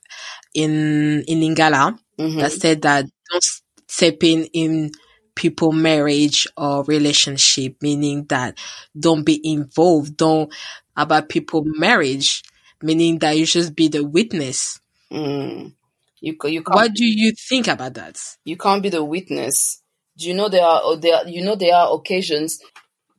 in 0.53 1.23
in 1.27 1.39
Lingala 1.39 1.97
mm-hmm. 2.19 2.37
that 2.37 2.51
said 2.51 2.83
that 2.83 3.05
don't 3.31 3.43
step 3.87 4.23
in 4.23 4.45
in 4.53 4.91
people 5.35 5.71
marriage 5.71 6.47
or 6.57 6.83
relationship, 6.83 7.77
meaning 7.81 8.25
that 8.25 8.57
don't 8.97 9.23
be 9.23 9.39
involved, 9.43 10.17
don't 10.17 10.53
about 10.95 11.29
people 11.29 11.63
marriage, 11.65 12.43
meaning 12.81 13.19
that 13.19 13.37
you 13.37 13.45
just 13.45 13.75
be 13.75 13.87
the 13.87 14.03
witness. 14.03 14.79
Mm. 15.11 15.73
You, 16.19 16.37
you 16.45 16.63
what 16.65 16.93
do 16.93 17.05
you 17.05 17.33
think 17.49 17.67
about 17.67 17.95
that? 17.95 18.17
You 18.45 18.57
can't 18.57 18.81
be 18.83 18.89
the 18.89 19.03
witness. 19.03 19.81
Do 20.17 20.27
you 20.27 20.33
know 20.33 20.47
there 20.47 20.63
are 20.65 20.95
there 20.97 21.27
you 21.27 21.43
know 21.43 21.55
there 21.55 21.75
are 21.75 21.93
occasions 21.93 22.59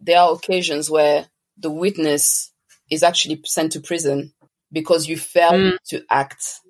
there 0.00 0.18
are 0.18 0.32
occasions 0.32 0.88
where 0.90 1.26
the 1.58 1.70
witness 1.70 2.52
is 2.90 3.02
actually 3.02 3.40
sent 3.44 3.72
to 3.72 3.80
prison 3.80 4.32
because 4.70 5.08
you 5.08 5.16
failed 5.16 5.54
mm. 5.54 5.76
to 5.88 6.04
act 6.10 6.60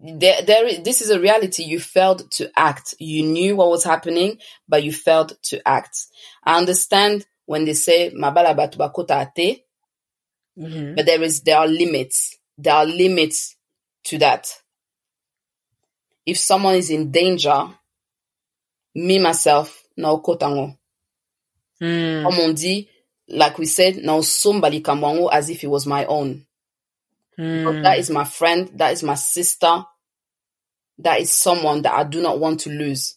there, 0.00 0.42
there, 0.42 0.80
this 0.80 1.02
is 1.02 1.10
a 1.10 1.20
reality. 1.20 1.64
You 1.64 1.80
failed 1.80 2.30
to 2.32 2.50
act. 2.56 2.94
You 2.98 3.24
knew 3.24 3.56
what 3.56 3.70
was 3.70 3.84
happening, 3.84 4.38
but 4.68 4.82
you 4.82 4.92
failed 4.92 5.36
to 5.44 5.66
act. 5.66 6.06
I 6.44 6.58
understand 6.58 7.26
when 7.46 7.64
they 7.64 7.74
say 7.74 8.10
mabala 8.10 8.56
batubakota 8.56 9.28
ate, 9.36 9.64
mm-hmm. 10.58 10.94
but 10.94 11.06
there 11.06 11.22
is, 11.22 11.40
there 11.42 11.58
are 11.58 11.66
limits. 11.66 12.36
There 12.56 12.74
are 12.74 12.86
limits 12.86 13.56
to 14.04 14.18
that. 14.18 14.52
If 16.26 16.38
someone 16.38 16.74
is 16.74 16.90
in 16.90 17.10
danger, 17.10 17.68
me 18.94 19.18
myself, 19.18 19.82
na 19.96 20.10
okotango. 20.10 20.76
Mm. 21.80 22.24
Comme 22.24 22.40
on 22.40 22.54
dit, 22.54 22.88
like 23.28 23.58
we 23.58 23.66
said, 23.66 23.96
now 23.98 24.20
somebody 24.20 24.80
kamwango 24.80 25.30
as 25.32 25.50
if 25.50 25.62
it 25.62 25.68
was 25.68 25.86
my 25.86 26.04
own. 26.06 26.44
Mm. 27.38 27.82
That 27.82 27.98
is 27.98 28.10
my 28.10 28.24
friend. 28.24 28.70
That 28.74 28.92
is 28.92 29.02
my 29.02 29.14
sister. 29.14 29.84
That 30.98 31.20
is 31.20 31.30
someone 31.30 31.82
that 31.82 31.92
I 31.92 32.04
do 32.04 32.20
not 32.20 32.40
want 32.40 32.60
to 32.60 32.70
lose. 32.70 33.14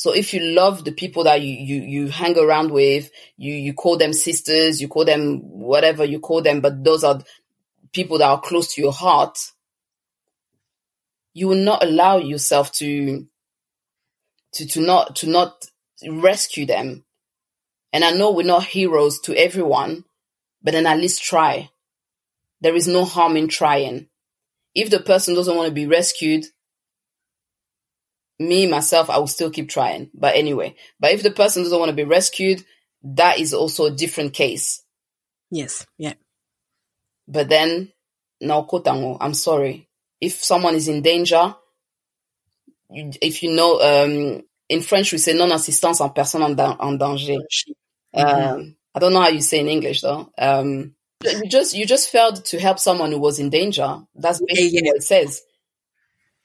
So 0.00 0.14
if 0.14 0.32
you 0.32 0.40
love 0.40 0.84
the 0.84 0.92
people 0.92 1.24
that 1.24 1.42
you, 1.42 1.52
you, 1.52 1.82
you 1.82 2.08
hang 2.08 2.38
around 2.38 2.70
with, 2.70 3.10
you, 3.36 3.52
you 3.52 3.74
call 3.74 3.98
them 3.98 4.14
sisters, 4.14 4.80
you 4.80 4.88
call 4.88 5.04
them 5.04 5.40
whatever 5.42 6.04
you 6.04 6.20
call 6.20 6.40
them, 6.40 6.60
but 6.60 6.82
those 6.82 7.04
are 7.04 7.20
people 7.92 8.16
that 8.18 8.28
are 8.28 8.40
close 8.40 8.74
to 8.74 8.80
your 8.80 8.92
heart, 8.92 9.38
you 11.34 11.48
will 11.48 11.62
not 11.62 11.82
allow 11.82 12.16
yourself 12.16 12.72
to, 12.72 13.26
to, 14.52 14.66
to 14.66 14.80
not, 14.80 15.16
to 15.16 15.28
not 15.28 15.66
rescue 16.08 16.64
them. 16.64 17.04
And 17.92 18.04
I 18.04 18.12
know 18.12 18.30
we're 18.30 18.46
not 18.46 18.64
heroes 18.64 19.20
to 19.20 19.36
everyone, 19.36 20.04
but 20.62 20.72
then 20.72 20.86
at 20.86 20.98
least 20.98 21.22
try. 21.22 21.68
There 22.60 22.76
is 22.76 22.86
no 22.86 23.04
harm 23.04 23.36
in 23.36 23.48
trying. 23.48 24.08
If 24.74 24.90
the 24.90 25.00
person 25.00 25.34
doesn't 25.34 25.56
want 25.56 25.68
to 25.68 25.74
be 25.74 25.86
rescued, 25.86 26.44
me, 28.38 28.66
myself, 28.66 29.10
I 29.10 29.18
will 29.18 29.26
still 29.26 29.50
keep 29.50 29.68
trying. 29.68 30.10
But 30.14 30.36
anyway, 30.36 30.74
but 30.98 31.12
if 31.12 31.22
the 31.22 31.30
person 31.30 31.62
doesn't 31.62 31.78
want 31.78 31.90
to 31.90 31.96
be 31.96 32.04
rescued, 32.04 32.64
that 33.02 33.38
is 33.38 33.52
also 33.54 33.86
a 33.86 33.90
different 33.90 34.32
case. 34.32 34.82
Yes. 35.50 35.86
Yeah. 35.98 36.14
But 37.28 37.48
then, 37.48 37.92
no 38.40 38.64
kotango, 38.64 39.18
I'm 39.20 39.34
sorry. 39.34 39.88
If 40.20 40.42
someone 40.42 40.74
is 40.74 40.88
in 40.88 41.02
danger, 41.02 41.54
if 42.90 43.42
you 43.42 43.52
know, 43.54 43.80
um, 43.80 44.42
in 44.68 44.82
French 44.82 45.12
we 45.12 45.18
say 45.18 45.34
non-assistance 45.34 46.00
en 46.00 46.10
personne 46.10 46.42
en, 46.42 46.98
danger. 46.98 47.38
Mm-hmm. 48.14 48.20
Um, 48.20 48.76
I 48.94 48.98
don't 48.98 49.12
know 49.12 49.20
how 49.20 49.28
you 49.28 49.40
say 49.40 49.60
in 49.60 49.68
English 49.68 50.00
though. 50.00 50.30
Um, 50.38 50.94
you 51.22 51.48
just 51.48 51.74
you 51.74 51.86
just 51.86 52.10
failed 52.10 52.44
to 52.46 52.58
help 52.58 52.78
someone 52.78 53.12
who 53.12 53.18
was 53.18 53.38
in 53.38 53.50
danger. 53.50 53.98
That's 54.14 54.40
basically 54.40 54.78
yeah, 54.78 54.90
what 54.90 54.96
it 54.96 55.02
says. 55.02 55.42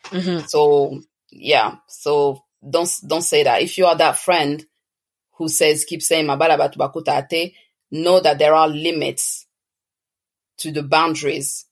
Mm-hmm. 0.06 0.46
So 0.48 1.02
yeah, 1.32 1.76
so 1.88 2.44
don't 2.68 2.90
don't 3.08 3.22
say 3.22 3.44
that. 3.44 3.62
If 3.62 3.78
you 3.78 3.86
are 3.86 3.96
that 3.98 4.18
friend 4.18 4.66
who 5.38 5.50
says 5.50 5.86
keep 5.86 6.02
saying 6.02 6.26
mabala 6.26 6.58
batubakutate, 6.58 7.54
know 7.92 8.20
that 8.20 8.40
there 8.40 8.54
are 8.54 8.68
limits 8.68 9.46
to 10.58 10.72
the 10.72 10.84
boundaries 10.84 11.66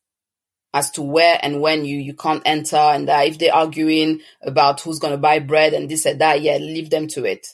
as 0.74 0.89
to 0.91 1.01
where 1.01 1.39
and 1.41 1.62
when 1.62 1.86
you 1.86 1.97
you 1.97 2.14
can't 2.14 2.41
enter 2.45 2.78
and 2.78 3.08
that 3.08 3.28
if 3.28 3.38
they're 3.38 3.54
arguing 3.54 4.22
about 4.41 4.82
who's 4.82 4.99
gonna 4.99 5.18
buy 5.18 5.39
bread 5.39 5.74
and 5.74 5.89
this 5.89 6.06
and 6.06 6.22
that, 6.22 6.41
yeah, 6.41 6.58
leave 6.58 6.89
them 6.89 7.08
to 7.08 7.26
it. 7.26 7.47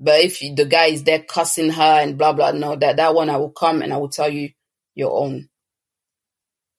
But 0.00 0.20
if 0.20 0.40
the 0.40 0.64
guy 0.64 0.86
is 0.86 1.04
there 1.04 1.22
cussing 1.22 1.70
her 1.70 2.00
and 2.00 2.16
blah 2.16 2.32
blah, 2.32 2.52
no, 2.52 2.76
that 2.76 2.96
that 2.96 3.14
one 3.14 3.30
I 3.30 3.36
will 3.36 3.50
come 3.50 3.82
and 3.82 3.92
I 3.92 3.96
will 3.96 4.08
tell 4.08 4.28
you 4.28 4.50
your 4.94 5.12
own. 5.12 5.48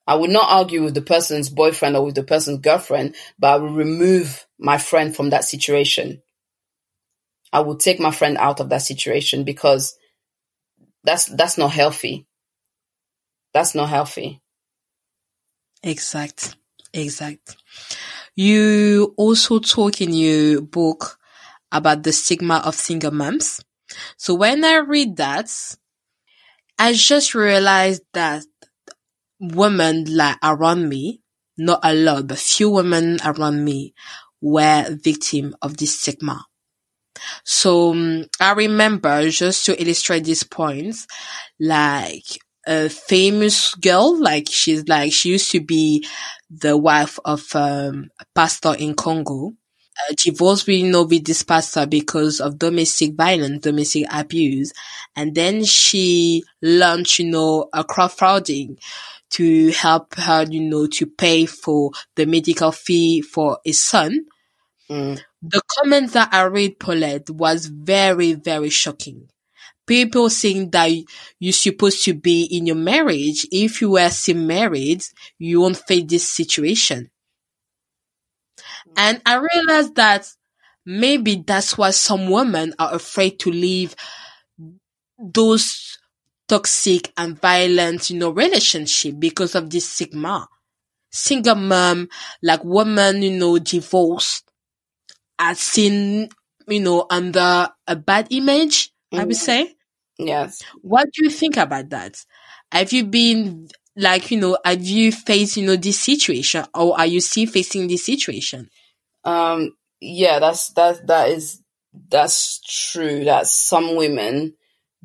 I 0.08 0.16
will 0.16 0.30
not 0.30 0.50
argue 0.50 0.84
with 0.84 0.96
the 0.96 1.04
person's 1.04 1.50
boyfriend 1.50 1.96
or 1.96 2.04
with 2.04 2.16
the 2.16 2.24
person's 2.24 2.60
girlfriend, 2.60 3.16
but 3.38 3.48
I 3.54 3.56
will 3.58 3.74
remove 3.74 4.48
my 4.58 4.80
friend 4.80 5.16
from 5.16 5.30
that 5.30 5.44
situation. 5.44 6.24
I 7.54 7.60
will 7.60 7.78
take 7.78 8.00
my 8.00 8.12
friend 8.12 8.38
out 8.38 8.60
of 8.60 8.70
that 8.70 8.82
situation 8.82 9.44
because 9.44 9.96
that's 11.04 11.26
that's 11.26 11.58
not 11.58 11.72
healthy. 11.72 12.26
That's 13.54 13.76
not 13.76 13.90
healthy. 13.90 14.42
Exact. 15.84 16.56
Exact. 16.94 17.58
You 18.36 19.14
also 19.16 19.60
talk 19.60 20.02
in 20.02 20.14
your 20.14 20.62
book 20.62 21.19
about 21.72 22.04
the 22.04 22.12
stigma 22.12 22.62
of 22.66 22.76
single 22.76 23.12
moms. 23.12 23.62
So 24.18 24.36
when 24.36 24.64
I 24.64 24.78
read 24.78 25.18
that, 25.18 25.50
I 26.78 26.94
just 26.94 27.36
realized 27.36 28.04
that 28.14 28.44
women 29.40 30.06
like 30.08 30.38
around 30.44 30.88
me, 30.90 31.22
not 31.58 31.80
a 31.84 31.94
lot, 31.94 32.28
but 32.28 32.38
few 32.38 32.70
women 32.70 33.18
around 33.26 33.64
me 33.64 33.94
were 34.42 34.98
victim 35.04 35.56
of 35.62 35.78
this 35.78 36.00
stigma. 36.00 36.46
So 37.44 37.92
um, 37.92 38.26
I 38.40 38.54
remember 38.54 39.30
just 39.30 39.66
to 39.66 39.82
illustrate 39.82 40.24
these 40.26 40.44
points, 40.44 41.08
like 41.60 42.24
a 42.68 42.90
famous 42.90 43.76
girl, 43.76 44.20
like 44.22 44.48
she's 44.50 44.88
like, 44.88 45.12
she 45.12 45.30
used 45.30 45.52
to 45.52 45.62
be 45.62 46.06
the 46.50 46.78
wife 46.78 47.20
of 47.26 47.44
um, 47.56 48.10
a 48.20 48.26
pastor 48.36 48.76
in 48.76 48.94
Congo. 48.96 49.54
Uh, 50.08 50.14
divorced 50.24 50.66
with, 50.68 50.78
you 50.78 50.90
know, 50.90 51.04
with 51.04 51.26
this 51.26 51.44
pastor 51.44 51.86
because 51.86 52.40
of 52.40 52.58
domestic 52.58 53.16
violence, 53.16 53.62
domestic 53.64 54.06
abuse. 54.12 54.72
And 55.16 55.36
then 55.36 55.66
she 55.66 56.44
launched, 56.62 57.20
you 57.20 57.30
know, 57.30 57.70
a 57.74 57.84
crowdfunding 57.84 58.78
to 59.32 59.72
help 59.72 60.16
her, 60.16 60.46
you 60.50 60.62
know, 60.62 60.88
to 60.88 61.06
pay 61.06 61.46
for 61.46 61.92
the 62.16 62.26
medical 62.26 62.72
fee 62.72 63.22
for 63.22 63.60
his 63.66 63.84
son. 63.84 64.26
Mm. 64.90 65.20
The 65.42 65.62
comment 65.78 66.14
that 66.14 66.30
I 66.34 66.44
read, 66.44 66.80
Paulette, 66.80 67.30
was 67.30 67.66
very, 67.66 68.34
very 68.34 68.70
shocking. 68.70 69.30
People 69.86 70.30
saying 70.30 70.70
that 70.70 70.92
you're 71.40 71.54
supposed 71.54 72.04
to 72.06 72.14
be 72.14 72.44
in 72.44 72.68
your 72.68 72.76
marriage. 72.76 73.46
If 73.52 73.82
you 73.82 73.92
were 73.92 74.10
still 74.10 74.38
married, 74.38 75.04
you 75.38 75.62
won't 75.62 75.78
face 75.78 76.06
this 76.08 76.30
situation. 76.30 77.10
And 79.00 79.22
I 79.26 79.38
realized 79.38 79.96
that 79.96 80.30
maybe 80.86 81.38
that's 81.48 81.78
why 81.78 81.92
some 81.92 82.30
women 82.30 82.76
are 82.78 82.94
afraid 82.94 83.40
to 83.40 83.52
leave 83.52 83.96
those 85.18 85.98
toxic 86.48 87.14
and 87.18 87.40
violent, 87.40 88.10
you 88.10 88.20
know, 88.20 88.32
relationship 88.32 89.16
because 89.20 89.56
of 89.56 89.70
this 89.70 89.90
stigma. 89.90 90.48
Single 91.12 91.56
mom, 91.56 92.10
like 92.44 92.64
woman, 92.66 93.22
you 93.24 93.32
know, 93.40 93.58
divorced, 93.60 94.44
are 95.40 95.56
seen, 95.56 96.30
you 96.68 96.80
know, 96.82 97.06
under 97.10 97.70
a 97.88 97.96
bad 97.96 98.28
image, 98.32 98.90
mm-hmm. 99.14 99.22
I 99.22 99.26
would 99.26 99.38
say. 99.38 99.76
Yes. 100.20 100.62
What 100.82 101.10
do 101.14 101.24
you 101.26 101.32
think 101.32 101.58
about 101.58 101.90
that? 101.92 102.24
Have 102.72 102.92
you 102.94 103.06
been 103.06 103.70
like, 103.96 104.32
you 104.32 104.40
know, 104.40 104.58
have 104.66 104.84
you 104.84 105.12
faced, 105.12 105.58
you 105.58 105.66
know, 105.68 105.78
this 105.78 106.00
situation 106.00 106.66
or 106.76 107.00
are 107.00 107.08
you 107.08 107.22
still 107.22 107.48
facing 107.48 107.88
this 107.88 108.06
situation? 108.06 108.70
Um, 109.24 109.76
yeah, 110.00 110.40
that's, 110.40 110.70
that, 110.74 111.08
that 111.08 111.30
is, 111.30 111.62
that's 112.10 112.62
true 112.92 113.26
that 113.26 113.48
some 113.48 113.96
women 113.96 114.56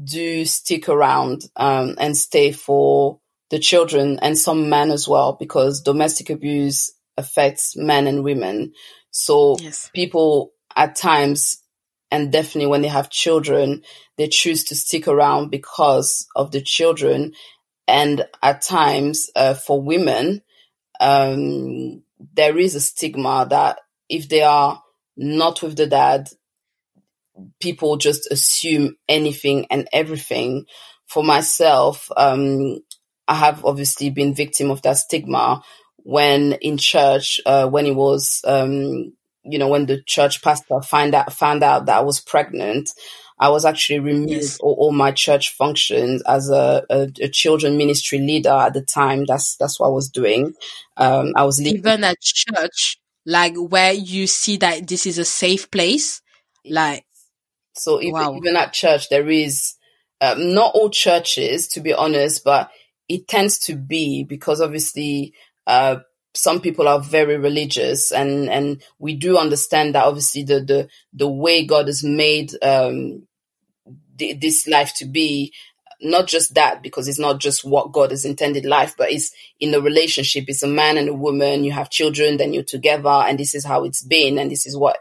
do 0.03 0.45
stick 0.45 0.89
around, 0.89 1.43
um, 1.57 1.97
and 1.99 2.17
stay 2.17 2.53
for 2.53 3.21
the 3.51 3.59
children 3.59 4.19
and 4.21 4.39
some 4.39 4.69
men 4.69 4.91
as 4.91 5.07
well, 5.07 5.37
because 5.39 5.83
domestic 5.83 6.31
abuse 6.31 6.93
affects 7.17 7.77
men 7.77 8.07
and 8.07 8.25
women. 8.25 8.73
So 9.11 9.57
yes. 9.61 9.91
people 9.95 10.53
at 10.75 10.97
times, 10.97 11.63
and 12.11 12.33
definitely 12.33 12.67
when 12.67 12.83
they 12.83 12.89
have 12.89 13.11
children, 13.11 13.83
they 14.17 14.29
choose 14.29 14.65
to 14.65 14.75
stick 14.75 15.07
around 15.07 15.51
because 15.51 16.27
of 16.35 16.51
the 16.51 16.61
children. 16.61 17.33
And 17.87 18.27
at 18.43 18.63
times, 18.63 19.31
uh, 19.37 19.55
for 19.55 19.81
women, 19.81 20.43
um, 21.01 22.03
there 22.35 22.59
is 22.59 22.75
a 22.75 22.81
stigma 22.81 23.47
that 23.51 23.79
if 24.09 24.29
they 24.29 24.43
are 24.43 24.83
not 25.17 25.63
with 25.63 25.77
the 25.77 25.87
dad, 25.87 26.29
people 27.61 27.97
just 27.97 28.31
assume 28.31 28.97
anything 29.09 29.67
and 29.71 29.89
everything. 29.93 30.67
For 31.07 31.23
myself, 31.23 32.11
um, 32.17 32.79
I 33.29 33.35
have 33.35 33.65
obviously 33.65 34.11
been 34.11 34.35
victim 34.35 34.71
of 34.71 34.83
that 34.83 34.99
stigma 34.99 35.63
when 35.99 36.53
in 36.55 36.77
church, 36.77 37.41
uh, 37.47 37.67
when 37.67 37.87
it 37.87 37.95
was, 37.95 38.43
um, 38.47 39.13
you 39.43 39.59
know, 39.59 39.69
when 39.69 39.87
the 39.87 40.03
church 40.03 40.43
pastor 40.43 40.81
find 40.83 41.15
out, 41.15 41.33
found 41.33 41.63
out 41.63 41.87
that 41.87 41.99
I 41.99 42.01
was 42.01 42.21
pregnant, 42.21 42.91
I 43.39 43.49
was 43.49 43.65
actually 43.65 43.99
removed 43.99 44.31
yes. 44.31 44.59
all, 44.59 44.75
all, 44.79 44.93
my 44.93 45.11
church 45.11 45.55
functions 45.55 46.23
as 46.23 46.51
a, 46.51 46.85
a, 46.89 47.09
a, 47.21 47.29
children 47.29 47.77
ministry 47.77 48.19
leader 48.19 48.53
at 48.53 48.75
the 48.75 48.83
time. 48.83 49.25
That's 49.27 49.57
that's 49.57 49.81
what 49.81 49.89
I 49.89 49.91
was 49.91 50.09
doing. 50.09 50.55
Um, 50.97 51.33
I 51.35 51.45
was 51.45 51.59
leaving. 51.59 51.79
even 51.79 52.05
at 52.05 52.21
church, 52.21 52.99
like 53.27 53.55
where 53.57 53.93
you 53.93 54.27
see 54.27 54.57
that 54.59 54.87
this 54.87 55.07
is 55.07 55.19
a 55.19 55.25
safe 55.25 55.71
place, 55.71 56.21
like. 56.65 57.05
So 57.77 58.01
even, 58.01 58.13
wow. 58.13 58.37
even 58.37 58.57
at 58.57 58.73
church, 58.73 59.09
there 59.09 59.29
is 59.29 59.75
um, 60.21 60.55
not 60.55 60.75
all 60.75 60.91
churches, 60.91 61.69
to 61.69 61.81
be 61.81 61.93
honest, 61.93 62.45
but 62.45 62.71
it 63.09 63.27
tends 63.29 63.59
to 63.61 63.75
be 63.75 64.25
because 64.25 64.61
obviously 64.61 65.35
uh, 65.67 65.97
some 66.35 66.61
people 66.61 66.89
are 66.89 67.01
very 67.01 67.37
religious 67.37 68.11
and 68.11 68.51
and 68.51 68.83
we 68.99 69.15
do 69.15 69.39
understand 69.39 69.95
that 69.95 70.05
obviously 70.05 70.43
the 70.43 70.61
the 70.61 70.89
the 71.13 71.29
way 71.29 71.65
God 71.65 71.87
has 71.87 72.03
made 72.03 72.53
um 72.63 73.27
th- 74.19 74.41
this 74.41 74.67
life 74.67 74.93
to 74.97 75.07
be 75.07 75.53
not 76.05 76.27
just 76.27 76.55
that 76.55 76.83
because 76.83 77.09
it's 77.09 77.19
not 77.19 77.41
just 77.41 77.65
what 77.65 77.93
God 77.93 78.11
has 78.11 78.25
intended 78.25 78.65
life 78.65 78.95
but 78.97 79.11
it's 79.11 79.33
in 79.61 79.75
a 79.75 79.81
relationship 79.81 80.45
it's 80.49 80.63
a 80.63 80.69
man 80.69 80.97
and 80.97 81.09
a 81.09 81.15
woman 81.15 81.65
you 81.65 81.73
have 81.73 81.91
children 81.91 82.37
then 82.37 82.53
you're 82.53 82.63
together 82.63 83.09
and 83.09 83.39
this 83.39 83.55
is 83.55 83.65
how 83.65 83.85
it's 83.85 84.03
been 84.03 84.39
and 84.39 84.51
this 84.51 84.67
is 84.67 84.77
what 84.77 84.99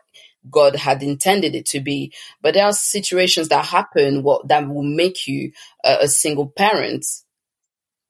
God 0.49 0.75
had 0.75 1.03
intended 1.03 1.55
it 1.55 1.65
to 1.67 1.79
be 1.79 2.13
but 2.41 2.53
there 2.53 2.65
are 2.65 2.73
situations 2.73 3.49
that 3.49 3.65
happen 3.65 4.23
what 4.23 4.47
that 4.47 4.67
will 4.67 4.83
make 4.83 5.27
you 5.27 5.51
a, 5.83 5.99
a 6.01 6.07
single 6.07 6.47
parent 6.47 7.05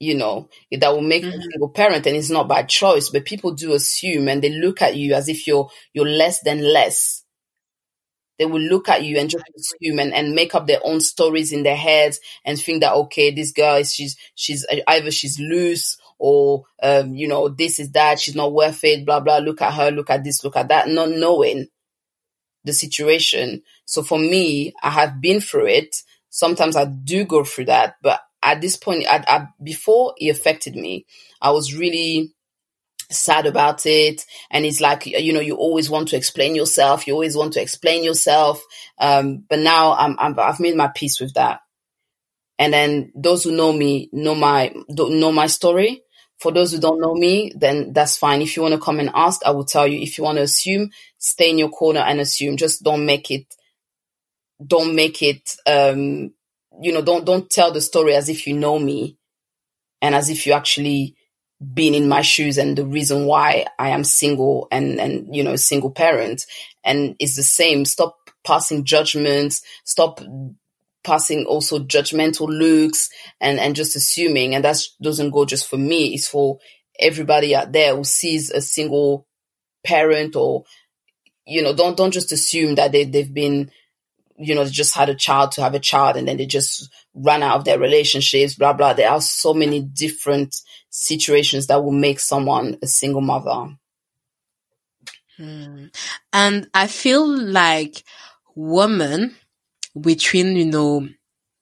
you 0.04 0.16
know, 0.16 0.50
that 0.72 0.92
will 0.92 1.02
make 1.02 1.24
mm-hmm. 1.24 1.40
a 1.40 1.42
single 1.42 1.70
parent 1.70 2.06
and 2.06 2.18
it's 2.18 2.30
not 2.30 2.48
by 2.48 2.64
choice, 2.64 3.10
but 3.10 3.26
people 3.26 3.52
do 3.52 3.74
assume 3.74 4.28
and 4.28 4.42
they 4.42 4.50
look 4.50 4.82
at 4.82 4.98
you 4.98 5.14
as 5.14 5.30
if 5.30 5.48
you're, 5.48 5.70
you're 5.94 6.08
less 6.08 6.42
than 6.42 6.62
less. 6.62 7.23
They 8.44 8.46
will 8.46 8.60
look 8.60 8.90
at 8.90 9.06
you 9.06 9.18
and 9.18 9.30
just 9.30 9.46
assume 9.56 10.00
and, 10.00 10.14
and 10.14 10.36
make 10.36 10.54
up 10.54 10.68
their 10.68 10.82
own 10.84 11.00
stories 11.00 11.54
in 11.54 11.64
their 11.64 11.78
heads 11.78 12.20
and 12.44 12.60
think 12.60 12.82
that, 12.82 12.94
okay, 12.94 13.32
this 13.32 13.54
girl 13.54 13.78
is, 13.78 13.94
she's, 13.94 14.18
she's 14.36 14.66
either 14.86 15.12
she's 15.12 15.40
loose 15.40 15.96
or, 16.20 16.66
um, 16.82 17.16
you 17.16 17.26
know, 17.26 17.48
this 17.48 17.80
is 17.80 17.92
that, 17.94 18.20
she's 18.20 18.36
not 18.36 18.52
worth 18.52 18.84
it, 18.84 19.06
blah, 19.06 19.22
blah, 19.22 19.38
look 19.38 19.62
at 19.62 19.74
her, 19.74 19.92
look 19.92 20.10
at 20.10 20.26
this, 20.26 20.44
look 20.44 20.58
at 20.58 20.68
that, 20.68 20.90
not 20.90 21.10
knowing 21.10 21.68
the 22.66 22.74
situation. 22.74 23.62
So 23.86 24.04
for 24.04 24.20
me, 24.20 24.74
I 24.84 24.90
have 24.90 25.22
been 25.22 25.40
through 25.40 25.68
it. 25.68 25.96
Sometimes 26.30 26.76
I 26.76 26.84
do 26.84 27.24
go 27.24 27.46
through 27.46 27.66
that, 27.66 27.96
but 28.02 28.20
at 28.42 28.60
this 28.60 28.76
point, 28.76 29.06
I, 29.10 29.24
I, 29.26 29.48
before 29.64 30.16
it 30.18 30.28
affected 30.28 30.76
me, 30.76 31.06
I 31.42 31.52
was 31.52 31.74
really 31.74 32.34
sad 33.14 33.46
about 33.46 33.86
it. 33.86 34.26
And 34.52 34.66
it's 34.66 34.82
like, 34.82 35.06
you 35.06 35.34
know, 35.34 35.40
you 35.40 35.56
always 35.56 35.90
want 35.90 36.10
to 36.10 36.18
explain 36.18 36.56
yourself. 36.56 37.08
You 37.08 37.14
always 37.14 37.36
want 37.36 37.54
to 37.54 37.62
explain 37.62 38.04
yourself. 38.04 38.64
Um, 39.00 39.46
but 39.50 39.60
now 39.60 39.94
I'm, 39.94 40.18
I'm, 40.20 40.40
I've 40.40 40.60
made 40.60 40.76
my 40.76 40.88
peace 40.88 41.20
with 41.20 41.34
that. 41.36 41.62
And 42.60 42.74
then 42.74 43.12
those 43.16 43.44
who 43.44 43.52
know 43.52 43.74
me 43.74 44.10
know 44.14 44.36
my, 44.36 44.74
know 44.90 45.32
my 45.32 45.48
story. 45.48 46.04
For 46.40 46.52
those 46.52 46.74
who 46.74 46.80
don't 46.80 47.00
know 47.00 47.14
me, 47.14 47.54
then 47.56 47.94
that's 47.94 48.18
fine. 48.18 48.42
If 48.42 48.56
you 48.56 48.64
want 48.64 48.74
to 48.74 48.80
come 48.80 49.00
and 49.00 49.10
ask, 49.14 49.46
I 49.46 49.52
will 49.52 49.64
tell 49.64 49.88
you. 49.88 50.00
If 50.02 50.18
you 50.18 50.24
want 50.26 50.38
to 50.38 50.44
assume, 50.44 50.90
stay 51.18 51.50
in 51.50 51.58
your 51.58 51.70
corner 51.70 52.02
and 52.02 52.20
assume. 52.20 52.58
Just 52.58 52.84
don't 52.84 53.06
make 53.06 53.32
it, 53.32 53.46
don't 54.66 54.94
make 54.94 55.22
it, 55.22 55.56
um, 55.66 56.34
you 56.82 56.92
know, 56.92 57.02
don't 57.02 57.24
don't 57.26 57.50
tell 57.50 57.72
the 57.72 57.80
story 57.80 58.14
as 58.14 58.28
if 58.30 58.46
you 58.46 58.58
know 58.58 58.78
me 58.78 59.18
and 60.02 60.14
as 60.14 60.30
if 60.30 60.46
you 60.46 60.54
actually 60.54 61.16
been 61.74 61.94
in 61.94 62.10
my 62.10 62.22
shoes 62.22 62.58
and 62.58 62.78
the 62.78 62.86
reason 62.86 63.26
why 63.26 63.66
I 63.80 63.90
am 63.90 64.04
single 64.04 64.68
and 64.72 65.00
and 65.00 65.36
you 65.36 65.44
know 65.44 65.56
single 65.56 65.92
parent. 65.92 66.46
And 66.84 67.16
it's 67.20 67.36
the 67.36 67.44
same. 67.44 67.86
Stop 67.86 68.18
passing 68.44 68.84
judgments. 68.84 69.62
Stop 69.84 70.22
passing 71.04 71.46
also 71.46 71.80
judgmental 71.80 72.48
looks 72.48 73.10
and 73.40 73.60
and 73.60 73.76
just 73.76 73.96
assuming. 73.96 74.56
And 74.56 74.64
that 74.64 74.80
doesn't 75.02 75.32
go 75.32 75.46
just 75.46 75.70
for 75.70 75.78
me. 75.78 76.14
It's 76.14 76.28
for 76.28 76.60
everybody 77.00 77.56
out 77.56 77.72
there 77.72 77.96
who 77.96 78.04
sees 78.04 78.52
a 78.52 78.62
single 78.62 79.28
parent 79.86 80.36
or 80.36 80.64
you 81.46 81.62
know 81.62 81.76
don't 81.76 81.98
don't 81.98 82.14
just 82.14 82.32
assume 82.32 82.76
that 82.76 82.92
they 82.92 83.04
they've 83.04 83.34
been 83.34 83.70
you 84.38 84.56
know, 84.56 84.66
just 84.66 84.96
had 84.96 85.10
a 85.10 85.16
child 85.16 85.52
to 85.54 85.62
have 85.62 85.76
a 85.76 85.80
child 85.80 86.18
and 86.18 86.28
then 86.28 86.38
they 86.38 86.46
just 86.46 86.90
run 87.14 87.44
out 87.44 87.58
of 87.58 87.66
their 87.66 87.80
relationships, 87.80 88.56
blah, 88.56 88.74
blah. 88.74 88.94
There 88.94 89.10
are 89.10 89.22
so 89.22 89.54
many 89.54 89.82
different 89.82 90.56
situations 90.96 91.66
that 91.68 91.84
will 91.84 91.92
make 91.92 92.20
someone 92.20 92.78
a 92.84 92.88
single 92.88 93.20
mother. 93.20 93.76
Mm. 95.40 95.92
And 96.32 96.70
I 96.72 96.86
feel 96.86 97.28
like 97.28 98.04
women 98.56 99.36
between, 100.00 100.56
you 100.56 100.66
know, 100.66 101.10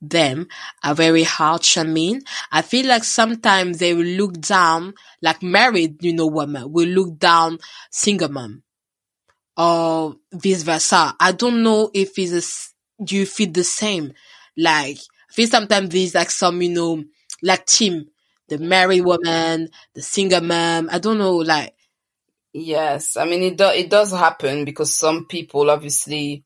them 0.02 0.50
are 0.84 0.94
very 0.94 1.24
harsh 1.24 1.78
and 1.78 1.94
mean. 1.94 2.24
I 2.52 2.62
feel 2.62 2.88
like 2.88 3.06
sometimes 3.06 3.78
they 3.78 3.94
will 3.94 4.04
look 4.04 4.34
down, 4.42 4.96
like 5.22 5.42
married, 5.42 6.04
you 6.04 6.12
know, 6.12 6.28
women 6.28 6.70
will 6.70 6.90
look 6.90 7.18
down 7.18 7.60
single 7.90 8.30
mom 8.30 8.64
or 9.56 10.18
vice 10.34 10.64
versa. 10.64 11.16
I 11.18 11.32
don't 11.32 11.64
know 11.64 11.90
if 11.94 12.20
it's 12.20 12.34
a, 13.00 13.04
do 13.04 13.16
you 13.16 13.26
feel 13.26 13.52
the 13.52 13.64
same? 13.64 14.12
Like, 14.58 14.98
I 14.98 15.34
feel 15.34 15.48
sometimes 15.48 15.90
there's 15.90 16.16
like 16.16 16.32
some, 16.32 16.62
you 16.62 16.70
know, 16.72 17.06
like 17.42 17.66
team, 17.66 18.08
the 18.52 18.60
married 18.60 19.02
woman, 19.06 19.70
the 19.96 20.02
single 20.02 20.42
mom. 20.42 20.90
I 20.92 21.00
don't 21.00 21.18
know, 21.18 21.38
like. 21.38 21.74
Yes. 22.54 23.16
I 23.16 23.24
mean, 23.26 23.44
it, 23.44 23.58
do, 23.58 23.66
it 23.68 23.90
does 23.90 24.12
happen 24.12 24.66
because 24.66 24.94
some 24.94 25.26
people 25.26 25.72
obviously 25.72 26.44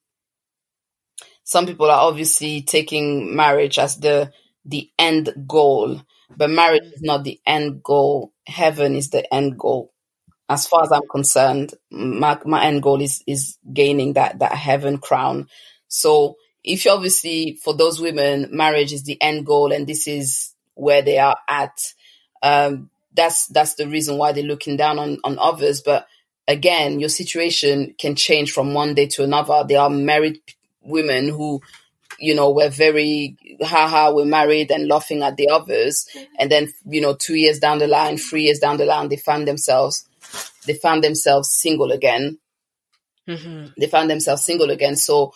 some 1.43 1.66
people 1.66 1.89
are 1.89 2.08
obviously 2.08 2.62
taking 2.64 3.36
marriage 3.36 3.80
as 3.80 3.97
the 3.97 4.32
the 4.66 4.89
end 4.97 5.34
goal, 5.47 6.01
but 6.36 6.49
marriage 6.49 6.86
is 6.86 7.01
not 7.01 7.24
the 7.24 7.39
end 7.45 7.84
goal. 7.84 8.34
Heaven 8.47 8.95
is 8.95 9.10
the 9.12 9.32
end 9.34 9.58
goal. 9.58 9.93
As 10.49 10.68
far 10.68 10.84
as 10.84 10.91
I'm 10.91 11.08
concerned, 11.10 11.74
my 11.91 12.39
my 12.45 12.66
end 12.66 12.84
goal 12.84 13.01
is 13.01 13.24
is 13.26 13.58
gaining 13.72 14.14
that 14.14 14.39
that 14.39 14.53
heaven 14.53 14.97
crown. 14.97 15.47
So 15.88 16.36
if 16.64 16.86
you 16.86 16.91
obviously 16.91 17.60
for 17.64 17.76
those 17.76 18.01
women, 18.01 18.49
marriage 18.51 18.91
is 18.93 19.03
the 19.03 19.22
end 19.22 19.45
goal, 19.45 19.72
and 19.72 19.88
this 19.88 20.08
is 20.08 20.53
where 20.74 21.03
they 21.03 21.20
are 21.20 21.38
at. 21.47 21.78
Um, 22.45 22.91
that's 23.15 23.47
that's 23.47 23.73
the 23.73 23.87
reason 23.87 24.17
why 24.17 24.31
they're 24.31 24.43
looking 24.43 24.77
down 24.77 24.99
on 24.99 25.17
on 25.23 25.39
others. 25.39 25.81
But 25.81 26.07
again, 26.47 26.99
your 26.99 27.09
situation 27.09 27.95
can 27.97 28.15
change 28.15 28.51
from 28.51 28.75
one 28.75 28.93
day 28.93 29.07
to 29.07 29.23
another. 29.23 29.65
There 29.67 29.79
are 29.81 29.89
married 29.89 30.39
women 30.83 31.29
who 31.29 31.61
you 32.19 32.35
know 32.35 32.51
were 32.51 32.69
very 32.69 33.35
haha 33.61 34.13
we're 34.13 34.25
married 34.25 34.69
and 34.71 34.87
laughing 34.87 35.23
at 35.23 35.35
the 35.37 35.49
others 35.49 36.07
and 36.39 36.51
then 36.51 36.71
you 36.85 37.01
know 37.01 37.15
two 37.15 37.35
years 37.35 37.59
down 37.59 37.79
the 37.79 37.87
line 37.87 38.17
three 38.17 38.43
years 38.43 38.59
down 38.59 38.77
the 38.77 38.85
line 38.85 39.09
they 39.09 39.17
found 39.17 39.47
themselves 39.47 40.07
they 40.65 40.75
found 40.75 41.03
themselves 41.03 41.51
single 41.51 41.91
again 41.91 42.37
mm-hmm. 43.27 43.67
they 43.77 43.87
found 43.87 44.09
themselves 44.09 44.45
single 44.45 44.69
again 44.69 44.95
so 44.95 45.33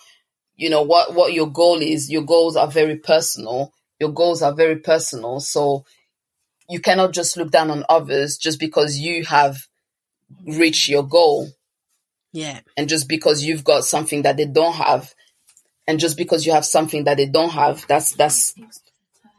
you 0.56 0.70
know 0.70 0.82
what 0.82 1.12
what 1.12 1.34
your 1.34 1.48
goal 1.48 1.82
is 1.82 2.10
your 2.10 2.22
goals 2.22 2.56
are 2.56 2.68
very 2.68 2.96
personal 2.96 3.74
your 3.98 4.10
goals 4.10 4.40
are 4.40 4.54
very 4.54 4.76
personal 4.76 5.40
so 5.40 5.84
you 6.70 6.80
cannot 6.80 7.12
just 7.12 7.36
look 7.36 7.50
down 7.50 7.70
on 7.70 7.84
others 7.88 8.36
just 8.36 8.60
because 8.60 8.98
you 8.98 9.24
have 9.24 9.58
reached 10.46 10.88
your 10.88 11.02
goal. 11.02 11.48
Yeah. 12.32 12.60
And 12.76 12.88
just 12.88 13.08
because 13.08 13.44
you've 13.44 13.64
got 13.64 13.84
something 13.84 14.22
that 14.22 14.36
they 14.36 14.46
don't 14.46 14.74
have. 14.74 15.12
And 15.86 15.98
just 15.98 16.16
because 16.16 16.46
you 16.46 16.52
have 16.52 16.64
something 16.64 17.04
that 17.04 17.16
they 17.16 17.26
don't 17.26 17.50
have 17.50 17.84
that's 17.88 18.12
that's 18.12 18.54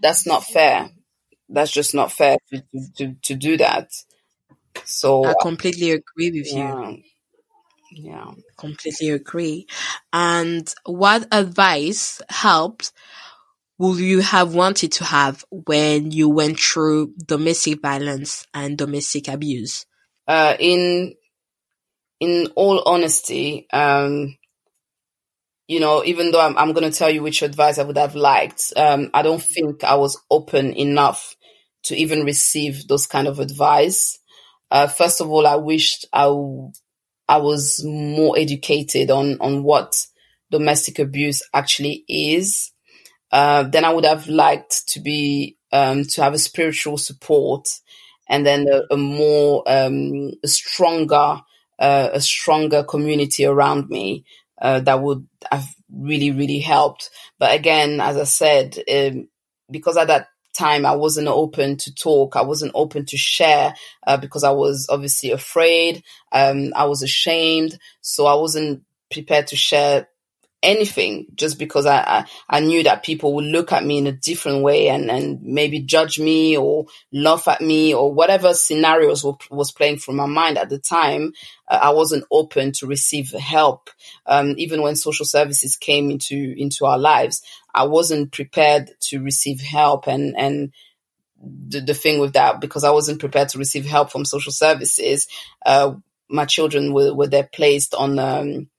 that's 0.02 0.28
not 0.28 0.44
fair. 0.44 0.90
That's 1.48 1.72
just 1.72 1.96
not 1.96 2.12
fair 2.12 2.38
to 2.50 2.64
to, 2.98 3.16
to 3.24 3.36
do 3.36 3.58
that. 3.58 3.90
So 4.84 5.26
i 5.26 5.34
completely 5.42 5.92
agree 5.92 6.32
with 6.32 6.54
yeah, 6.54 6.90
you 6.90 7.04
yeah. 7.92 8.32
Completely 8.58 9.10
agree. 9.10 9.68
And 10.14 10.74
what 10.86 11.28
advice 11.32 12.22
helped 12.30 12.94
would 13.82 14.00
you 14.00 14.22
have 14.22 14.54
wanted 14.54 14.92
to 14.92 15.04
have 15.04 15.44
when 15.52 16.12
you 16.12 16.30
went 16.30 16.60
through 16.60 17.14
domestic 17.26 17.82
violence 17.82 18.46
and 18.54 18.78
domestic 18.78 19.28
abuse 19.28 19.86
uh, 20.28 20.56
in 20.60 21.14
in 22.20 22.48
all 22.56 22.84
honesty 22.86 23.68
um, 23.74 24.36
you 25.72 25.80
know, 25.80 26.04
even 26.04 26.32
though 26.32 26.42
I'm, 26.42 26.58
I'm 26.58 26.74
going 26.74 26.92
to 26.92 26.98
tell 26.98 27.10
you 27.10 27.24
which 27.24 27.42
advice 27.42 27.78
I 27.80 27.84
would 27.84 27.98
have 27.98 28.14
liked, 28.14 28.74
um, 28.76 29.10
I 29.14 29.22
don't 29.22 29.42
think 29.42 29.86
I 29.86 29.96
was 29.96 30.20
open 30.30 30.74
enough 30.74 31.34
to 31.84 31.96
even 31.96 32.26
receive 32.26 32.90
those 32.90 33.08
kind 33.08 33.26
of 33.26 33.40
advice. 33.40 34.20
Uh, 34.70 34.88
first 34.88 35.22
of 35.22 35.30
all, 35.30 35.48
I 35.48 35.56
wished 35.56 36.06
I, 36.12 36.24
w- 36.26 36.74
I 37.30 37.38
was 37.38 37.82
more 37.86 38.38
educated 38.38 39.12
on, 39.12 39.38
on 39.40 39.64
what 39.64 40.06
domestic 40.52 41.00
abuse 41.00 41.42
actually 41.54 42.04
is. 42.10 42.74
Uh, 43.32 43.64
then 43.64 43.86
I 43.86 43.94
would 43.94 44.06
have 44.06 44.28
liked 44.28 44.88
to 44.90 45.00
be, 45.00 45.58
um, 45.72 46.04
to 46.04 46.24
have 46.24 46.34
a 46.34 46.40
spiritual 46.40 46.98
support 46.98 47.68
and 48.28 48.46
then 48.46 48.68
a, 48.72 48.94
a 48.94 48.98
more, 48.98 49.64
um, 49.68 50.32
a 50.44 50.48
stronger, 50.48 51.42
uh, 51.80 52.10
a 52.14 52.22
stronger 52.22 52.84
community 52.84 53.46
around 53.46 53.90
me 53.90 54.26
uh, 54.62 54.80
that 54.82 55.02
would 55.02 55.28
have 55.52 55.68
really, 55.92 56.32
really 56.32 56.60
helped. 56.60 57.10
But 57.40 57.56
again, 57.56 58.00
as 58.00 58.18
I 58.18 58.26
said, 58.26 58.78
um, 58.92 59.28
because 59.70 59.98
at 59.98 60.08
that 60.08 60.28
time 60.54 60.86
I 60.86 60.96
wasn't 60.96 61.28
open 61.28 61.78
to 61.78 61.96
talk, 61.96 62.36
I 62.36 62.42
wasn't 62.42 62.74
open 62.76 63.06
to 63.06 63.18
share 63.18 63.74
uh, 64.06 64.18
because 64.18 64.44
I 64.44 64.52
was 64.52 64.88
obviously 64.90 65.32
afraid, 65.32 66.04
um, 66.32 66.74
I 66.76 66.86
was 66.86 67.02
ashamed, 67.02 67.80
so 68.02 68.26
I 68.26 68.36
wasn't 68.36 68.84
prepared 69.12 69.48
to 69.48 69.56
share 69.56 70.08
anything 70.64 71.26
just 71.34 71.58
because 71.58 71.86
I, 71.86 71.98
I, 71.98 72.26
I, 72.50 72.60
knew 72.60 72.84
that 72.84 73.04
people 73.04 73.34
would 73.34 73.46
look 73.46 73.72
at 73.72 73.84
me 73.84 73.98
in 73.98 74.08
a 74.08 74.12
different 74.12 74.64
way 74.64 74.90
and, 74.90 75.10
and 75.10 75.42
maybe 75.42 75.80
judge 75.80 76.20
me 76.20 76.56
or 76.56 76.86
laugh 77.12 77.48
at 77.48 77.62
me 77.62 77.94
or 77.94 78.14
whatever 78.14 78.54
scenarios 78.54 79.24
w- 79.24 79.38
was 79.50 79.72
playing 79.72 79.98
through 79.98 80.16
my 80.16 80.28
mind 80.28 80.58
at 80.58 80.70
the 80.70 80.78
time. 80.78 81.34
Uh, 81.68 81.80
I 81.82 81.90
wasn't 81.92 82.26
open 82.32 82.74
to 82.74 82.88
receive 82.88 83.32
help. 83.32 83.90
Um, 84.26 84.54
even 84.58 84.82
when 84.82 84.96
social 84.96 85.26
services 85.26 85.76
came 85.76 86.12
into, 86.12 86.54
into 86.58 86.86
our 86.86 87.00
lives, 87.00 87.42
I 87.74 87.86
wasn't 87.86 88.32
prepared 88.32 88.92
to 89.02 89.22
receive 89.22 89.62
help 89.62 90.08
and, 90.08 90.36
and, 90.38 90.72
the, 91.44 91.82
the 91.82 91.94
thing 91.96 92.20
with 92.20 92.34
that, 92.34 92.62
because 92.62 92.84
I 92.84 92.92
wasn't 92.92 93.20
prepared 93.20 93.50
to 93.50 93.58
receive 93.58 93.84
help 93.86 94.12
from 94.12 94.26
social 94.26 94.52
services, 94.52 95.28
uh, 95.66 95.96
my 96.30 96.46
children 96.46 96.94
were, 96.94 97.16
were 97.16 97.26
there 97.26 97.50
placed 97.52 97.96
on, 97.96 98.20
um, 98.20 98.70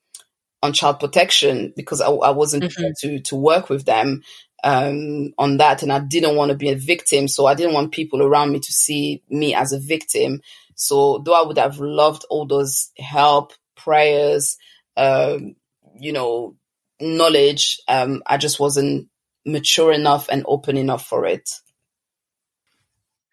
on 0.62 0.72
child 0.72 1.00
protection 1.00 1.72
because 1.76 2.00
I, 2.00 2.08
I 2.08 2.30
wasn't 2.30 2.64
mm-hmm. 2.64 2.90
to 3.00 3.20
to 3.20 3.36
work 3.36 3.68
with 3.68 3.84
them 3.84 4.22
um, 4.64 5.32
on 5.38 5.56
that, 5.58 5.82
and 5.82 5.92
I 5.92 5.98
didn't 5.98 6.36
want 6.36 6.50
to 6.50 6.56
be 6.56 6.70
a 6.70 6.76
victim. 6.76 7.28
So 7.28 7.46
I 7.46 7.54
didn't 7.54 7.74
want 7.74 7.92
people 7.92 8.22
around 8.22 8.52
me 8.52 8.60
to 8.60 8.72
see 8.72 9.22
me 9.28 9.54
as 9.54 9.72
a 9.72 9.80
victim. 9.80 10.40
So 10.74 11.18
though 11.24 11.34
I 11.34 11.46
would 11.46 11.58
have 11.58 11.78
loved 11.78 12.24
all 12.30 12.46
those 12.46 12.90
help, 12.98 13.52
prayers, 13.76 14.56
um, 14.96 15.56
you 15.98 16.12
know, 16.12 16.56
knowledge, 17.00 17.80
um, 17.88 18.22
I 18.26 18.36
just 18.36 18.60
wasn't 18.60 19.08
mature 19.44 19.92
enough 19.92 20.28
and 20.28 20.44
open 20.46 20.76
enough 20.76 21.04
for 21.04 21.26
it. 21.26 21.50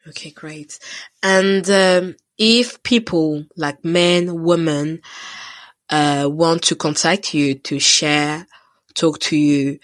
Okay, 0.08 0.32
great. 0.32 0.80
And 1.22 1.70
um, 1.70 2.16
if 2.38 2.82
people 2.84 3.46
like 3.56 3.84
men, 3.86 4.44
women, 4.44 5.02
uh, 5.90 6.30
want 6.32 6.64
to 6.64 6.76
contact 6.76 7.34
you 7.34 7.56
to 7.56 7.80
share, 7.80 8.46
talk 8.94 9.20
to 9.20 9.38
you 9.38 9.80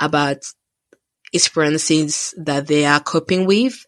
about 0.00 0.38
experiences 1.32 2.34
that 2.36 2.66
they 2.66 2.84
are 2.84 3.00
coping 3.00 3.46
with, 3.46 3.86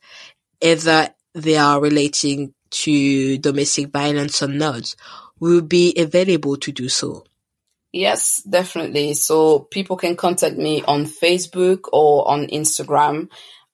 either 0.61 1.09
they 1.35 1.57
are 1.57 1.81
relating 1.81 2.55
to 2.71 3.39
domestic 3.39 3.91
violence 3.91 4.43
or 4.43 4.49
not, 4.49 4.95
will 5.41 5.63
be 5.63 5.95
available 5.97 6.57
to 6.57 6.73
do 6.73 6.89
so. 6.89 7.25
Yes, 7.93 8.43
definitely. 8.43 9.15
So 9.15 9.61
people 9.61 9.97
can 9.97 10.17
contact 10.17 10.57
me 10.57 10.83
on 10.83 11.07
Facebook 11.07 11.89
or 11.93 12.29
on 12.29 12.49
Instagram. 12.49 13.31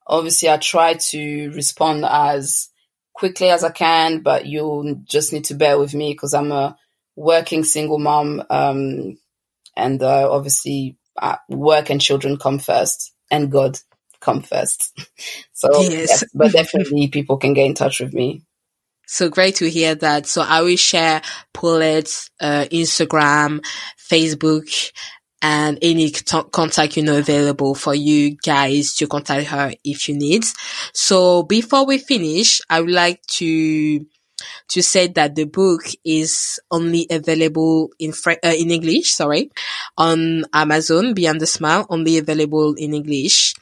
Obviously, 0.06 0.48
I 0.48 0.58
try 0.58 0.94
to 0.94 1.50
respond 1.50 2.04
as 2.04 2.68
quickly 3.12 3.50
as 3.50 3.64
I 3.64 3.70
can, 3.70 4.20
but 4.20 4.46
you'll 4.46 5.02
just 5.04 5.32
need 5.32 5.44
to 5.46 5.54
bear 5.54 5.78
with 5.78 5.94
me 5.94 6.12
because 6.12 6.34
I'm 6.34 6.52
a 6.52 6.76
working 7.16 7.64
single 7.64 7.98
mom, 7.98 8.42
um, 8.50 9.18
and 9.76 10.02
uh, 10.02 10.30
obviously 10.30 10.96
uh, 11.20 11.36
work 11.48 11.90
and 11.90 12.00
children 12.00 12.36
come 12.36 12.58
first, 12.58 13.12
and 13.30 13.50
God 13.50 13.78
come 14.20 14.42
first. 14.42 14.98
so, 15.52 15.82
yes. 15.82 16.24
but 16.34 16.52
definitely 16.52 17.08
people 17.08 17.36
can 17.36 17.54
get 17.54 17.66
in 17.66 17.74
touch 17.74 18.00
with 18.00 18.12
me. 18.12 18.42
So 19.06 19.28
great 19.28 19.56
to 19.56 19.68
hear 19.68 19.94
that. 19.96 20.26
So 20.26 20.42
I 20.42 20.62
will 20.62 20.76
share 20.76 21.20
Paulette's 21.52 22.30
uh, 22.40 22.64
Instagram, 22.72 23.62
Facebook, 23.98 24.92
and 25.42 25.78
any 25.82 26.10
contact 26.10 26.96
you 26.96 27.02
know 27.02 27.18
available 27.18 27.74
for 27.74 27.94
you 27.94 28.34
guys 28.34 28.94
to 28.94 29.06
contact 29.06 29.48
her 29.48 29.74
if 29.84 30.08
you 30.08 30.16
need. 30.16 30.44
So 30.94 31.42
before 31.42 31.84
we 31.84 31.98
finish, 31.98 32.62
I 32.70 32.80
would 32.80 32.90
like 32.90 33.20
to 33.26 34.06
to 34.68 34.82
say 34.82 35.08
that 35.08 35.34
the 35.34 35.44
book 35.44 35.82
is 36.04 36.60
only 36.70 37.06
available 37.10 37.90
in 37.98 38.12
French, 38.12 38.40
uh, 38.44 38.54
in 38.56 38.70
English, 38.70 39.12
sorry, 39.12 39.50
on 39.96 40.44
Amazon, 40.52 41.14
Beyond 41.14 41.40
the 41.40 41.46
Smile, 41.46 41.86
only 41.90 42.18
available 42.18 42.74
in 42.74 42.94
English. 42.94 43.54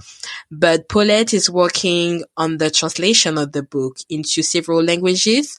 But 0.51 0.89
Paulette 0.89 1.35
is 1.35 1.51
working 1.51 2.25
on 2.37 2.59
the 2.59 2.71
translation 2.71 3.39
of 3.39 3.53
the 3.53 3.63
book 3.63 3.97
into 4.09 4.43
several 4.43 4.83
languages 4.83 5.59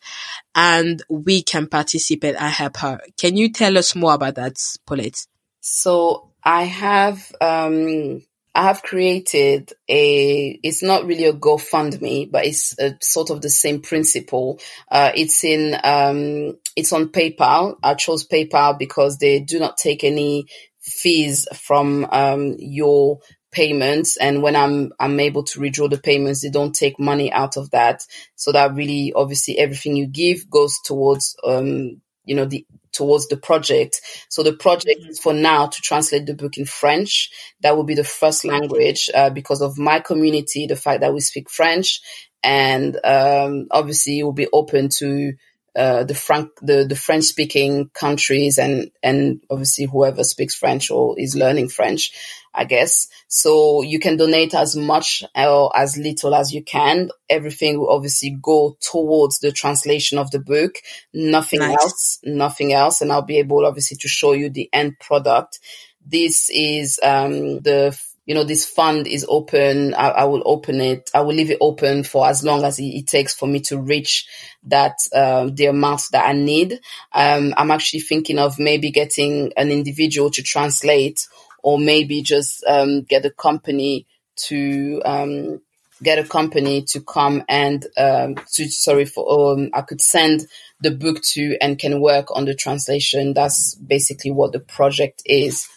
and 0.56 1.02
we 1.10 1.42
can 1.42 1.68
participate 1.68 2.36
and 2.36 2.54
help 2.54 2.78
her. 2.78 3.00
Can 3.18 3.38
you 3.38 3.52
tell 3.52 3.78
us 3.78 3.96
more 3.96 4.14
about 4.14 4.36
that, 4.36 4.58
Paulette? 4.86 5.26
So 5.62 6.32
I 6.44 6.64
have, 6.64 7.32
um, 7.40 8.22
I 8.56 8.64
have 8.64 8.84
created 8.84 9.74
a, 9.90 10.60
it's 10.62 10.84
not 10.84 11.06
really 11.06 11.26
a 11.26 11.34
GoFundMe, 11.34 12.30
but 12.32 12.46
it's 12.46 12.78
a, 12.80 12.96
sort 13.02 13.32
of 13.32 13.42
the 13.42 13.50
same 13.50 13.82
principle. 13.82 14.60
Uh, 14.92 15.12
it's 15.16 15.44
in, 15.44 15.76
um, 15.84 16.58
it's 16.76 16.94
on 16.94 17.10
PayPal. 17.10 17.78
I 17.82 17.96
chose 17.96 18.28
PayPal 18.28 18.78
because 18.78 19.18
they 19.18 19.40
do 19.40 19.60
not 19.60 19.78
take 19.78 20.04
any 20.04 20.46
fees 20.80 21.48
from, 21.56 22.06
um, 22.12 22.56
your 22.60 23.20
payments. 23.52 24.18
And 24.18 24.44
when 24.44 24.56
I'm, 24.56 24.92
I'm 25.00 25.20
able 25.20 25.44
to 25.46 25.60
withdraw 25.60 25.88
the 25.88 25.98
payments, 25.98 26.42
they 26.42 26.50
don't 26.50 26.76
take 26.76 27.00
money 27.00 27.32
out 27.32 27.58
of 27.58 27.72
that. 27.72 28.04
So 28.36 28.52
that 28.52 28.76
really, 28.76 29.14
obviously 29.16 29.58
everything 29.58 29.96
you 29.96 30.06
give 30.06 30.50
goes 30.50 30.80
towards, 30.86 31.36
um, 31.44 32.02
you 32.26 32.36
know, 32.36 32.46
the, 32.46 32.68
towards 32.94 33.28
the 33.28 33.38
project. 33.38 34.02
So 34.30 34.44
the 34.44 34.54
project 34.54 35.02
mm-hmm. 35.02 35.10
is 35.10 35.20
for 35.20 35.34
now 35.34 35.68
to 35.68 35.82
translate 35.82 36.26
the 36.26 36.36
book 36.36 36.58
in 36.58 36.66
French. 36.66 37.30
That 37.62 37.76
will 37.76 37.84
be 37.84 37.96
the 37.96 38.04
first 38.04 38.46
language 38.46 39.10
uh, 39.14 39.30
because 39.30 39.62
of 39.62 39.78
my 39.78 40.00
community, 40.00 40.68
the 40.68 40.76
fact 40.76 41.02
that 41.02 41.14
we 41.14 41.20
speak 41.20 41.50
French, 41.50 42.02
and 42.44 42.98
um, 43.04 43.68
obviously 43.72 44.20
it 44.20 44.24
will 44.24 44.34
be 44.34 44.48
open 44.52 44.90
to 44.98 45.34
uh, 45.76 46.04
the 46.04 46.16
Frank 46.16 46.50
the, 46.62 46.86
the 46.88 46.96
French 46.96 47.26
speaking 47.26 47.90
countries 47.94 48.58
and 48.58 48.92
and 49.02 49.42
obviously 49.50 49.86
whoever 49.86 50.24
speaks 50.24 50.56
French 50.56 50.92
or 50.92 51.20
is 51.20 51.36
learning 51.36 51.70
French. 51.70 52.12
I 52.56 52.66
guess. 52.66 53.08
So 53.28 53.82
you 53.82 54.00
can 54.00 54.16
donate 54.16 54.54
as 54.54 54.76
much 54.76 55.24
or 55.36 55.76
as 55.76 55.98
little 55.98 56.36
as 56.36 56.54
you 56.54 56.64
can. 56.64 57.10
Everything 57.28 57.80
will 57.80 57.90
obviously 57.90 58.38
go 58.40 58.78
towards 58.80 59.40
the 59.40 59.52
translation 59.52 60.20
of 60.20 60.30
the 60.30 60.38
book. 60.38 60.76
Nothing 61.16 61.62
nice. 61.62 61.82
else, 61.82 62.20
nothing 62.24 62.74
else. 62.74 63.02
And 63.02 63.12
I'll 63.12 63.24
be 63.24 63.40
able 63.40 63.66
obviously 63.66 63.98
to 63.98 64.08
show 64.08 64.34
you 64.34 64.52
the 64.52 64.70
end 64.72 65.00
product. 65.00 65.60
This 66.06 66.50
is, 66.54 67.00
um, 67.02 67.62
the, 67.62 68.00
you 68.26 68.34
know, 68.34 68.44
this 68.44 68.66
fund 68.66 69.08
is 69.08 69.26
open. 69.28 69.94
I, 69.94 70.10
I, 70.10 70.24
will 70.26 70.44
open 70.46 70.80
it. 70.80 71.10
I 71.14 71.22
will 71.22 71.36
leave 71.36 71.52
it 71.52 71.58
open 71.60 72.04
for 72.04 72.28
as 72.28 72.44
long 72.44 72.64
as 72.64 72.80
it, 72.80 72.86
it 72.86 73.08
takes 73.08 73.34
for 73.34 73.48
me 73.48 73.60
to 73.62 73.78
reach 73.78 74.26
that, 74.64 74.96
um, 75.14 75.56
the 75.56 75.66
amount 75.66 76.04
that 76.12 76.26
I 76.26 76.34
need. 76.34 76.80
Um, 77.12 77.54
I'm 77.58 77.72
actually 77.72 78.00
thinking 78.00 78.40
of 78.40 78.60
maybe 78.60 78.92
getting 78.92 79.52
an 79.58 79.72
individual 79.72 80.32
to 80.32 80.42
translate 80.42 81.28
or 81.62 81.78
maybe 81.78 82.22
just 82.22 82.64
um, 82.66 83.02
get 83.02 83.26
a 83.26 83.30
company 83.30 84.06
to 84.36 85.02
um, 85.06 85.62
get 86.02 86.20
a 86.20 86.24
company 86.24 86.82
to 86.82 87.02
come 87.02 87.44
and 87.48 87.86
um, 87.98 88.36
to 88.54 88.68
sorry 88.70 89.06
for 89.06 89.54
um, 89.54 89.70
I 89.74 89.82
could 89.82 90.02
send 90.02 90.48
the 90.82 90.92
book 90.92 91.22
to 91.32 91.58
and 91.62 91.80
can 91.80 92.02
work 92.02 92.36
on 92.36 92.46
the 92.46 92.54
translation. 92.54 93.34
That's 93.34 93.76
basically 93.76 94.32
what 94.32 94.52
the 94.52 94.60
project 94.60 95.22
is. 95.26 95.68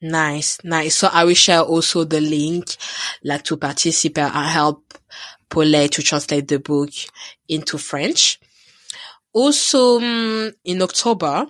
Nice, 0.00 0.58
nice. 0.62 0.96
So 0.96 1.08
I 1.12 1.24
will 1.24 1.34
share 1.34 1.60
also 1.60 2.04
the 2.04 2.20
link, 2.20 2.76
like 3.24 3.42
to 3.44 3.56
participate 3.56 4.24
and 4.32 4.46
help 4.46 4.94
Paulette 5.48 5.92
to 5.92 6.02
translate 6.02 6.46
the 6.46 6.58
book 6.60 6.90
into 7.48 7.78
French. 7.78 8.38
Also, 9.32 9.98
um, 9.98 10.52
in 10.64 10.82
October, 10.82 11.46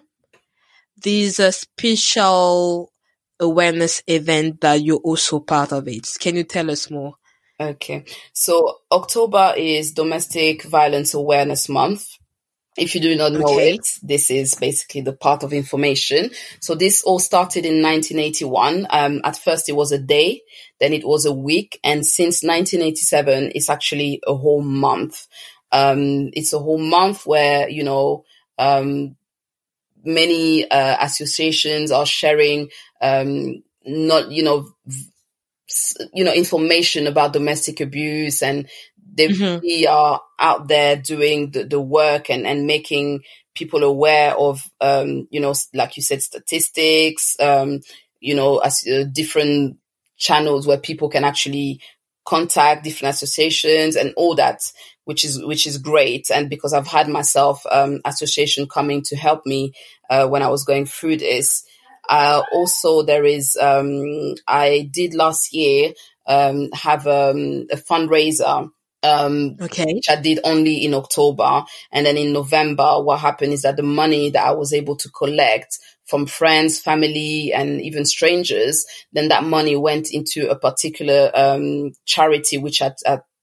there's 0.97 1.39
a 1.41 1.53
special 1.53 2.93
awareness 3.41 4.03
event 4.07 4.61
that 4.61 4.83
you're 4.83 4.97
also 4.99 5.41
part 5.41 5.73
of 5.73 5.87
it. 5.89 6.09
Can 6.19 6.37
you 6.37 6.45
tell 6.45 6.71
us 6.71 6.91
more? 6.91 7.15
Okay. 7.61 8.05
So 8.33 8.79
October 8.91 9.55
is 9.57 9.93
Domestic 9.93 10.65
Violence 10.65 11.15
Awareness 11.15 11.69
Month. 11.69 12.18
If 12.79 12.95
you 12.95 13.01
do 13.01 13.17
not 13.17 13.33
know 13.33 13.55
okay. 13.55 13.75
it, 13.75 13.87
this 14.03 14.31
is 14.31 14.55
basically 14.55 15.03
the 15.03 15.13
part 15.13 15.43
of 15.43 15.53
information. 15.53 16.31
So 16.61 16.75
this 16.75 17.03
all 17.03 17.19
started 17.19 17.65
in 17.65 17.83
1981. 17.83 18.87
Um, 18.91 19.21
at 19.25 19.37
first 19.37 19.69
it 19.69 19.77
was 19.77 19.93
a 19.93 19.99
day, 19.99 20.43
then 20.81 20.93
it 20.93 21.07
was 21.07 21.27
a 21.27 21.33
week. 21.33 21.81
And 21.83 22.07
since 22.07 22.43
1987, 22.43 23.53
it's 23.55 23.71
actually 23.71 24.21
a 24.27 24.35
whole 24.35 24.63
month. 24.63 25.27
Um, 25.73 26.31
it's 26.33 26.53
a 26.53 26.59
whole 26.59 26.79
month 26.79 27.27
where, 27.27 27.69
you 27.69 27.85
know, 27.85 28.25
um, 28.59 29.17
many 30.05 30.69
uh, 30.71 30.97
associations 31.01 31.91
are 31.91 32.07
sharing 32.07 32.71
um, 33.01 33.63
not 33.85 34.31
you 34.31 34.43
know 34.43 34.69
you 36.15 36.25
know 36.25 36.33
information 36.33 37.07
about 37.07 37.33
domestic 37.33 37.81
abuse 37.81 38.43
and 38.43 38.69
they 39.13 39.29
mm-hmm. 39.29 39.61
really 39.61 39.87
are 39.87 40.21
out 40.39 40.69
there 40.69 40.97
doing 40.97 41.51
the, 41.51 41.65
the 41.65 41.81
work 41.81 42.31
and, 42.31 42.47
and 42.47 42.67
making 42.67 43.23
people 43.55 43.83
aware 43.83 44.37
of 44.37 44.63
um, 44.81 45.27
you 45.31 45.41
know 45.41 45.55
like 45.75 45.97
you 45.97 46.03
said 46.03 46.23
statistics 46.23 47.37
um, 47.41 47.81
you 48.21 48.35
know 48.35 48.59
as 48.59 48.87
uh, 48.87 49.05
different 49.13 49.79
channels 50.17 50.67
where 50.67 50.79
people 50.79 51.09
can 51.09 51.25
actually 51.25 51.81
contact 52.25 52.85
different 52.85 53.15
associations 53.15 53.97
and 53.97 54.13
all 54.17 54.35
that 54.35 54.61
which 55.05 55.25
is 55.25 55.43
which 55.45 55.67
is 55.67 55.79
great 55.79 56.31
and 56.31 56.51
because 56.51 56.75
i've 56.75 56.87
had 56.87 57.09
myself 57.09 57.65
um, 57.71 58.01
association 58.05 58.67
coming 58.69 59.01
to 59.03 59.17
help 59.17 59.47
me 59.47 59.73
uh, 60.11 60.27
when 60.29 60.43
i 60.43 60.49
was 60.49 60.65
going 60.65 60.85
through 60.85 61.17
this 61.17 61.65
uh, 62.09 62.43
also, 62.53 63.03
there 63.03 63.25
is, 63.25 63.57
um, 63.61 64.35
I 64.47 64.89
did 64.91 65.15
last 65.15 65.53
year 65.53 65.93
um, 66.27 66.71
have 66.73 67.07
um, 67.07 67.67
a 67.71 67.77
fundraiser 67.77 68.71
um, 69.03 69.57
okay. 69.61 69.95
which 69.95 70.09
I 70.09 70.17
did 70.17 70.41
only 70.45 70.85
in 70.85 70.95
October. 70.95 71.65
And 71.93 72.07
then 72.07 72.17
in 72.17 72.33
November, 72.33 73.03
what 73.03 73.21
happened 73.21 73.53
is 73.53 73.63
that 73.63 73.77
the 73.77 73.83
money 73.83 74.31
that 74.31 74.47
I 74.47 74.53
was 74.53 74.73
able 74.73 74.97
to 74.97 75.09
collect 75.11 75.79
from 76.05 76.27
friends, 76.27 76.81
family, 76.81 77.53
and 77.55 77.81
even 77.83 78.05
strangers, 78.05 78.85
then 79.13 79.29
that 79.29 79.45
money 79.45 79.77
went 79.77 80.11
into 80.11 80.49
a 80.51 80.59
particular 80.59 81.31
um, 81.35 81.93
charity 82.07 82.59
which 82.59 82.81
I 82.81 82.93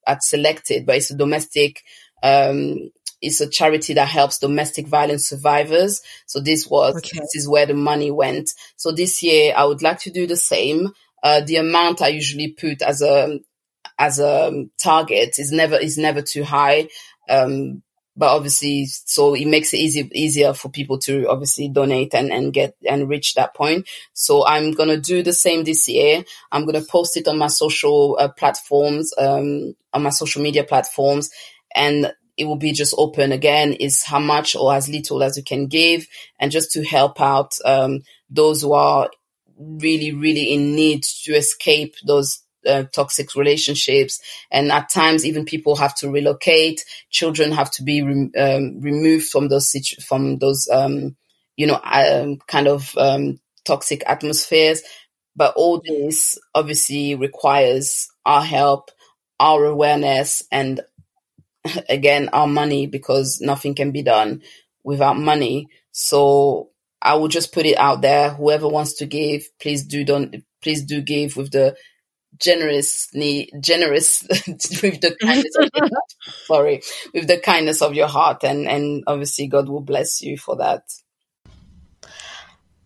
had 0.07 0.23
selected, 0.23 0.85
but 0.85 0.95
it's 0.95 1.11
a 1.11 1.17
domestic 1.17 1.83
um, 2.23 2.89
it's 3.21 3.41
a 3.41 3.49
charity 3.49 3.93
that 3.93 4.07
helps 4.07 4.39
domestic 4.39 4.87
violence 4.87 5.27
survivors. 5.27 6.01
So 6.25 6.39
this 6.39 6.67
was, 6.67 6.95
okay. 6.97 7.19
this 7.19 7.35
is 7.35 7.47
where 7.47 7.65
the 7.65 7.73
money 7.73 8.11
went. 8.11 8.51
So 8.75 8.91
this 8.91 9.23
year 9.23 9.53
I 9.55 9.65
would 9.65 9.81
like 9.81 9.99
to 10.01 10.11
do 10.11 10.27
the 10.27 10.35
same. 10.35 10.89
Uh, 11.23 11.41
the 11.41 11.55
amount 11.57 12.01
I 12.01 12.09
usually 12.09 12.49
put 12.49 12.81
as 12.81 13.01
a, 13.01 13.39
as 13.97 14.19
a 14.19 14.65
target 14.81 15.35
is 15.39 15.51
never, 15.51 15.75
is 15.75 15.97
never 15.97 16.21
too 16.21 16.43
high. 16.43 16.89
Um, 17.29 17.81
but 18.17 18.33
obviously, 18.33 18.85
so 18.85 19.33
it 19.33 19.47
makes 19.47 19.73
it 19.73 19.77
easy, 19.77 20.09
easier 20.13 20.53
for 20.53 20.69
people 20.69 20.97
to 20.99 21.27
obviously 21.27 21.67
donate 21.67 22.13
and, 22.13 22.31
and 22.31 22.53
get 22.53 22.75
and 22.89 23.09
reach 23.09 23.33
that 23.33 23.53
point. 23.53 23.87
So 24.13 24.45
I'm 24.47 24.71
going 24.71 24.87
to 24.89 24.99
do 24.99 25.21
the 25.21 25.33
same 25.33 25.65
this 25.65 25.87
year. 25.89 26.23
I'm 26.51 26.65
going 26.65 26.81
to 26.81 26.89
post 26.89 27.17
it 27.17 27.27
on 27.27 27.37
my 27.37 27.47
social 27.47 28.17
uh, 28.19 28.29
platforms, 28.29 29.13
um, 29.17 29.75
on 29.91 30.03
my 30.03 30.11
social 30.11 30.41
media 30.41 30.63
platforms. 30.63 31.29
And 31.75 32.13
it 32.37 32.45
will 32.45 32.55
be 32.55 32.71
just 32.71 32.95
open 32.97 33.31
again 33.31 33.73
is 33.73 34.03
how 34.03 34.19
much 34.19 34.55
or 34.55 34.73
as 34.73 34.89
little 34.89 35.21
as 35.23 35.37
you 35.37 35.43
can 35.43 35.67
give 35.67 36.07
and 36.39 36.51
just 36.51 36.71
to 36.71 36.83
help 36.83 37.19
out 37.19 37.53
um, 37.65 38.01
those 38.29 38.61
who 38.61 38.73
are 38.73 39.09
really 39.57 40.11
really 40.11 40.53
in 40.53 40.75
need 40.75 41.01
to 41.01 41.33
escape 41.33 41.95
those 42.05 42.41
uh, 42.67 42.83
toxic 42.93 43.35
relationships 43.35 44.21
and 44.51 44.71
at 44.71 44.89
times 44.89 45.25
even 45.25 45.45
people 45.45 45.75
have 45.75 45.95
to 45.95 46.09
relocate 46.09 46.83
children 47.09 47.51
have 47.51 47.71
to 47.71 47.83
be 47.83 48.01
re- 48.01 48.31
um, 48.37 48.79
removed 48.81 49.27
from 49.27 49.47
those 49.47 49.69
situ- 49.69 50.01
from 50.01 50.37
those 50.37 50.67
um, 50.69 51.15
you 51.57 51.67
know 51.67 51.79
um, 51.83 52.37
kind 52.47 52.67
of 52.67 52.95
um, 52.97 53.39
toxic 53.65 54.03
atmospheres 54.07 54.81
but 55.35 55.53
all 55.55 55.81
this 55.85 56.37
obviously 56.53 57.15
requires 57.15 58.09
our 58.25 58.43
help 58.43 58.91
our 59.39 59.65
awareness 59.65 60.43
and 60.51 60.81
again 61.89 62.29
our 62.29 62.47
money 62.47 62.87
because 62.87 63.39
nothing 63.41 63.75
can 63.75 63.91
be 63.91 64.03
done 64.03 64.41
without 64.83 65.17
money. 65.17 65.67
So 65.91 66.69
I 67.01 67.15
will 67.15 67.27
just 67.27 67.53
put 67.53 67.65
it 67.65 67.77
out 67.77 68.01
there. 68.01 68.29
Whoever 68.31 68.67
wants 68.67 68.93
to 68.95 69.05
give, 69.05 69.47
please 69.59 69.83
do 69.85 70.03
don't 70.03 70.43
please 70.61 70.83
do 70.83 71.01
give 71.01 71.37
with 71.37 71.51
the 71.51 71.75
generously 72.39 73.51
generous 73.59 74.23
with 74.47 75.01
the 75.01 75.15
kindness 75.21 75.55
of 75.57 75.69
your 75.73 75.87
heart. 75.87 76.13
sorry 76.45 76.81
with 77.13 77.27
the 77.27 77.39
kindness 77.39 77.81
of 77.81 77.93
your 77.93 78.07
heart 78.07 78.43
and 78.43 78.67
and 78.67 79.03
obviously 79.07 79.47
God 79.47 79.69
will 79.69 79.81
bless 79.81 80.21
you 80.21 80.37
for 80.37 80.55
that. 80.57 80.83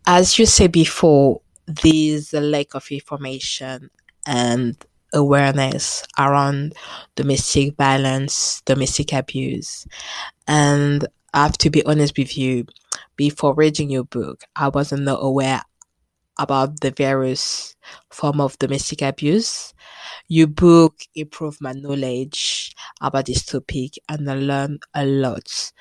As 0.05 0.39
you 0.39 0.45
said 0.45 0.71
before, 0.71 1.41
there's 1.67 2.33
a 2.33 2.41
lack 2.41 2.73
of 2.73 2.87
information 2.89 3.91
and 4.25 4.75
awareness 5.13 6.03
around 6.17 6.73
domestic 7.15 7.75
violence, 7.75 8.61
domestic 8.65 9.13
abuse. 9.13 9.87
And 10.47 11.07
I 11.33 11.43
have 11.43 11.57
to 11.59 11.69
be 11.69 11.85
honest 11.85 12.17
with 12.17 12.37
you, 12.37 12.65
before 13.15 13.53
reading 13.53 13.89
your 13.89 14.03
book, 14.03 14.43
I 14.55 14.69
wasn't 14.69 15.07
aware 15.07 15.61
about 16.39 16.79
the 16.79 16.91
various 16.91 17.75
form 18.11 18.41
of 18.41 18.57
domestic 18.59 19.03
abuse. 19.03 19.75
Your 20.27 20.47
book 20.47 20.95
improved 21.15 21.61
my 21.61 21.73
knowledge 21.73 22.73
about 23.01 23.27
this 23.27 23.45
topic 23.45 23.99
and 24.09 24.29
I 24.31 24.35
learned 24.35 24.83
a 24.95 25.05
lot. 25.05 25.71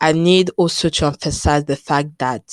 I 0.00 0.12
need 0.12 0.50
also 0.56 0.88
to 0.90 1.06
emphasize 1.06 1.64
the 1.64 1.76
fact 1.76 2.18
that 2.18 2.44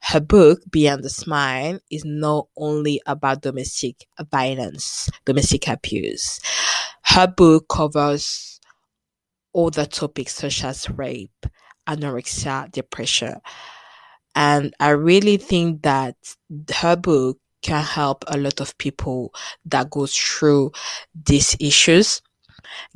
her 0.00 0.20
book, 0.20 0.60
Beyond 0.70 1.04
the 1.04 1.10
Smile, 1.10 1.78
is 1.90 2.04
not 2.04 2.48
only 2.56 3.00
about 3.06 3.42
domestic 3.42 4.06
violence, 4.30 5.08
domestic 5.24 5.68
abuse. 5.68 6.40
Her 7.02 7.26
book 7.26 7.68
covers 7.68 8.60
other 9.54 9.86
topics 9.86 10.34
such 10.34 10.64
as 10.64 10.90
rape, 10.90 11.46
anorexia, 11.88 12.70
depression. 12.72 13.36
And 14.34 14.74
I 14.80 14.90
really 14.90 15.36
think 15.36 15.82
that 15.82 16.16
her 16.76 16.96
book 16.96 17.38
can 17.62 17.82
help 17.82 18.24
a 18.28 18.36
lot 18.36 18.60
of 18.60 18.76
people 18.78 19.32
that 19.64 19.90
goes 19.90 20.14
through 20.14 20.72
these 21.26 21.56
issues. 21.60 22.20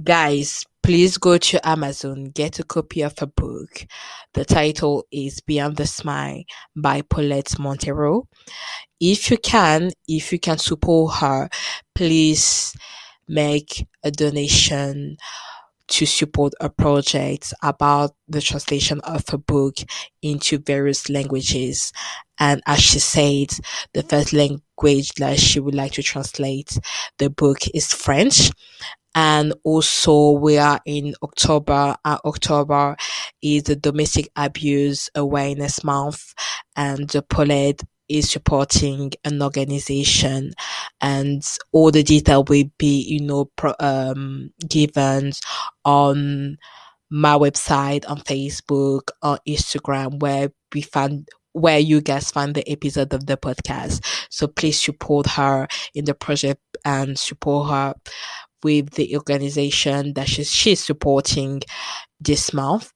Guys, 0.03 0.64
please 0.82 1.18
go 1.18 1.39
to 1.39 1.68
Amazon, 1.68 2.24
get 2.34 2.59
a 2.59 2.64
copy 2.64 3.03
of 3.03 3.18
her 3.18 3.26
book. 3.26 3.86
The 4.34 4.45
title 4.45 5.05
is 5.11 5.41
Beyond 5.41 5.76
the 5.76 5.86
Smile 5.86 6.43
by 6.76 7.03
Paulette 7.03 7.59
Montero. 7.59 8.28
If 9.01 9.30
you 9.30 9.39
can, 9.39 9.91
if 10.07 10.32
you 10.32 10.39
can 10.39 10.59
support 10.59 11.14
her, 11.16 11.49
please 11.95 12.74
make 13.28 13.86
a 14.03 14.11
donation 14.11 15.16
to 15.89 16.07
support 16.07 16.53
a 16.61 16.68
project 16.68 17.53
about 17.62 18.12
the 18.28 18.41
translation 18.41 19.01
of 19.01 19.24
a 19.32 19.39
book 19.39 19.76
into 20.22 20.59
various 20.59 21.09
languages. 21.09 21.93
And 22.39 22.62
as 22.66 22.80
she 22.80 22.99
said, 22.99 23.51
the 23.95 24.03
first 24.03 24.32
language 24.32 25.12
that 25.14 25.39
she 25.39 25.61
would 25.61 25.74
like 25.74 25.93
to 25.93 26.03
translate 26.03 26.78
the 27.18 27.30
book 27.30 27.59
is 27.74 27.93
French 27.93 28.51
and 29.14 29.53
also 29.64 30.30
we 30.32 30.59
are 30.59 30.80
in 30.86 31.14
October. 31.22 31.97
Uh, 32.05 32.18
October 32.24 32.97
is 33.43 33.64
the 33.64 33.74
Domestic 33.74 34.28
Abuse 34.36 35.11
Awareness 35.14 35.82
Month, 35.82 36.34
and 36.76 37.09
the 37.11 37.22
Paulette 37.22 37.82
is 38.09 38.30
supporting 38.30 39.12
an 39.24 39.42
organization, 39.42 40.52
and 41.00 41.42
all 41.72 41.90
the 41.90 42.02
detail 42.02 42.44
will 42.44 42.64
be, 42.78 43.02
you 43.02 43.20
know, 43.20 43.46
pro- 43.56 43.74
um, 43.80 44.50
given 44.68 45.32
on 45.84 46.59
my 47.11 47.34
website, 47.34 48.09
on 48.09 48.18
Facebook, 48.20 49.11
on 49.22 49.38
Instagram, 49.46 50.20
where 50.20 50.50
we 50.74 50.82
find 50.82 51.28
where 51.52 51.78
you 51.78 52.00
guys 52.00 52.30
find 52.30 52.54
the 52.54 52.70
episode 52.70 53.12
of 53.12 53.26
the 53.26 53.36
podcast. 53.36 54.04
So 54.30 54.46
please 54.46 54.80
support 54.80 55.26
her 55.26 55.66
in 55.94 56.04
the 56.04 56.14
project 56.14 56.61
and 56.84 57.18
support 57.18 57.70
her 57.70 57.94
with 58.62 58.90
the 58.90 59.16
organization 59.16 60.14
that 60.14 60.28
she's, 60.28 60.52
she's 60.52 60.84
supporting 60.84 61.62
this 62.20 62.52
month. 62.52 62.92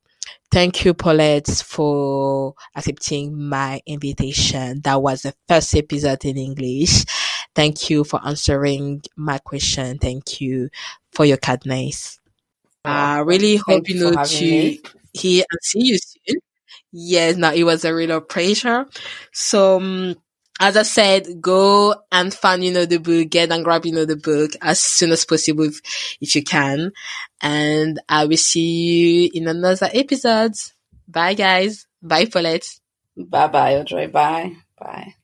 Thank 0.53 0.85
you, 0.85 0.93
Paulette, 0.93 1.49
for 1.49 2.55
accepting 2.77 3.49
my 3.49 3.81
invitation. 3.87 4.83
That 4.83 5.01
was 5.01 5.23
the 5.23 5.35
first 5.49 5.75
episode 5.75 6.27
in 6.27 6.37
English. 6.37 7.07
Thank 7.55 7.89
you 7.89 8.05
for 8.05 8.21
answering 8.23 9.01
my 9.17 9.39
question. 9.39 9.97
Thank 9.99 10.43
you 10.43 10.69
for 11.11 11.25
your 11.25 11.39
kindness. 11.39 12.21
I 12.85 13.21
really 13.21 13.57
hope 13.57 13.89
you 13.89 13.99
know 13.99 14.23
to 14.23 14.45
me. 14.45 14.81
hear 15.15 15.45
and 15.51 15.59
see 15.63 15.87
you 15.87 15.97
soon. 15.97 16.41
Yes, 16.93 17.37
now 17.37 17.55
it 17.55 17.65
was 17.65 17.87
a 17.87 17.95
real 17.95 18.21
pleasure. 18.21 18.85
So, 19.33 19.77
um, 19.79 20.17
as 20.61 20.77
I 20.77 20.83
said, 20.83 21.41
go 21.41 21.95
and 22.11 22.33
find, 22.33 22.65
you 22.65 22.73
know, 22.73 22.85
the 22.85 22.99
book, 22.99 23.31
get 23.31 23.51
and 23.51 23.65
grab, 23.65 23.85
you 23.85 23.93
know, 23.93 24.05
the 24.05 24.17
book 24.17 24.53
as 24.61 24.81
soon 24.81 25.11
as 25.11 25.25
possible 25.25 25.69
if 26.21 26.35
you 26.37 26.43
can. 26.43 26.93
And 27.41 28.01
I 28.09 28.27
will 28.27 28.37
see 28.37 28.61
you 28.61 29.31
in 29.35 29.49
another 29.49 29.89
episode. 29.93 30.53
Bye 31.09 31.35
guys. 31.35 31.87
Bye 32.03 32.27
Paulette. 32.27 32.67
Bye 33.17 33.49
bye 33.49 33.77
Audrey. 33.77 34.07
Bye. 34.07 34.57
Bye. 34.79 35.15